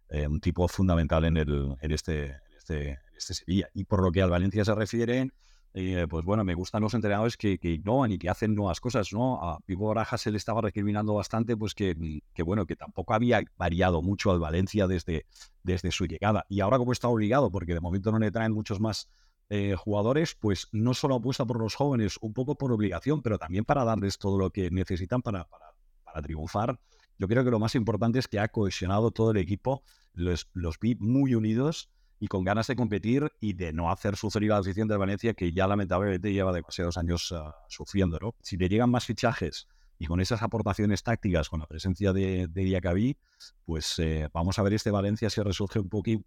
eh, 0.08 0.26
un 0.26 0.40
tipo 0.40 0.68
fundamental 0.68 1.24
en, 1.24 1.36
el, 1.36 1.76
en, 1.80 1.92
este, 1.92 2.36
este, 2.60 2.98
este 3.16 3.34
Sevilla. 3.34 3.68
Y 3.74 3.84
por 3.84 4.02
lo 4.02 4.12
que 4.12 4.22
al 4.22 4.30
Valencia 4.30 4.64
se 4.64 4.74
refiere, 4.74 5.30
eh, 5.72 6.06
pues 6.08 6.24
bueno, 6.24 6.44
me 6.44 6.54
gustan 6.54 6.82
los 6.82 6.94
entrenadores 6.94 7.36
que, 7.36 7.58
que 7.58 7.72
innovan 7.72 8.12
y 8.12 8.18
que 8.18 8.28
hacen 8.28 8.54
nuevas 8.54 8.80
cosas, 8.80 9.12
¿no? 9.12 9.42
A 9.42 9.60
Pipo 9.60 9.88
Baraja 9.88 10.18
se 10.18 10.30
le 10.30 10.36
estaba 10.36 10.60
recriminando 10.60 11.14
bastante, 11.14 11.56
pues 11.56 11.74
que, 11.74 12.22
que, 12.34 12.42
bueno, 12.42 12.66
que 12.66 12.76
tampoco 12.76 13.14
había 13.14 13.42
variado 13.56 14.02
mucho 14.02 14.30
al 14.30 14.40
Valencia 14.40 14.86
desde, 14.86 15.26
desde 15.62 15.90
su 15.90 16.06
llegada. 16.06 16.44
Y 16.48 16.60
ahora 16.60 16.78
como 16.78 16.92
está 16.92 17.08
obligado, 17.08 17.50
porque 17.50 17.74
de 17.74 17.80
momento 17.80 18.12
no 18.12 18.18
le 18.18 18.30
traen 18.30 18.52
muchos 18.52 18.80
más 18.80 19.08
eh, 19.48 19.74
jugadores, 19.76 20.34
pues 20.34 20.68
no 20.72 20.92
solo 20.92 21.16
apuesta 21.16 21.44
por 21.44 21.58
los 21.58 21.74
jóvenes, 21.74 22.18
un 22.20 22.32
poco 22.32 22.56
por 22.56 22.72
obligación, 22.72 23.22
pero 23.22 23.38
también 23.38 23.64
para 23.64 23.84
darles 23.84 24.18
todo 24.18 24.38
lo 24.38 24.50
que 24.50 24.70
necesitan 24.70 25.22
para, 25.22 25.44
para, 25.44 25.66
para 26.04 26.20
triunfar. 26.20 26.78
Yo 27.18 27.28
creo 27.28 27.44
que 27.44 27.50
lo 27.50 27.58
más 27.58 27.74
importante 27.74 28.18
es 28.18 28.28
que 28.28 28.40
ha 28.40 28.48
cohesionado 28.48 29.10
todo 29.10 29.30
el 29.30 29.36
equipo, 29.36 29.82
los, 30.14 30.48
los 30.52 30.78
vi 30.80 30.96
muy 30.96 31.34
unidos 31.34 31.90
y 32.20 32.28
con 32.28 32.44
ganas 32.44 32.66
de 32.66 32.76
competir 32.76 33.32
y 33.40 33.54
de 33.54 33.72
no 33.72 33.90
hacer 33.90 34.14
sufrir 34.14 34.52
a 34.52 34.56
la 34.56 34.60
afición 34.60 34.86
de 34.86 34.96
Valencia, 34.96 35.32
que 35.32 35.52
ya 35.52 35.66
lamentablemente 35.66 36.32
lleva 36.32 36.52
demasiados 36.52 36.98
años 36.98 37.32
uh, 37.32 37.50
sufriendo. 37.68 38.18
¿no? 38.20 38.34
Si 38.42 38.58
le 38.58 38.68
llegan 38.68 38.90
más 38.90 39.06
fichajes 39.06 39.66
y 39.98 40.06
con 40.06 40.20
esas 40.20 40.42
aportaciones 40.42 41.02
tácticas, 41.02 41.48
con 41.48 41.60
la 41.60 41.66
presencia 41.66 42.12
de, 42.12 42.46
de 42.46 42.64
Diacabí, 42.64 43.16
pues 43.64 43.98
eh, 43.98 44.28
vamos 44.34 44.58
a 44.58 44.62
ver 44.62 44.74
este 44.74 44.90
Valencia 44.90 45.30
si 45.30 45.40
resurge 45.40 45.78
un 45.78 45.88
poco 45.88 46.10
y, 46.10 46.22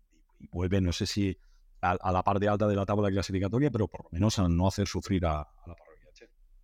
vuelve, 0.51 0.81
no 0.81 0.91
sé 0.91 1.05
si 1.05 1.37
a, 1.81 1.91
a, 1.91 2.11
la 2.11 2.23
parte 2.23 2.47
alta 2.47 2.67
de 2.67 2.75
la 2.75 2.85
tabla 2.85 3.09
clasificatoria, 3.09 3.69
pero 3.69 3.87
por 3.87 4.05
lo 4.05 4.09
menos 4.11 4.39
a 4.39 4.47
no 4.49 4.67
hacer 4.67 4.87
sufrir 4.87 5.25
a, 5.27 5.41
a 5.41 5.67
la 5.67 5.75
parroquia. 5.75 5.93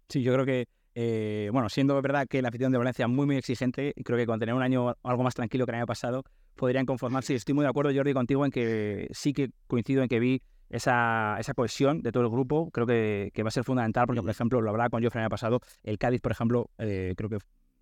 Sí, 0.07 0.23
yo 0.23 0.33
creo 0.33 0.45
que 0.45 0.67
eh, 0.95 1.49
bueno, 1.51 1.69
siendo 1.69 2.01
verdad 2.01 2.27
que 2.27 2.41
la 2.41 2.49
afición 2.49 2.71
de 2.71 2.77
Valencia 2.77 3.05
es 3.05 3.11
muy, 3.11 3.25
muy 3.25 3.37
exigente, 3.37 3.93
y 3.95 4.03
creo 4.03 4.17
que 4.17 4.25
con 4.25 4.39
tener 4.39 4.55
un 4.55 4.61
año 4.61 4.95
algo 5.03 5.23
más 5.23 5.35
tranquilo 5.35 5.65
que 5.65 5.71
el 5.71 5.77
año 5.77 5.85
pasado, 5.85 6.23
podrían 6.55 6.85
conformarse. 6.85 7.33
Y 7.33 7.35
estoy 7.37 7.55
muy 7.55 7.63
de 7.63 7.69
acuerdo, 7.69 7.91
Jordi, 7.93 8.13
contigo 8.13 8.45
en 8.45 8.51
que 8.51 9.07
sí 9.11 9.33
que 9.33 9.51
coincido 9.67 10.03
en 10.03 10.09
que 10.09 10.19
vi 10.19 10.41
esa, 10.69 11.37
esa 11.39 11.53
cohesión 11.53 12.01
de 12.01 12.11
todo 12.11 12.23
el 12.23 12.29
grupo. 12.29 12.69
Creo 12.71 12.85
que, 12.85 13.31
que 13.33 13.43
va 13.43 13.49
a 13.49 13.51
ser 13.51 13.63
fundamental 13.63 14.05
porque, 14.05 14.21
por 14.21 14.29
ejemplo, 14.29 14.61
lo 14.61 14.69
hablaba 14.69 14.89
con 14.89 15.03
Joffrey 15.03 15.19
el 15.19 15.25
año 15.25 15.29
pasado, 15.29 15.61
el 15.83 15.97
Cádiz, 15.97 16.21
por 16.21 16.31
ejemplo, 16.31 16.69
eh, 16.77 17.13
creo 17.17 17.29
que 17.29 17.37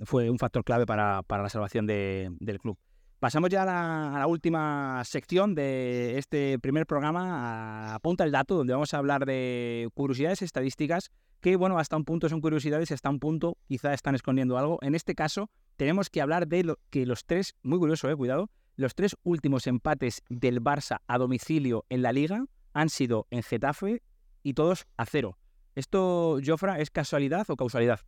fue 0.06 0.30
un 0.30 0.38
factor 0.38 0.63
clave 0.63 0.86
para, 0.86 1.24
para 1.24 1.43
la 1.43 1.50
salvación 1.50 1.88
de, 1.88 2.30
del 2.39 2.60
club. 2.60 2.78
Pasamos 3.20 3.50
ya 3.50 3.63
a 3.63 3.65
la, 3.65 4.15
a 4.15 4.20
la, 4.20 4.28
última 4.28 5.02
sección 5.04 5.56
de 5.56 6.20
este 6.20 6.60
primer 6.60 6.86
programa, 6.86 7.96
a 7.96 8.00
Punta 8.00 8.24
el 8.24 8.32
Dato, 8.32 8.54
donde 8.54 8.74
vamos 8.74 8.93
a 8.93 9.00
hablar 9.00 9.26
de 9.26 9.89
curiosidades 9.96 10.43
estadísticas 10.43 11.10
que, 11.41 11.56
bueno, 11.56 11.80
hasta 11.80 11.95
un 11.97 12.06
punto 12.06 12.30
son 12.30 12.41
curiosidades, 12.41 12.91
hasta 12.91 13.10
un 13.10 13.19
punto 13.19 13.58
quizá 13.67 13.93
están 13.93 14.15
escondiendo 14.15 14.58
algo. 14.58 14.80
En 14.82 14.95
este 14.95 15.15
caso, 15.15 15.50
tenemos 15.76 16.10
que 16.10 16.21
hablar 16.21 16.47
de 16.47 16.63
lo, 16.63 16.80
que 16.89 17.06
los 17.06 17.26
tres, 17.26 17.56
muy 17.63 17.80
curioso, 17.80 18.10
eh, 18.10 18.15
cuidado, 18.15 18.50
los 18.76 18.95
tres 18.95 19.15
últimos 19.23 19.67
empates 19.67 20.23
del 20.30 20.62
Barça 20.62 21.02
a 21.08 21.17
domicilio 21.17 21.86
en 21.89 22.02
la 22.02 22.12
liga 22.13 22.45
han 22.73 22.89
sido 22.89 23.28
en 23.32 23.43
Getafe 23.43 24.04
y 24.43 24.54
todos 24.54 24.86
a 24.97 25.06
cero. 25.06 25.38
¿Esto, 25.76 26.39
Jofra, 26.45 26.80
es 26.80 26.89
casualidad 26.89 27.50
o 27.50 27.56
causalidad? 27.56 28.00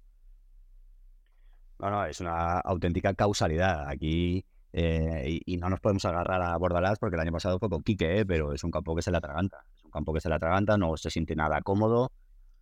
No, 1.79 1.89
no, 1.89 2.05
es 2.05 2.19
una 2.19 2.59
auténtica 2.59 3.13
causalidad. 3.13 3.87
Aquí 3.87 4.45
eh, 4.71 5.39
y, 5.45 5.57
no 5.57 5.69
nos 5.69 5.79
podemos 5.79 6.05
agarrar 6.05 6.41
a 6.41 6.55
Bordalás 6.57 6.99
porque 6.99 7.15
el 7.15 7.21
año 7.21 7.31
pasado 7.31 7.57
fue 7.57 7.69
con 7.69 7.81
Quique, 7.81 8.19
¿eh? 8.19 8.25
pero 8.25 8.53
es 8.53 8.63
un 8.63 8.71
campo 8.71 8.95
que 8.95 9.01
se 9.01 9.11
le 9.11 9.17
atraganta. 9.17 9.63
Es 9.75 9.83
un 9.83 9.91
campo 9.91 10.13
que 10.13 10.21
se 10.21 10.29
le 10.29 10.35
atraganta, 10.35 10.77
no 10.77 10.95
se 10.97 11.09
siente 11.09 11.35
nada 11.35 11.61
cómodo, 11.61 12.11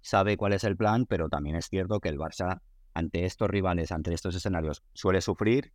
sabe 0.02 0.38
cuál 0.38 0.54
es 0.54 0.64
el 0.64 0.78
plan, 0.78 1.06
pero 1.06 1.30
también 1.30 1.56
es 1.56 1.68
cierto 1.70 2.00
que 2.00 2.10
el 2.10 2.18
Barça, 2.18 2.62
ante 2.94 3.26
estos 3.26 3.50
rivales, 3.50 3.92
ante 3.92 4.14
estos 4.14 4.36
escenarios, 4.36 4.84
suele 4.94 5.22
sufrir 5.22 5.72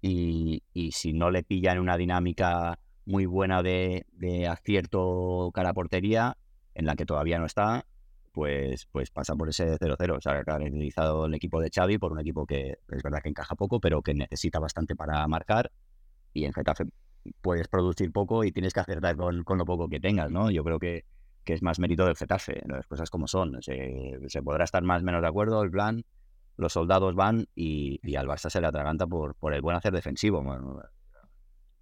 y, 0.00 0.62
y 0.72 0.92
si 0.92 1.12
no 1.12 1.30
le 1.30 1.42
pillan 1.42 1.78
una 1.78 1.96
dinámica 1.96 2.78
muy 3.04 3.26
buena 3.26 3.62
de, 3.62 4.06
de, 4.12 4.46
acierto 4.46 5.50
cara 5.54 5.70
a 5.70 5.74
portería, 5.74 6.36
en 6.74 6.86
la 6.86 6.94
que 6.94 7.06
todavía 7.06 7.38
no 7.38 7.46
está, 7.46 7.86
pues, 8.32 8.86
pues 8.92 9.10
pasa 9.10 9.34
por 9.34 9.48
ese 9.48 9.78
0-0. 9.78 10.20
Se 10.20 10.30
ha 10.30 10.44
caracterizado 10.44 11.26
el 11.26 11.34
equipo 11.34 11.60
de 11.60 11.70
Xavi 11.74 11.98
por 11.98 12.12
un 12.12 12.20
equipo 12.20 12.46
que 12.46 12.78
es 12.88 13.02
verdad 13.02 13.20
que 13.22 13.30
encaja 13.30 13.56
poco, 13.56 13.80
pero 13.80 14.02
que 14.02 14.14
necesita 14.14 14.60
bastante 14.60 14.94
para 14.94 15.26
marcar. 15.26 15.72
Y 16.34 16.44
en 16.44 16.52
Getafe 16.52 16.84
puedes 17.40 17.66
producir 17.68 18.12
poco 18.12 18.44
y 18.44 18.52
tienes 18.52 18.72
que 18.72 18.80
acertar 18.80 19.16
con, 19.16 19.42
con 19.42 19.58
lo 19.58 19.64
poco 19.64 19.88
que 19.88 20.00
tengas, 20.00 20.30
¿no? 20.30 20.50
Yo 20.50 20.62
creo 20.62 20.78
que, 20.78 21.04
que 21.44 21.54
es 21.54 21.62
más 21.62 21.78
mérito 21.78 22.04
del 22.04 22.16
Getafe, 22.16 22.62
las 22.66 22.86
cosas 22.86 23.10
como 23.10 23.26
son. 23.26 23.62
Se, 23.62 24.18
se 24.28 24.42
podrá 24.42 24.64
estar 24.64 24.82
más 24.82 25.02
o 25.02 25.04
menos 25.04 25.22
de 25.22 25.28
acuerdo, 25.28 25.62
el 25.62 25.70
plan, 25.70 26.04
los 26.56 26.72
soldados 26.72 27.14
van 27.14 27.46
y, 27.54 28.00
y, 28.02 28.16
al 28.16 28.26
Barça 28.26 28.50
se 28.50 28.60
le 28.60 28.66
atraganta 28.66 29.06
por, 29.06 29.34
por 29.34 29.54
el 29.54 29.62
buen 29.62 29.76
hacer 29.76 29.92
defensivo. 29.92 30.42
Bueno, 30.42 30.82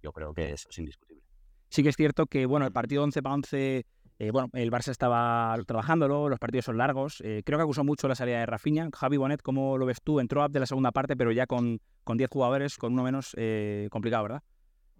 yo 0.01 0.11
creo 0.11 0.33
que 0.33 0.53
eso 0.53 0.69
es 0.69 0.77
indiscutible. 0.77 1.23
Sí 1.69 1.83
que 1.83 1.89
es 1.89 1.95
cierto 1.95 2.27
que, 2.27 2.45
bueno, 2.45 2.65
el 2.65 2.71
partido 2.71 3.03
11 3.03 3.21
para 3.21 3.35
11 3.35 3.85
eh, 4.19 4.31
bueno, 4.31 4.49
el 4.53 4.71
Barça 4.71 4.89
estaba 4.89 5.55
trabajándolo, 5.67 6.27
los 6.27 6.39
partidos 6.39 6.65
son 6.65 6.77
largos. 6.77 7.21
Eh, 7.23 7.43
creo 7.45 7.59
que 7.59 7.63
acusó 7.63 7.83
mucho 7.83 8.07
la 8.07 8.15
salida 8.15 8.39
de 8.39 8.45
Rafinha. 8.47 8.89
Javi 8.93 9.17
Bonet, 9.17 9.41
¿cómo 9.43 9.77
lo 9.77 9.85
ves 9.85 10.01
tú? 10.03 10.19
Entró 10.19 10.43
up 10.43 10.51
de 10.51 10.59
la 10.59 10.65
segunda 10.65 10.91
parte, 10.91 11.15
pero 11.15 11.31
ya 11.31 11.45
con, 11.45 11.79
con 12.03 12.17
10 12.17 12.29
jugadores, 12.31 12.77
con 12.77 12.93
uno 12.93 13.03
menos, 13.03 13.35
eh, 13.37 13.87
complicado, 13.91 14.23
¿verdad? 14.23 14.43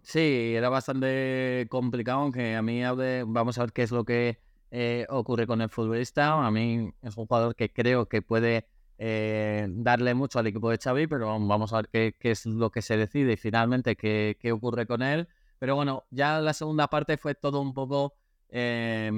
Sí, 0.02 0.54
era 0.54 0.68
bastante 0.68 1.66
complicado, 1.68 2.20
aunque 2.20 2.54
a 2.54 2.62
mí 2.62 2.80
vamos 3.26 3.58
a 3.58 3.62
ver 3.62 3.72
qué 3.72 3.82
es 3.82 3.90
lo 3.90 4.04
que 4.04 4.38
eh, 4.70 5.06
ocurre 5.08 5.46
con 5.46 5.60
el 5.60 5.68
futbolista. 5.68 6.46
A 6.46 6.50
mí 6.50 6.90
es 7.02 7.16
un 7.16 7.26
jugador 7.26 7.54
que 7.54 7.72
creo 7.72 8.06
que 8.06 8.22
puede 8.22 8.66
eh, 8.98 9.66
darle 9.70 10.14
mucho 10.14 10.38
al 10.38 10.46
equipo 10.48 10.70
de 10.70 10.78
Xavi, 10.78 11.06
pero 11.06 11.26
vamos 11.38 11.72
a 11.72 11.82
ver 11.82 11.88
qué, 11.88 12.30
es 12.30 12.46
lo 12.46 12.70
que 12.70 12.82
se 12.82 12.96
decide 12.96 13.34
y 13.34 13.36
finalmente 13.36 13.96
qué, 13.96 14.36
qué 14.40 14.52
ocurre 14.52 14.86
con 14.86 15.02
él. 15.02 15.28
Pero 15.58 15.74
bueno, 15.76 16.04
ya 16.10 16.40
la 16.40 16.52
segunda 16.52 16.88
parte 16.88 17.16
fue 17.16 17.34
todo 17.34 17.60
un 17.60 17.74
poco 17.74 18.14
eh, 18.50 19.10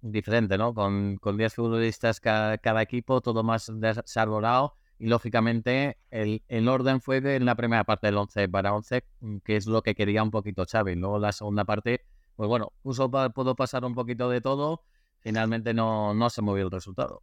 diferente, 0.00 0.58
¿no? 0.58 0.74
Con, 0.74 1.16
con 1.18 1.36
10 1.36 1.54
futbolistas 1.54 2.20
cada, 2.20 2.58
cada, 2.58 2.82
equipo, 2.82 3.20
todo 3.20 3.42
más 3.42 3.70
desarrollado. 3.74 4.76
Y 4.98 5.06
lógicamente 5.06 5.98
el, 6.10 6.42
el, 6.48 6.68
orden 6.68 7.00
fue 7.00 7.18
en 7.36 7.46
la 7.46 7.54
primera 7.54 7.84
parte 7.84 8.08
del 8.08 8.18
11 8.18 8.48
para 8.50 8.74
11, 8.74 9.04
que 9.44 9.56
es 9.56 9.66
lo 9.66 9.82
que 9.82 9.94
quería 9.94 10.22
un 10.22 10.30
poquito 10.30 10.66
Xavi. 10.70 10.94
Luego 10.94 11.18
la 11.18 11.32
segunda 11.32 11.64
parte, 11.64 12.04
pues 12.40 12.48
bueno, 12.48 12.72
puso, 12.80 13.10
pudo 13.10 13.54
pasar 13.54 13.84
un 13.84 13.94
poquito 13.94 14.30
de 14.30 14.40
todo. 14.40 14.80
Finalmente 15.18 15.74
no, 15.74 16.14
no 16.14 16.30
se 16.30 16.40
movió 16.40 16.64
el 16.64 16.70
resultado. 16.70 17.20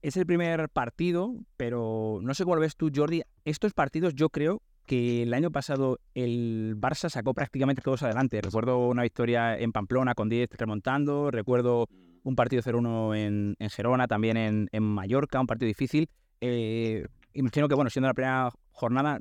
Es 0.00 0.16
el 0.16 0.24
primer 0.24 0.70
partido, 0.70 1.34
pero 1.58 2.20
no 2.22 2.32
sé 2.32 2.44
cómo 2.44 2.54
lo 2.54 2.62
ves 2.62 2.74
tú, 2.74 2.90
Jordi. 2.90 3.20
Estos 3.44 3.74
partidos 3.74 4.14
yo 4.14 4.30
creo 4.30 4.62
que 4.86 5.24
el 5.24 5.34
año 5.34 5.50
pasado 5.50 5.98
el 6.14 6.74
Barça 6.78 7.10
sacó 7.10 7.34
prácticamente 7.34 7.82
todos 7.82 8.02
adelante. 8.02 8.40
Recuerdo 8.40 8.78
una 8.88 9.02
victoria 9.02 9.58
en 9.58 9.72
Pamplona 9.72 10.14
con 10.14 10.30
10 10.30 10.48
remontando, 10.56 11.30
recuerdo 11.30 11.86
un 12.22 12.34
partido 12.34 12.62
0-1 12.62 13.18
en, 13.18 13.56
en, 13.58 13.68
Gerona, 13.68 14.08
también 14.08 14.38
en, 14.38 14.70
en, 14.72 14.82
Mallorca, 14.82 15.38
un 15.38 15.48
partido 15.48 15.66
difícil. 15.66 16.08
Eh, 16.40 17.06
imagino 17.34 17.68
que, 17.68 17.74
bueno, 17.74 17.90
siendo 17.90 18.08
la 18.08 18.14
primera 18.14 18.50
jornada, 18.70 19.20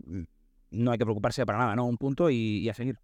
no 0.71 0.91
hay 0.91 0.97
que 0.97 1.03
preocuparse 1.03 1.45
para 1.45 1.59
nada, 1.59 1.75
¿no? 1.75 1.87
Un 1.87 1.97
punto 1.97 2.29
y 2.29 2.69
a 2.69 2.73
seguir. 2.73 2.99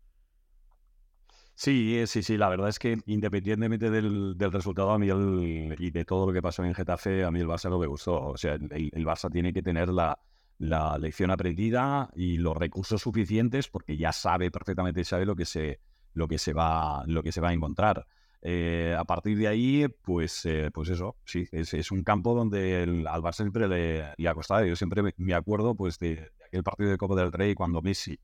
Sí, 1.57 2.03
sí, 2.05 2.21
sí, 2.21 2.37
la 2.37 2.49
verdad 2.49 2.67
es 2.67 2.79
que 2.79 2.97
independientemente 3.05 3.89
del, 3.89 4.37
del 4.37 4.51
resultado 4.51 4.91
a 4.91 4.99
mí 4.99 5.09
el, 5.09 5.75
y 5.79 5.89
de 5.89 6.03
todo 6.03 6.27
lo 6.27 6.33
que 6.33 6.41
pasó 6.41 6.65
en 6.65 6.73
Getafe, 6.73 7.23
a 7.23 7.31
mí 7.31 7.39
el 7.39 7.47
Barça 7.47 7.69
no 7.69 7.79
me 7.79 7.87
gustó. 7.87 8.21
O 8.21 8.37
sea, 8.37 8.55
el, 8.55 8.91
el 8.93 9.05
Barça 9.05 9.31
tiene 9.31 9.53
que 9.53 9.61
tener 9.61 9.87
la, 9.87 10.19
la 10.57 10.97
lección 10.97 11.31
aprendida 11.31 12.09
y 12.15 12.37
los 12.37 12.55
recursos 12.55 13.01
suficientes 13.01 13.67
porque 13.67 13.97
ya 13.97 14.11
sabe 14.11 14.51
perfectamente 14.51 15.03
sabe 15.03 15.25
lo 15.25 15.35
que 15.35 15.45
se 15.45 15.79
lo 16.13 16.27
que 16.27 16.37
se 16.37 16.53
va 16.53 17.03
lo 17.07 17.21
que 17.23 17.31
se 17.31 17.41
va 17.41 17.49
a 17.49 17.53
encontrar 17.53 18.07
eh, 18.41 18.95
a 18.97 19.03
partir 19.03 19.37
de 19.37 19.47
ahí 19.47 19.87
pues 20.01 20.45
eh, 20.45 20.69
pues 20.73 20.89
eso 20.89 21.17
sí 21.25 21.47
es, 21.51 21.73
es, 21.73 21.91
un 21.91 22.03
campo 22.03 22.33
donde 22.35 22.83
el, 22.83 23.07
al 23.07 23.21
Barça 23.21 23.37
siempre 23.37 23.67
le, 23.67 24.13
le, 24.15 24.29
ha 24.29 24.33
costado 24.33 24.65
yo 24.65 24.75
siempre 24.75 25.01
me, 25.17 25.33
acuerdo 25.33 25.75
pues 25.75 25.99
de, 25.99 26.15
de, 26.15 26.45
aquel 26.47 26.63
partido 26.63 26.89
de 26.89 26.97
Copa 26.97 27.15
del 27.15 27.31
Rey 27.31 27.53
cuando 27.53 27.81
Messi 27.81 28.13
eh, 28.13 28.17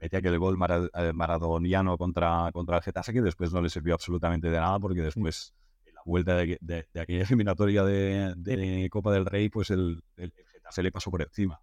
metía 0.00 0.18
aquel 0.18 0.38
gol 0.38 0.56
mar, 0.56 0.90
maradoniano 1.14 1.96
contra 1.96 2.50
contra 2.52 2.76
el 2.76 2.82
Getafe 2.82 3.12
que 3.12 3.22
después 3.22 3.52
no 3.52 3.62
le 3.62 3.68
sirvió 3.68 3.94
absolutamente 3.94 4.50
de 4.50 4.58
nada 4.58 4.78
porque 4.78 5.02
después 5.02 5.54
en 5.84 5.94
la 5.94 6.02
vuelta 6.04 6.36
de, 6.36 6.58
de, 6.60 6.88
de 6.92 7.00
aquella 7.00 7.22
eliminatoria 7.24 7.84
de, 7.84 8.88
Copa 8.90 9.12
del 9.12 9.26
Rey 9.26 9.48
pues 9.48 9.70
el, 9.70 10.02
el 10.16 10.32
se 10.70 10.82
le 10.82 10.92
pasó 10.92 11.10
por 11.10 11.22
encima. 11.22 11.60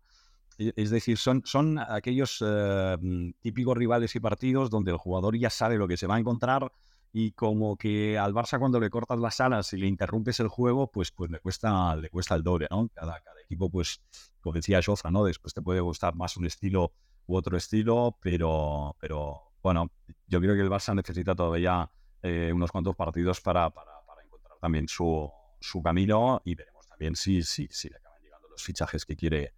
Es 0.58 0.91
decir, 0.91 1.17
son, 1.17 1.41
son 1.46 1.80
aquellos 1.80 2.43
eh, 2.46 2.98
típicos 3.41 3.76
rivales 3.76 4.15
y 4.15 4.19
partidos 4.19 4.69
donde 4.69 4.91
el 4.91 4.98
jugador 4.98 5.36
ya 5.38 5.50
sabe 5.50 5.78
lo 5.78 5.88
que 5.88 5.98
se 5.98 6.06
va 6.06 6.15
a 6.15 6.19
encontrar 6.19 6.72
y 7.12 7.32
como 7.32 7.76
que 7.76 8.18
al 8.18 8.34
Barça 8.34 8.60
cuando 8.60 8.80
le 8.80 8.89
cortas 8.89 9.20
las 9.20 9.39
alas 9.39 9.74
y 9.74 9.78
le 9.78 9.88
interrumpes 9.88 10.39
el 10.39 10.47
juego, 10.47 10.91
pues, 10.91 11.12
pues 11.12 11.32
le, 11.32 11.39
cuesta, 11.39 11.95
le 11.95 12.10
cuesta 12.10 12.36
el 12.36 12.43
doble, 12.43 12.68
¿no? 12.70 12.89
Cada, 12.93 13.20
cada 13.20 13.41
equipo, 13.41 13.70
pues, 13.70 14.01
como 14.41 14.53
decía 14.53 14.82
Jofra, 14.84 15.12
¿no? 15.12 15.24
Después 15.24 15.53
te 15.53 15.62
puede 15.62 15.80
gustar 15.80 16.16
más 16.16 16.38
un 16.38 16.45
estilo 16.45 16.93
u 17.28 17.36
otro 17.36 17.57
estilo, 17.57 18.17
pero, 18.21 18.95
pero 18.99 19.53
bueno, 19.61 19.89
yo 20.28 20.39
creo 20.39 20.55
que 20.55 20.61
el 20.61 20.69
Barça 20.69 20.95
necesita 20.95 21.36
todavía 21.36 21.89
eh, 22.21 22.51
unos 22.53 22.71
cuantos 22.71 22.95
partidos 22.95 23.41
para, 23.41 23.69
para, 23.69 23.91
para 24.05 24.24
encontrar 24.24 24.57
también 24.59 24.88
su, 24.88 25.32
su 25.59 25.82
camino 25.82 26.41
y 26.45 26.55
veremos 26.55 26.86
también 26.88 27.15
sí, 27.15 27.41
sí, 27.43 27.67
sí 27.71 27.89
le 27.89 27.97
acaban 27.97 28.21
llegando 28.21 28.47
los 28.49 28.63
fichajes 28.63 29.05
que 29.05 29.15
quiere, 29.15 29.53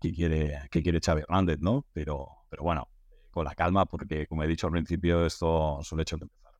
que 0.00 0.12
quiere, 0.12 0.68
que 0.70 0.82
quiere 0.82 1.00
Xavi 1.00 1.22
Hernández, 1.22 1.58
¿no? 1.60 1.86
Pero, 1.92 2.28
pero 2.48 2.62
bueno, 2.62 2.88
con 3.30 3.44
la 3.44 3.54
calma, 3.54 3.86
porque 3.86 4.26
como 4.26 4.44
he 4.44 4.46
dicho 4.46 4.66
al 4.66 4.72
principio, 4.72 5.26
esto 5.26 5.80
solo 5.82 6.02
hecho 6.02 6.16
de 6.16 6.24
empezar. 6.24 6.52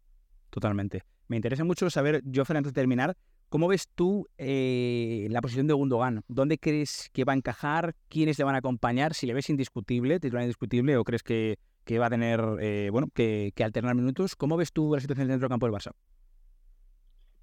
Totalmente. 0.51 1.05
Me 1.29 1.37
interesa 1.37 1.65
mucho 1.65 1.89
saber, 1.91 2.23
Joffrey, 2.33 2.59
antes 2.59 2.73
de 2.73 2.81
terminar, 2.81 3.17
¿cómo 3.57 3.69
ves 3.69 3.89
tú 3.89 4.29
eh, 4.37 5.29
la 5.31 5.41
posición 5.41 5.67
de 5.67 5.73
Gundogan? 5.73 6.23
¿Dónde 6.29 6.59
crees 6.59 7.09
que 7.15 7.25
va 7.25 7.33
a 7.33 7.37
encajar? 7.37 7.95
¿Quiénes 8.11 8.39
le 8.39 8.45
van 8.45 8.55
a 8.55 8.59
acompañar? 8.59 9.15
Si 9.15 9.27
le 9.27 9.33
ves 9.33 9.49
indiscutible, 9.49 10.21
titular 10.21 10.43
indiscutible, 10.43 10.95
o 10.99 11.05
crees 11.05 11.23
que, 11.23 11.57
va 11.99 12.05
a 12.05 12.11
tener, 12.11 12.39
eh, 12.61 12.91
bueno, 12.93 13.09
que, 13.15 13.55
alternar 13.65 13.95
minutos? 13.95 14.37
¿Cómo 14.37 14.59
ves 14.59 14.75
tú 14.75 14.93
la 14.93 15.01
situación 15.01 15.29
dentro 15.29 15.49
del 15.49 15.55
campo 15.55 15.65
del 15.65 15.75
Barça? 15.75 15.93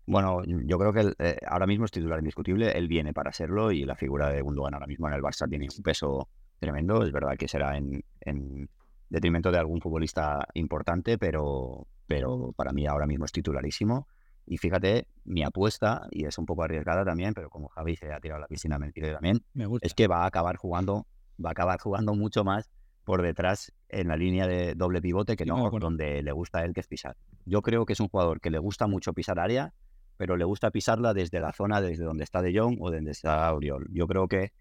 Bueno, 0.06 0.44
yo 0.46 0.78
creo 0.78 0.94
que 0.94 1.16
eh, 1.18 1.38
ahora 1.48 1.66
mismo 1.66 1.86
es 1.86 1.92
titular 1.92 2.20
indiscutible, 2.20 2.70
él 2.78 2.88
viene 2.88 3.12
para 3.12 3.34
serlo 3.34 3.72
y 3.72 3.84
la 3.84 3.96
figura 3.96 4.30
de 4.30 4.44
Gundogan 4.44 4.76
ahora 4.76 4.86
mismo 4.86 5.08
en 5.08 5.16
el 5.16 5.22
Barça 5.24 5.50
tiene 5.50 5.68
un 5.76 5.84
peso 5.84 6.30
tremendo, 6.60 7.04
es 7.04 7.12
verdad 7.12 7.38
que 7.40 7.48
será 7.48 7.76
en, 7.76 8.04
en 8.22 8.70
detrimento 9.10 9.50
de 9.50 9.58
algún 9.58 9.82
futbolista 9.82 10.48
importante, 10.54 11.18
pero, 11.18 11.88
pero 12.06 12.54
para 12.56 12.72
mí 12.72 12.86
ahora 12.86 13.08
mismo 13.08 13.26
es 13.26 13.32
titularísimo. 13.32 14.08
Y 14.46 14.58
fíjate, 14.58 15.08
mi 15.26 15.44
apuesta, 15.44 16.08
y 16.12 16.26
es 16.26 16.38
un 16.38 16.46
poco 16.46 16.64
arriesgada 16.64 17.06
también, 17.06 17.34
pero 17.34 17.50
como 17.50 17.70
Javi 17.70 17.96
se 17.96 18.12
ha 18.12 18.20
tirado 18.20 18.40
a 18.40 18.42
la 18.42 18.48
piscina 18.48 18.78
mentira 18.78 19.14
también, 19.14 19.44
es 19.82 19.94
que 19.94 20.08
va 20.08 20.24
a 20.24 20.26
acabar 20.26 20.58
jugando, 20.58 21.08
va 21.44 21.50
a 21.50 21.52
acabar 21.52 21.80
jugando 21.80 22.14
mucho 22.14 22.44
más 22.44 22.70
por 23.04 23.22
detrás 23.22 23.72
en 23.90 24.08
la 24.08 24.18
línea 24.18 24.48
de 24.48 24.76
doble 24.76 25.02
pivote 25.02 25.36
que 25.36 25.46
no, 25.46 25.70
donde 25.72 26.22
le 26.24 26.32
gusta 26.32 26.60
a 26.60 26.66
él 26.66 26.74
que 26.74 26.82
es 26.82 26.88
pisar. 26.88 27.16
Yo 27.46 27.62
creo 27.62 27.86
que 27.86 27.94
es 27.94 28.00
un 28.00 28.10
jugador 28.10 28.42
que 28.42 28.50
le 28.50 28.60
gusta 28.60 28.88
mucho 28.88 29.14
pisar 29.14 29.40
área, 29.40 29.74
pero 30.18 30.38
le 30.38 30.46
gusta 30.46 30.72
pisarla 30.72 31.14
desde 31.14 31.40
la 31.40 31.54
zona 31.54 31.82
desde 31.82 32.04
donde 32.04 32.24
está 32.24 32.42
De 32.42 32.58
Jong 32.58 32.78
o 32.80 32.92
donde 32.92 33.12
está 33.12 33.48
Auriol. 33.48 33.88
Yo 33.92 34.08
creo 34.08 34.28
que 34.28 34.54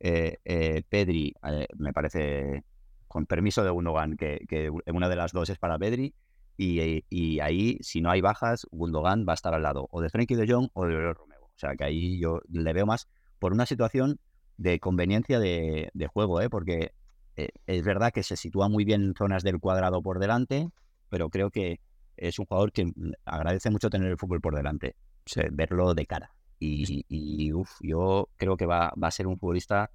eh, 0.00 0.36
eh, 0.44 0.82
Pedri, 0.88 1.34
eh, 1.42 1.66
me 1.76 1.92
parece, 1.92 2.64
con 3.06 3.26
permiso 3.26 3.64
de 3.64 3.70
Gundogan, 3.70 4.16
que, 4.16 4.44
que, 4.48 4.70
una 4.70 5.08
de 5.08 5.16
las 5.16 5.32
dos 5.32 5.50
es 5.50 5.58
para 5.58 5.78
Pedri, 5.78 6.14
y, 6.58 7.04
y, 7.08 7.40
ahí, 7.40 7.78
si 7.80 8.00
no 8.00 8.10
hay 8.10 8.20
bajas, 8.20 8.66
Gundogan 8.70 9.24
va 9.26 9.32
a 9.32 9.34
estar 9.34 9.54
al 9.54 9.62
lado 9.62 9.88
o 9.90 10.02
de 10.02 10.10
Frenkie 10.10 10.34
de 10.34 10.46
Jong 10.46 10.68
o 10.74 10.84
de 10.84 11.14
Romeo. 11.14 11.44
O 11.44 11.58
sea 11.58 11.74
que 11.76 11.84
ahí 11.84 12.18
yo 12.20 12.40
le 12.50 12.72
veo 12.72 12.84
más 12.84 13.08
por 13.38 13.52
una 13.52 13.64
situación 13.64 14.20
de 14.56 14.80
conveniencia 14.80 15.38
de, 15.38 15.90
de 15.94 16.06
juego, 16.08 16.40
¿eh? 16.40 16.50
porque 16.50 16.92
es 17.66 17.84
verdad 17.84 18.12
que 18.12 18.22
se 18.22 18.36
sitúa 18.36 18.68
muy 18.68 18.84
bien 18.84 19.02
en 19.02 19.14
zonas 19.14 19.42
del 19.42 19.60
cuadrado 19.60 20.02
por 20.02 20.18
delante, 20.18 20.68
pero 21.08 21.30
creo 21.30 21.50
que 21.50 21.80
es 22.16 22.38
un 22.38 22.46
jugador 22.46 22.72
que 22.72 22.92
agradece 23.24 23.70
mucho 23.70 23.90
tener 23.90 24.10
el 24.10 24.18
fútbol 24.18 24.40
por 24.40 24.56
delante, 24.56 24.96
verlo 25.52 25.94
de 25.94 26.06
cara. 26.06 26.32
Y, 26.58 27.04
y 27.08 27.52
uf, 27.52 27.70
yo 27.80 28.28
creo 28.36 28.56
que 28.56 28.66
va, 28.66 28.92
va, 29.00 29.08
a 29.08 29.12
ser 29.12 29.28
un 29.28 29.38
futbolista 29.38 29.90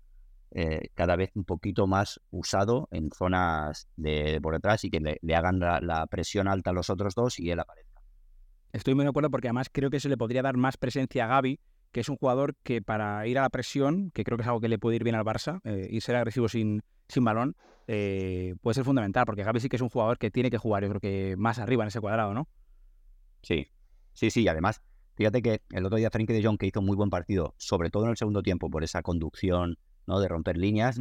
eh, 0.55 0.89
cada 0.93 1.15
vez 1.15 1.31
un 1.33 1.45
poquito 1.45 1.87
más 1.87 2.21
usado 2.29 2.87
en 2.91 3.09
zonas 3.09 3.87
de 3.95 4.39
por 4.39 4.53
detrás 4.53 4.83
y 4.83 4.91
que 4.91 4.99
le, 4.99 5.17
le 5.21 5.35
hagan 5.35 5.59
la, 5.59 5.79
la, 5.81 6.05
presión 6.05 6.47
alta 6.47 6.69
a 6.69 6.73
los 6.73 6.91
otros 6.91 7.15
dos 7.15 7.39
y 7.39 7.49
él 7.49 7.59
aparezca. 7.59 8.01
Estoy 8.71 8.93
muy 8.93 9.03
de 9.03 9.09
acuerdo 9.09 9.31
porque 9.31 9.47
además 9.47 9.69
creo 9.71 9.89
que 9.89 9.99
se 9.99 10.09
le 10.09 10.17
podría 10.17 10.43
dar 10.43 10.55
más 10.55 10.77
presencia 10.77 11.25
a 11.25 11.27
Gaby, 11.27 11.59
que 11.91 12.01
es 12.01 12.09
un 12.09 12.17
jugador 12.17 12.55
que 12.61 12.83
para 12.83 13.25
ir 13.25 13.39
a 13.39 13.41
la 13.41 13.49
presión, 13.49 14.11
que 14.11 14.23
creo 14.23 14.37
que 14.37 14.43
es 14.43 14.47
algo 14.47 14.61
que 14.61 14.67
le 14.67 14.77
puede 14.77 14.97
ir 14.97 15.03
bien 15.03 15.15
al 15.15 15.25
Barça, 15.25 15.59
eh, 15.63 15.87
y 15.89 16.01
ser 16.01 16.17
agresivo 16.17 16.47
sin, 16.47 16.83
sin 17.07 17.23
balón, 17.23 17.55
eh, 17.87 18.53
puede 18.61 18.75
ser 18.75 18.83
fundamental, 18.83 19.25
porque 19.25 19.43
Gaby 19.43 19.59
sí 19.59 19.69
que 19.69 19.77
es 19.77 19.81
un 19.81 19.89
jugador 19.89 20.19
que 20.19 20.29
tiene 20.29 20.51
que 20.51 20.59
jugar, 20.59 20.83
yo 20.83 20.89
creo 20.89 21.01
que 21.01 21.35
más 21.35 21.57
arriba 21.57 21.83
en 21.83 21.87
ese 21.87 21.99
cuadrado, 21.99 22.33
¿no? 22.33 22.47
Sí, 23.41 23.67
sí, 24.13 24.29
sí, 24.29 24.47
además, 24.47 24.83
fíjate 25.15 25.41
que 25.41 25.61
el 25.71 25.85
otro 25.85 25.97
día 25.97 26.11
Frenkie 26.11 26.33
de 26.33 26.43
Jong, 26.43 26.57
que 26.57 26.67
hizo 26.67 26.79
un 26.79 26.85
muy 26.85 26.95
buen 26.95 27.09
partido, 27.09 27.55
sobre 27.57 27.89
todo 27.89 28.05
en 28.05 28.11
el 28.11 28.17
segundo 28.17 28.41
tiempo, 28.43 28.69
por 28.69 28.83
esa 28.83 29.01
conducción, 29.01 29.77
¿no? 30.07 30.19
De 30.19 30.27
romper 30.27 30.57
líneas, 30.57 30.99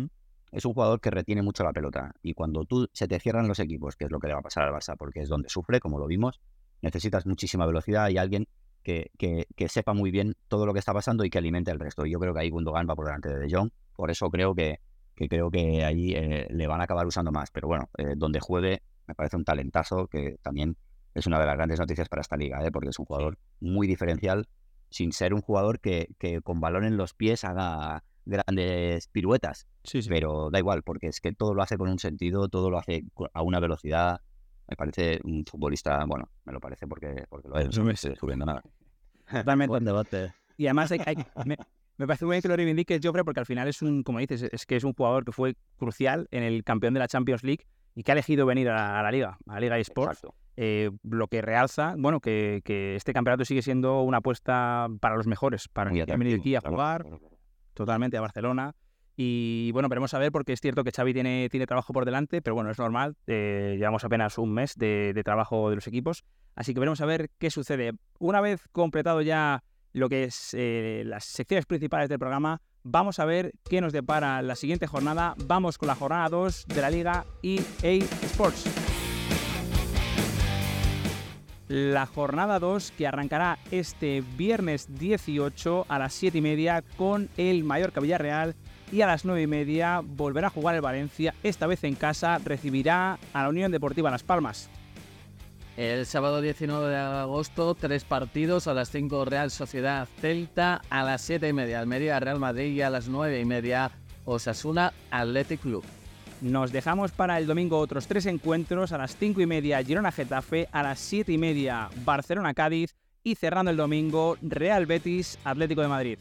es 0.50 0.64
un 0.64 0.74
jugador 0.74 1.00
que 1.00 1.10
retiene 1.10 1.42
mucho 1.42 1.64
la 1.64 1.72
pelota. 1.72 2.14
Y 2.22 2.34
cuando 2.34 2.64
tú 2.64 2.88
se 2.92 3.08
te 3.08 3.18
cierran 3.20 3.48
los 3.48 3.58
equipos, 3.58 3.96
que 3.96 4.04
es 4.04 4.10
lo 4.10 4.20
que 4.20 4.28
le 4.28 4.34
va 4.34 4.40
a 4.40 4.42
pasar 4.42 4.64
al 4.64 4.74
Barça, 4.74 4.96
porque 4.96 5.20
es 5.20 5.28
donde 5.28 5.48
sufre, 5.48 5.80
como 5.80 5.98
lo 5.98 6.06
vimos, 6.06 6.40
necesitas 6.82 7.26
muchísima 7.26 7.66
velocidad 7.66 8.08
y 8.10 8.18
alguien 8.18 8.48
que, 8.82 9.10
que, 9.16 9.46
que, 9.56 9.68
sepa 9.68 9.94
muy 9.94 10.10
bien 10.10 10.34
todo 10.48 10.66
lo 10.66 10.72
que 10.72 10.80
está 10.80 10.92
pasando 10.92 11.24
y 11.24 11.30
que 11.30 11.38
alimente 11.38 11.70
el 11.70 11.78
resto. 11.78 12.04
Y 12.04 12.10
yo 12.10 12.18
creo 12.18 12.34
que 12.34 12.40
ahí 12.40 12.50
Gundogan 12.50 12.86
va 12.88 12.96
por 12.96 13.06
delante 13.06 13.28
de 13.28 13.38
De 13.38 13.48
Jong, 13.50 13.70
por 13.94 14.10
eso 14.10 14.28
creo 14.28 14.54
que 14.54 14.80
que 15.14 15.28
creo 15.28 15.50
que 15.50 15.84
ahí 15.84 16.12
eh, 16.14 16.46
le 16.50 16.66
van 16.66 16.80
a 16.80 16.84
acabar 16.84 17.06
usando 17.06 17.32
más. 17.32 17.50
Pero 17.50 17.68
bueno, 17.68 17.90
eh, 17.98 18.14
donde 18.16 18.40
juegue 18.40 18.82
me 19.06 19.14
parece 19.14 19.36
un 19.36 19.44
talentazo 19.44 20.06
que 20.06 20.36
también 20.42 20.76
es 21.14 21.26
una 21.26 21.38
de 21.38 21.46
las 21.46 21.56
grandes 21.56 21.78
noticias 21.78 22.08
para 22.08 22.22
esta 22.22 22.36
liga, 22.36 22.64
¿eh? 22.64 22.70
porque 22.70 22.90
es 22.90 22.98
un 22.98 23.04
jugador 23.04 23.38
muy 23.60 23.86
diferencial, 23.86 24.48
sin 24.90 25.12
ser 25.12 25.34
un 25.34 25.42
jugador 25.42 25.80
que, 25.80 26.08
que 26.18 26.40
con 26.40 26.60
balón 26.60 26.84
en 26.84 26.96
los 26.96 27.12
pies 27.12 27.44
haga 27.44 28.04
grandes 28.24 29.08
piruetas. 29.08 29.66
Sí, 29.84 30.02
sí. 30.02 30.08
Pero 30.08 30.50
da 30.50 30.58
igual, 30.58 30.82
porque 30.82 31.08
es 31.08 31.20
que 31.20 31.32
todo 31.32 31.54
lo 31.54 31.62
hace 31.62 31.76
con 31.76 31.88
un 31.88 31.98
sentido, 31.98 32.48
todo 32.48 32.70
lo 32.70 32.78
hace 32.78 33.04
a 33.32 33.42
una 33.42 33.60
velocidad. 33.60 34.20
Me 34.68 34.76
parece 34.76 35.20
un 35.24 35.44
futbolista, 35.44 36.04
bueno, 36.06 36.30
me 36.44 36.52
lo 36.52 36.60
parece 36.60 36.86
porque, 36.86 37.24
porque 37.28 37.48
lo 37.48 37.58
es, 37.58 37.76
no 37.76 37.84
me 37.84 37.92
estoy 37.92 38.10
descubriendo 38.10 38.46
nada. 38.46 38.62
Totalmente. 39.30 39.68
Buen 39.68 39.84
debate. 39.84 40.32
Y 40.56 40.66
además 40.66 40.92
hay, 40.92 41.00
hay, 41.04 41.16
me, 41.44 41.56
me 41.96 42.06
parece 42.06 42.24
muy 42.24 42.34
bien 42.34 42.42
que 42.42 42.48
lo 42.48 42.56
reivindiques, 42.56 43.00
Joffre, 43.02 43.24
porque 43.24 43.40
al 43.40 43.46
final 43.46 43.68
es 43.68 43.82
un, 43.82 44.02
como 44.02 44.18
dices, 44.18 44.42
es 44.42 44.66
que 44.66 44.76
es 44.76 44.84
un 44.84 44.92
jugador 44.92 45.24
que 45.24 45.32
fue 45.32 45.56
crucial 45.76 46.28
en 46.30 46.42
el 46.42 46.64
campeón 46.64 46.94
de 46.94 47.00
la 47.00 47.08
Champions 47.08 47.42
League 47.42 47.66
y 47.94 48.02
que 48.02 48.12
ha 48.12 48.14
elegido 48.14 48.46
venir 48.46 48.68
a 48.70 48.74
la, 48.74 49.00
a 49.00 49.02
la 49.02 49.10
liga, 49.10 49.38
a 49.46 49.54
la 49.54 49.60
Liga 49.60 49.78
eSports. 49.78 50.22
Eh, 50.56 50.90
lo 51.02 51.28
que 51.28 51.40
realza, 51.40 51.94
bueno, 51.96 52.20
que, 52.20 52.60
que, 52.64 52.94
este 52.94 53.12
campeonato 53.14 53.44
sigue 53.44 53.62
siendo 53.62 54.02
una 54.02 54.18
apuesta 54.18 54.86
para 55.00 55.16
los 55.16 55.26
mejores, 55.26 55.68
para 55.68 55.90
que 55.90 56.02
han 56.02 56.18
venido 56.18 56.38
aquí 56.38 56.54
a 56.54 56.60
jugar 56.60 57.02
claro, 57.02 57.18
claro. 57.18 57.31
Totalmente 57.74 58.16
a 58.16 58.20
Barcelona. 58.20 58.74
Y 59.16 59.70
bueno, 59.72 59.88
veremos 59.88 60.14
a 60.14 60.18
ver, 60.18 60.32
porque 60.32 60.52
es 60.52 60.60
cierto 60.60 60.84
que 60.84 60.90
Xavi 60.90 61.12
tiene, 61.12 61.48
tiene 61.50 61.66
trabajo 61.66 61.92
por 61.92 62.04
delante, 62.04 62.40
pero 62.40 62.54
bueno, 62.54 62.70
es 62.70 62.78
normal. 62.78 63.16
Eh, 63.26 63.76
llevamos 63.78 64.04
apenas 64.04 64.38
un 64.38 64.52
mes 64.52 64.74
de, 64.76 65.20
trabajo 65.24 65.68
de 65.68 65.76
los 65.76 65.86
equipos. 65.86 66.24
Así 66.54 66.72
que 66.72 66.80
veremos 66.80 67.00
a 67.00 67.06
ver 67.06 67.30
qué 67.38 67.50
sucede. 67.50 67.92
Una 68.18 68.40
vez 68.40 68.68
completado 68.72 69.20
ya 69.20 69.62
lo 69.92 70.08
que 70.08 70.24
es 70.24 70.54
eh, 70.54 71.02
las 71.04 71.24
secciones 71.24 71.66
principales 71.66 72.08
del 72.08 72.18
programa, 72.18 72.62
vamos 72.82 73.18
a 73.18 73.26
ver 73.26 73.52
qué 73.68 73.80
nos 73.80 73.92
depara 73.92 74.40
la 74.40 74.56
siguiente 74.56 74.86
jornada. 74.86 75.34
Vamos 75.44 75.76
con 75.76 75.88
la 75.88 75.94
jornada 75.94 76.28
2 76.30 76.66
de 76.68 76.80
la 76.80 76.90
Liga 76.90 77.26
EA 77.42 78.04
Sports. 78.22 78.81
La 81.72 82.04
jornada 82.04 82.58
2 82.58 82.92
que 82.98 83.06
arrancará 83.06 83.58
este 83.70 84.22
viernes 84.36 84.88
18 84.98 85.86
a 85.88 85.98
las 85.98 86.12
7 86.12 86.36
y 86.36 86.40
media 86.42 86.84
con 86.98 87.30
el 87.38 87.64
Mallorca 87.64 87.98
Villarreal 87.98 88.54
y 88.92 89.00
a 89.00 89.06
las 89.06 89.24
9 89.24 89.40
y 89.40 89.46
media 89.46 90.02
volverá 90.04 90.48
a 90.48 90.50
jugar 90.50 90.74
el 90.74 90.82
Valencia, 90.82 91.34
esta 91.42 91.66
vez 91.66 91.82
en 91.84 91.94
casa, 91.94 92.36
recibirá 92.44 93.18
a 93.32 93.42
la 93.44 93.48
Unión 93.48 93.72
Deportiva 93.72 94.10
Las 94.10 94.22
Palmas. 94.22 94.68
El 95.78 96.04
sábado 96.04 96.42
19 96.42 96.90
de 96.90 96.98
agosto, 96.98 97.74
tres 97.74 98.04
partidos 98.04 98.66
a 98.66 98.74
las 98.74 98.90
5 98.90 99.24
Real 99.24 99.50
Sociedad 99.50 100.06
Celta, 100.20 100.82
a 100.90 101.02
las 101.04 101.22
7 101.22 101.48
y 101.48 101.54
media 101.54 101.80
Almería 101.80 102.20
Real 102.20 102.38
Madrid 102.38 102.74
y 102.74 102.82
a 102.82 102.90
las 102.90 103.08
9 103.08 103.40
y 103.40 103.46
media 103.46 103.92
Osasuna 104.26 104.92
Athletic 105.10 105.62
Club. 105.62 105.82
Nos 106.42 106.72
dejamos 106.72 107.12
para 107.12 107.38
el 107.38 107.46
domingo 107.46 107.78
otros 107.78 108.08
tres 108.08 108.26
encuentros 108.26 108.90
a 108.90 108.98
las 108.98 109.16
5 109.16 109.40
y 109.42 109.46
media 109.46 109.80
Girona 109.80 110.10
Getafe, 110.10 110.68
a 110.72 110.82
las 110.82 110.98
7 110.98 111.30
y 111.30 111.38
media 111.38 111.88
Barcelona 112.04 112.52
Cádiz 112.52 112.96
y 113.22 113.36
cerrando 113.36 113.70
el 113.70 113.76
domingo 113.76 114.36
Real 114.42 114.86
Betis 114.86 115.38
Atlético 115.44 115.82
de 115.82 115.88
Madrid. 115.88 116.18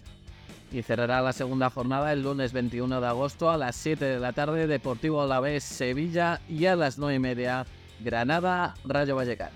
Y 0.71 0.83
cerrará 0.83 1.23
la 1.23 1.33
segunda 1.33 1.71
jornada 1.71 2.13
el 2.13 2.21
lunes 2.21 2.53
21 2.53 3.01
de 3.01 3.07
agosto 3.07 3.49
a 3.49 3.57
las 3.57 3.75
7 3.77 4.05
de 4.05 4.19
la 4.19 4.31
tarde 4.31 4.67
Deportivo 4.67 5.23
Alavés 5.23 5.63
Sevilla 5.63 6.39
y 6.47 6.67
a 6.67 6.75
las 6.75 6.99
9 6.99 7.15
y 7.15 7.19
media 7.19 7.65
Granada 7.99 8.75
Rayo 8.85 9.15
Vallecano. 9.15 9.55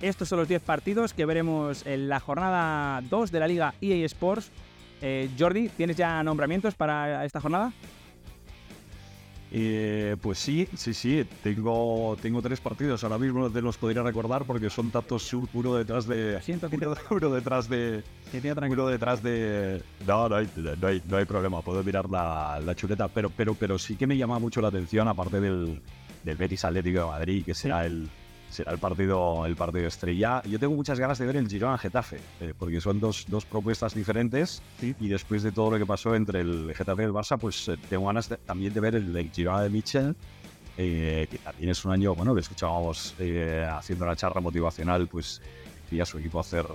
Estos 0.00 0.30
son 0.30 0.38
los 0.38 0.48
10 0.48 0.62
partidos 0.62 1.12
que 1.12 1.26
veremos 1.26 1.84
en 1.84 2.08
la 2.08 2.20
jornada 2.20 3.02
2 3.02 3.30
de 3.30 3.40
la 3.40 3.48
Liga 3.48 3.74
EA 3.82 4.06
Sports. 4.06 4.50
Eh, 5.02 5.28
Jordi, 5.38 5.68
¿tienes 5.68 5.98
ya 5.98 6.22
nombramientos 6.22 6.74
para 6.74 7.22
esta 7.26 7.38
jornada? 7.42 7.70
Eh, 9.52 10.16
pues 10.20 10.38
sí, 10.38 10.68
sí, 10.76 10.92
sí. 10.92 11.24
Tengo, 11.42 12.16
tengo 12.20 12.42
tres 12.42 12.60
partidos. 12.60 13.04
Ahora 13.04 13.18
mismo 13.18 13.48
te 13.50 13.62
los 13.62 13.76
podría 13.78 14.02
recordar 14.02 14.44
porque 14.44 14.70
son 14.70 14.90
tantos 14.90 15.32
uno 15.32 15.74
detrás 15.76 16.06
de. 16.06 16.40
Siento 16.42 16.68
que 16.68 16.76
uno 16.76 17.30
detrás 17.30 17.68
de. 17.68 18.02
Uno 18.66 18.86
detrás 18.88 19.22
de. 19.22 19.82
No, 20.06 20.28
no 20.28 20.36
hay, 20.36 20.48
no 20.80 20.88
hay, 20.88 21.02
no 21.08 21.16
hay 21.16 21.24
problema. 21.24 21.62
Puedo 21.62 21.82
mirar 21.82 22.10
la, 22.10 22.60
la, 22.64 22.74
chuleta. 22.74 23.08
Pero, 23.08 23.30
pero, 23.30 23.54
pero 23.54 23.78
sí 23.78 23.96
que 23.96 24.06
me 24.06 24.16
llama 24.16 24.38
mucho 24.38 24.60
la 24.60 24.68
atención, 24.68 25.06
aparte 25.08 25.40
del, 25.40 25.80
del 26.24 26.36
Betis 26.36 26.64
Atlético 26.64 27.00
de 27.00 27.06
Madrid, 27.06 27.44
que 27.44 27.54
será 27.54 27.82
sí. 27.82 27.86
el 27.86 28.08
será 28.56 28.72
el 28.72 28.78
partido 28.78 29.44
el 29.44 29.54
partido 29.54 29.86
estrella. 29.86 30.42
Yo 30.44 30.58
tengo 30.58 30.74
muchas 30.74 30.98
ganas 30.98 31.18
de 31.18 31.26
ver 31.26 31.36
el 31.36 31.48
Girona 31.48 31.76
Getafe, 31.76 32.18
eh, 32.40 32.54
porque 32.58 32.80
son 32.80 32.98
dos, 32.98 33.26
dos 33.28 33.44
propuestas 33.44 33.94
diferentes 33.94 34.62
sí. 34.80 34.94
y 34.98 35.08
después 35.08 35.42
de 35.42 35.52
todo 35.52 35.72
lo 35.72 35.78
que 35.78 35.86
pasó 35.86 36.14
entre 36.14 36.40
el 36.40 36.72
Getafe 36.74 37.02
y 37.02 37.04
el 37.04 37.12
Barça, 37.12 37.38
pues 37.38 37.68
eh, 37.68 37.76
tengo 37.90 38.06
ganas 38.06 38.28
de, 38.28 38.38
también 38.38 38.72
de 38.72 38.80
ver 38.80 38.94
el, 38.94 39.30
Girona 39.30 39.62
de 39.62 39.70
Michel, 39.70 40.16
eh, 40.78 41.26
que 41.30 41.38
también 41.38 41.70
es 41.70 41.84
un 41.84 41.92
año, 41.92 42.14
bueno, 42.14 42.34
que 42.34 42.40
escuchábamos 42.40 43.14
eh, 43.18 43.66
haciendo 43.70 44.06
la 44.06 44.16
charla 44.16 44.40
motivacional, 44.40 45.06
pues 45.06 45.42
quería 45.88 46.06
su 46.06 46.18
equipo 46.18 46.40
hacer 46.40 46.66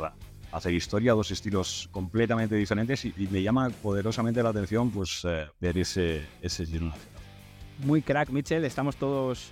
hacer 0.51 0.73
historia, 0.73 1.13
dos 1.13 1.31
estilos 1.31 1.89
completamente 1.91 2.55
diferentes 2.55 3.05
y, 3.05 3.13
y 3.17 3.27
me 3.27 3.41
llama 3.41 3.69
poderosamente 3.69 4.43
la 4.43 4.49
atención 4.49 4.91
pues 4.91 5.21
eh, 5.23 5.47
ver 5.59 5.77
ese, 5.77 6.25
ese 6.41 6.65
Girona. 6.65 6.93
Muy 7.85 8.01
crack, 8.01 8.29
Mitchell. 8.29 8.63
Estamos 8.65 8.95
todos 8.95 9.51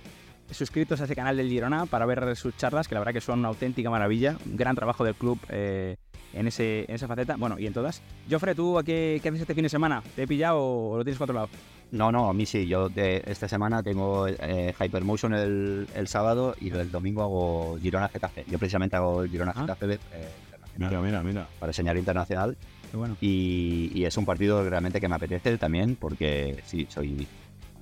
suscritos 0.50 1.00
a 1.00 1.04
ese 1.04 1.14
canal 1.16 1.36
del 1.36 1.48
Girona 1.48 1.86
para 1.86 2.06
ver 2.06 2.36
sus 2.36 2.56
charlas, 2.56 2.88
que 2.88 2.94
la 2.94 3.00
verdad 3.00 3.12
que 3.12 3.20
son 3.20 3.38
una 3.40 3.48
auténtica 3.48 3.90
maravilla. 3.90 4.36
Un 4.46 4.56
gran 4.56 4.74
trabajo 4.76 5.04
del 5.04 5.14
club 5.14 5.38
eh, 5.48 5.96
en, 6.32 6.46
ese, 6.46 6.84
en 6.88 6.94
esa 6.94 7.06
faceta, 7.08 7.36
bueno, 7.36 7.58
y 7.58 7.66
en 7.66 7.72
todas. 7.72 8.02
Joffre, 8.30 8.54
¿tú 8.54 8.78
a 8.78 8.82
qué, 8.84 9.20
qué 9.22 9.28
haces 9.28 9.42
este 9.42 9.54
fin 9.54 9.62
de 9.64 9.68
semana? 9.68 10.02
¿Te 10.16 10.22
he 10.24 10.26
pillado 10.26 10.58
o 10.60 10.96
lo 10.98 11.04
tienes 11.04 11.18
controlado? 11.18 11.48
No, 11.92 12.12
no, 12.12 12.28
a 12.28 12.32
mí 12.32 12.46
sí. 12.46 12.66
Yo 12.66 12.88
de 12.88 13.22
esta 13.26 13.48
semana 13.48 13.82
tengo 13.82 14.28
eh, 14.28 14.74
Hypermotion 14.78 15.34
el, 15.34 15.88
el 15.94 16.06
sábado 16.08 16.54
y 16.60 16.70
el 16.70 16.90
domingo 16.90 17.22
hago 17.22 17.78
Girona 17.80 18.08
Getafe. 18.08 18.44
Yo 18.48 18.58
precisamente 18.58 18.96
hago 18.96 19.24
Girona 19.26 19.52
Ah. 19.56 19.62
Getafe 19.62 19.94
eh, 19.94 19.98
internacional, 20.44 20.90
Mira, 20.90 21.00
mira, 21.02 21.22
mira. 21.22 21.48
para 21.58 21.72
señal 21.72 21.98
internacional 21.98 22.56
Qué 22.90 22.96
bueno. 22.96 23.16
y, 23.20 23.90
y 23.94 24.04
es 24.04 24.16
un 24.16 24.24
partido 24.24 24.68
realmente 24.68 25.00
que 25.00 25.08
me 25.08 25.16
apetece 25.16 25.58
también 25.58 25.96
porque 25.96 26.62
sí, 26.64 26.86
soy... 26.88 27.26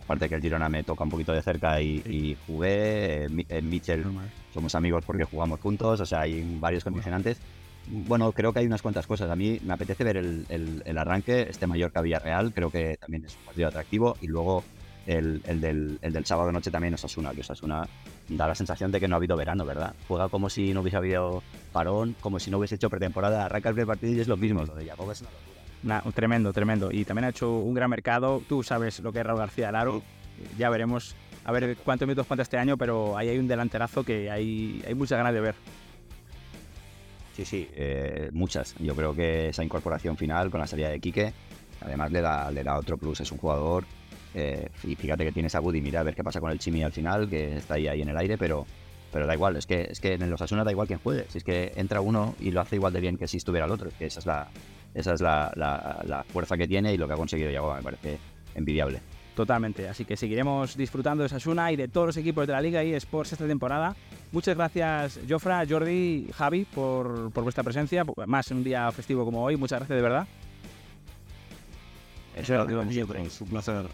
Aparte 0.09 0.27
que 0.31 0.37
el 0.37 0.41
Girona 0.41 0.71
me 0.71 0.83
toca 0.85 1.05
un 1.05 1.11
poquito 1.11 1.35
de 1.35 1.43
cerca 1.43 1.83
y, 1.83 2.03
y 2.07 2.35
jugué, 2.47 3.25
eh, 3.25 3.29
Mi- 3.29 3.45
eh, 3.47 3.61
Mitchell 3.61 4.03
somos 4.55 4.75
amigos 4.75 5.05
porque 5.05 5.25
jugamos 5.25 5.61
juntos, 5.61 6.01
o 6.01 6.07
sea, 6.07 6.23
hay 6.23 6.43
varios 6.59 6.83
condicionantes. 6.83 7.39
Bueno, 7.89 8.33
creo 8.33 8.55
que 8.55 8.61
hay 8.61 8.67
unas 8.67 8.81
cuantas 8.81 9.07
cosas. 9.07 9.31
A 9.31 9.37
mí 9.37 9.59
me 9.63 9.75
apetece 9.75 10.05
ver 10.05 10.17
el, 10.17 10.47
el- 10.49 10.83
el 10.87 10.97
arranque, 10.97 11.43
este 11.51 11.67
Mallorca 11.67 12.01
Villarreal, 12.01 12.55
creo 12.55 12.71
que 12.71 12.97
también 12.99 13.27
es 13.27 13.37
un 13.37 13.45
partido 13.45 13.69
atractivo. 13.69 14.17
Y 14.23 14.29
luego 14.29 14.65
el, 15.07 15.43
el 15.45 15.61
del, 15.61 15.99
el 16.01 16.13
del 16.15 16.25
sábado 16.25 16.51
noche 16.53 16.71
también 16.71 16.95
Osasuna, 16.95 17.35
que 17.35 17.43
Osasuna 17.43 17.87
da 18.31 18.47
la 18.49 18.55
sensación 18.55 18.91
de 18.91 19.01
que 19.01 19.09
no 19.09 19.15
ha 19.15 19.19
habido 19.19 19.37
verano, 19.37 19.67
¿verdad? 19.67 19.95
Juega 20.09 20.31
como 20.31 20.49
si 20.49 20.73
no 20.73 20.81
hubiese 20.81 20.97
habido 20.97 21.43
parón, 21.73 22.17
como 22.23 22.39
si 22.39 22.51
no 22.51 22.57
hubiese 22.57 22.77
hecho 22.77 22.89
pretemporada, 22.89 23.45
arranca 23.45 23.69
el 23.69 23.75
primer 23.75 23.89
partido 23.89 24.15
y 24.15 24.21
es 24.21 24.29
lo 24.29 24.39
mismo. 24.39 24.65
Lo 24.65 24.75
de 24.75 24.87
Jacob 24.87 25.11
es 25.11 25.21
una 25.21 25.31
locura. 25.33 25.58
Nah, 25.83 26.01
tremendo, 26.15 26.53
tremendo. 26.53 26.91
Y 26.91 27.05
también 27.05 27.27
ha 27.27 27.29
hecho 27.29 27.59
un 27.59 27.75
gran 27.75 27.91
mercado. 27.91 28.43
Tú 28.49 28.63
sabes 28.63 29.01
lo 29.01 29.13
que 29.13 29.21
es 29.21 29.27
Raúl 29.27 29.39
García 29.39 29.71
Laro. 29.71 30.03
Ya 30.57 30.71
veremos 30.71 31.15
a 31.45 31.53
ver 31.53 31.77
cuántos 31.85 32.07
minutos 32.07 32.27
cuenta 32.27 32.43
este 32.43 32.59
año, 32.59 32.77
pero 32.77 33.17
ahí 33.17 33.29
hay 33.29 33.39
un 33.39 33.49
delanterazo 33.49 34.05
que 34.05 34.31
hay, 34.31 34.83
hay 34.87 34.95
muchas 34.95 35.19
ganas 35.19 35.33
de 35.33 35.41
ver. 35.41 35.55
Sí, 37.37 37.45
sí, 37.45 37.69
eh, 37.75 38.31
muchas. 38.33 38.75
Yo 38.81 38.95
creo 38.97 39.15
que 39.15 39.49
esa 39.49 39.63
incorporación 39.63 40.17
final 40.17 40.51
con 40.51 40.61
la 40.61 40.67
salida 40.67 40.89
de 40.89 40.99
Quique, 40.99 41.33
además 41.81 42.11
le 42.11 42.21
da, 42.21 42.51
le 42.51 42.65
da 42.65 42.77
otro 42.77 42.99
plus. 42.99 43.21
Es 43.21 43.31
un 43.31 43.39
jugador, 43.39 43.85
eh, 44.35 44.69
y 44.83 44.97
fíjate 44.97 45.25
que 45.25 45.33
tienes 45.33 45.55
a 45.55 45.61
Woody, 45.61 45.81
mira 45.81 46.01
a 46.01 46.03
ver 46.03 46.15
qué 46.15 46.25
pasa 46.25 46.41
con 46.41 46.51
el 46.51 46.59
Chimi 46.59 46.83
al 46.83 46.93
final, 46.93 47.29
que 47.31 47.57
está 47.57 47.75
ahí, 47.75 47.87
ahí 47.87 48.03
en 48.03 48.09
el 48.09 48.17
aire, 48.17 48.37
pero, 48.37 48.67
pero 49.13 49.27
da 49.27 49.35
igual, 49.35 49.57
es 49.57 49.67
que, 49.67 49.83
es 49.91 50.01
que 50.01 50.15
en 50.15 50.29
los 50.29 50.43
Asuna 50.43 50.65
da 50.65 50.73
igual 50.73 50.89
quien 50.89 50.99
juegue. 50.99 51.27
Si 51.29 51.39
es 51.39 51.45
que 51.45 51.73
entra 51.77 52.01
uno 52.01 52.35
y 52.41 52.51
lo 52.51 52.61
hace 52.61 52.77
igual 52.77 52.93
de 52.93 53.01
bien 53.01 53.17
que 53.17 53.29
si 53.29 53.37
estuviera 53.37 53.67
el 53.67 53.73
otro. 53.73 53.89
Es 53.89 53.95
que 53.95 54.07
esa 54.07 54.21
es 54.21 54.27
la, 54.27 54.49
esa 54.95 55.13
es 55.15 55.21
la, 55.21 55.53
la- 55.57 56.03
la 56.07 56.25
fuerza 56.25 56.57
que 56.57 56.67
tiene 56.69 56.93
y 56.93 56.97
lo 56.97 57.07
que 57.07 57.15
ha 57.15 57.17
conseguido 57.17 57.51
Yagoba, 57.51 57.77
me 57.77 57.83
parece 57.83 58.19
envidiable. 58.55 59.01
Totalmente. 59.35 59.89
Así 59.89 60.05
que 60.05 60.17
seguiremos 60.17 60.77
disfrutando 60.77 61.23
de 61.23 61.29
Sasuna 61.29 61.71
y 61.71 61.77
de 61.77 61.87
todos 61.87 62.09
los 62.09 62.17
equipos 62.17 62.45
de 62.47 62.53
la 62.55 62.61
Liga 62.61 62.83
y 62.83 62.93
Sports 62.95 63.33
esta 63.35 63.47
temporada. 63.47 63.95
Muchas 64.33 64.57
gracias, 64.57 65.21
Jofra, 65.29 65.65
Jordi, 65.69 66.29
Javi, 66.35 66.65
por, 66.65 67.31
por 67.31 67.45
vuestra 67.45 67.63
presencia. 67.63 68.05
Más 68.27 68.51
en 68.51 68.57
un 68.57 68.65
día 68.65 68.91
festivo 68.91 69.25
como 69.25 69.45
hoy. 69.45 69.57
Muchas 69.57 69.79
gracias 69.79 69.97
de 69.97 70.03
verdad. 70.03 70.27
Eso 72.37 72.69
Es 72.69 73.41
un 73.41 73.49
placer. 73.49 73.87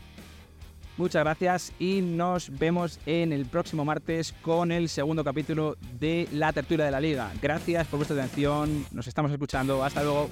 Muchas 0.96 1.24
gracias 1.24 1.72
y 1.78 2.00
nos 2.00 2.56
vemos 2.56 3.00
en 3.04 3.32
el 3.32 3.46
próximo 3.46 3.84
martes 3.84 4.32
con 4.42 4.70
el 4.70 4.88
segundo 4.88 5.24
capítulo 5.24 5.76
de 5.98 6.28
la 6.32 6.52
tertulia 6.52 6.84
de 6.86 6.90
la 6.90 7.00
Liga. 7.00 7.32
Gracias 7.42 7.86
por 7.88 7.98
vuestra 7.98 8.16
atención. 8.16 8.86
Nos 8.92 9.06
estamos 9.08 9.32
escuchando. 9.32 9.82
Hasta 9.84 10.02
luego. 10.02 10.30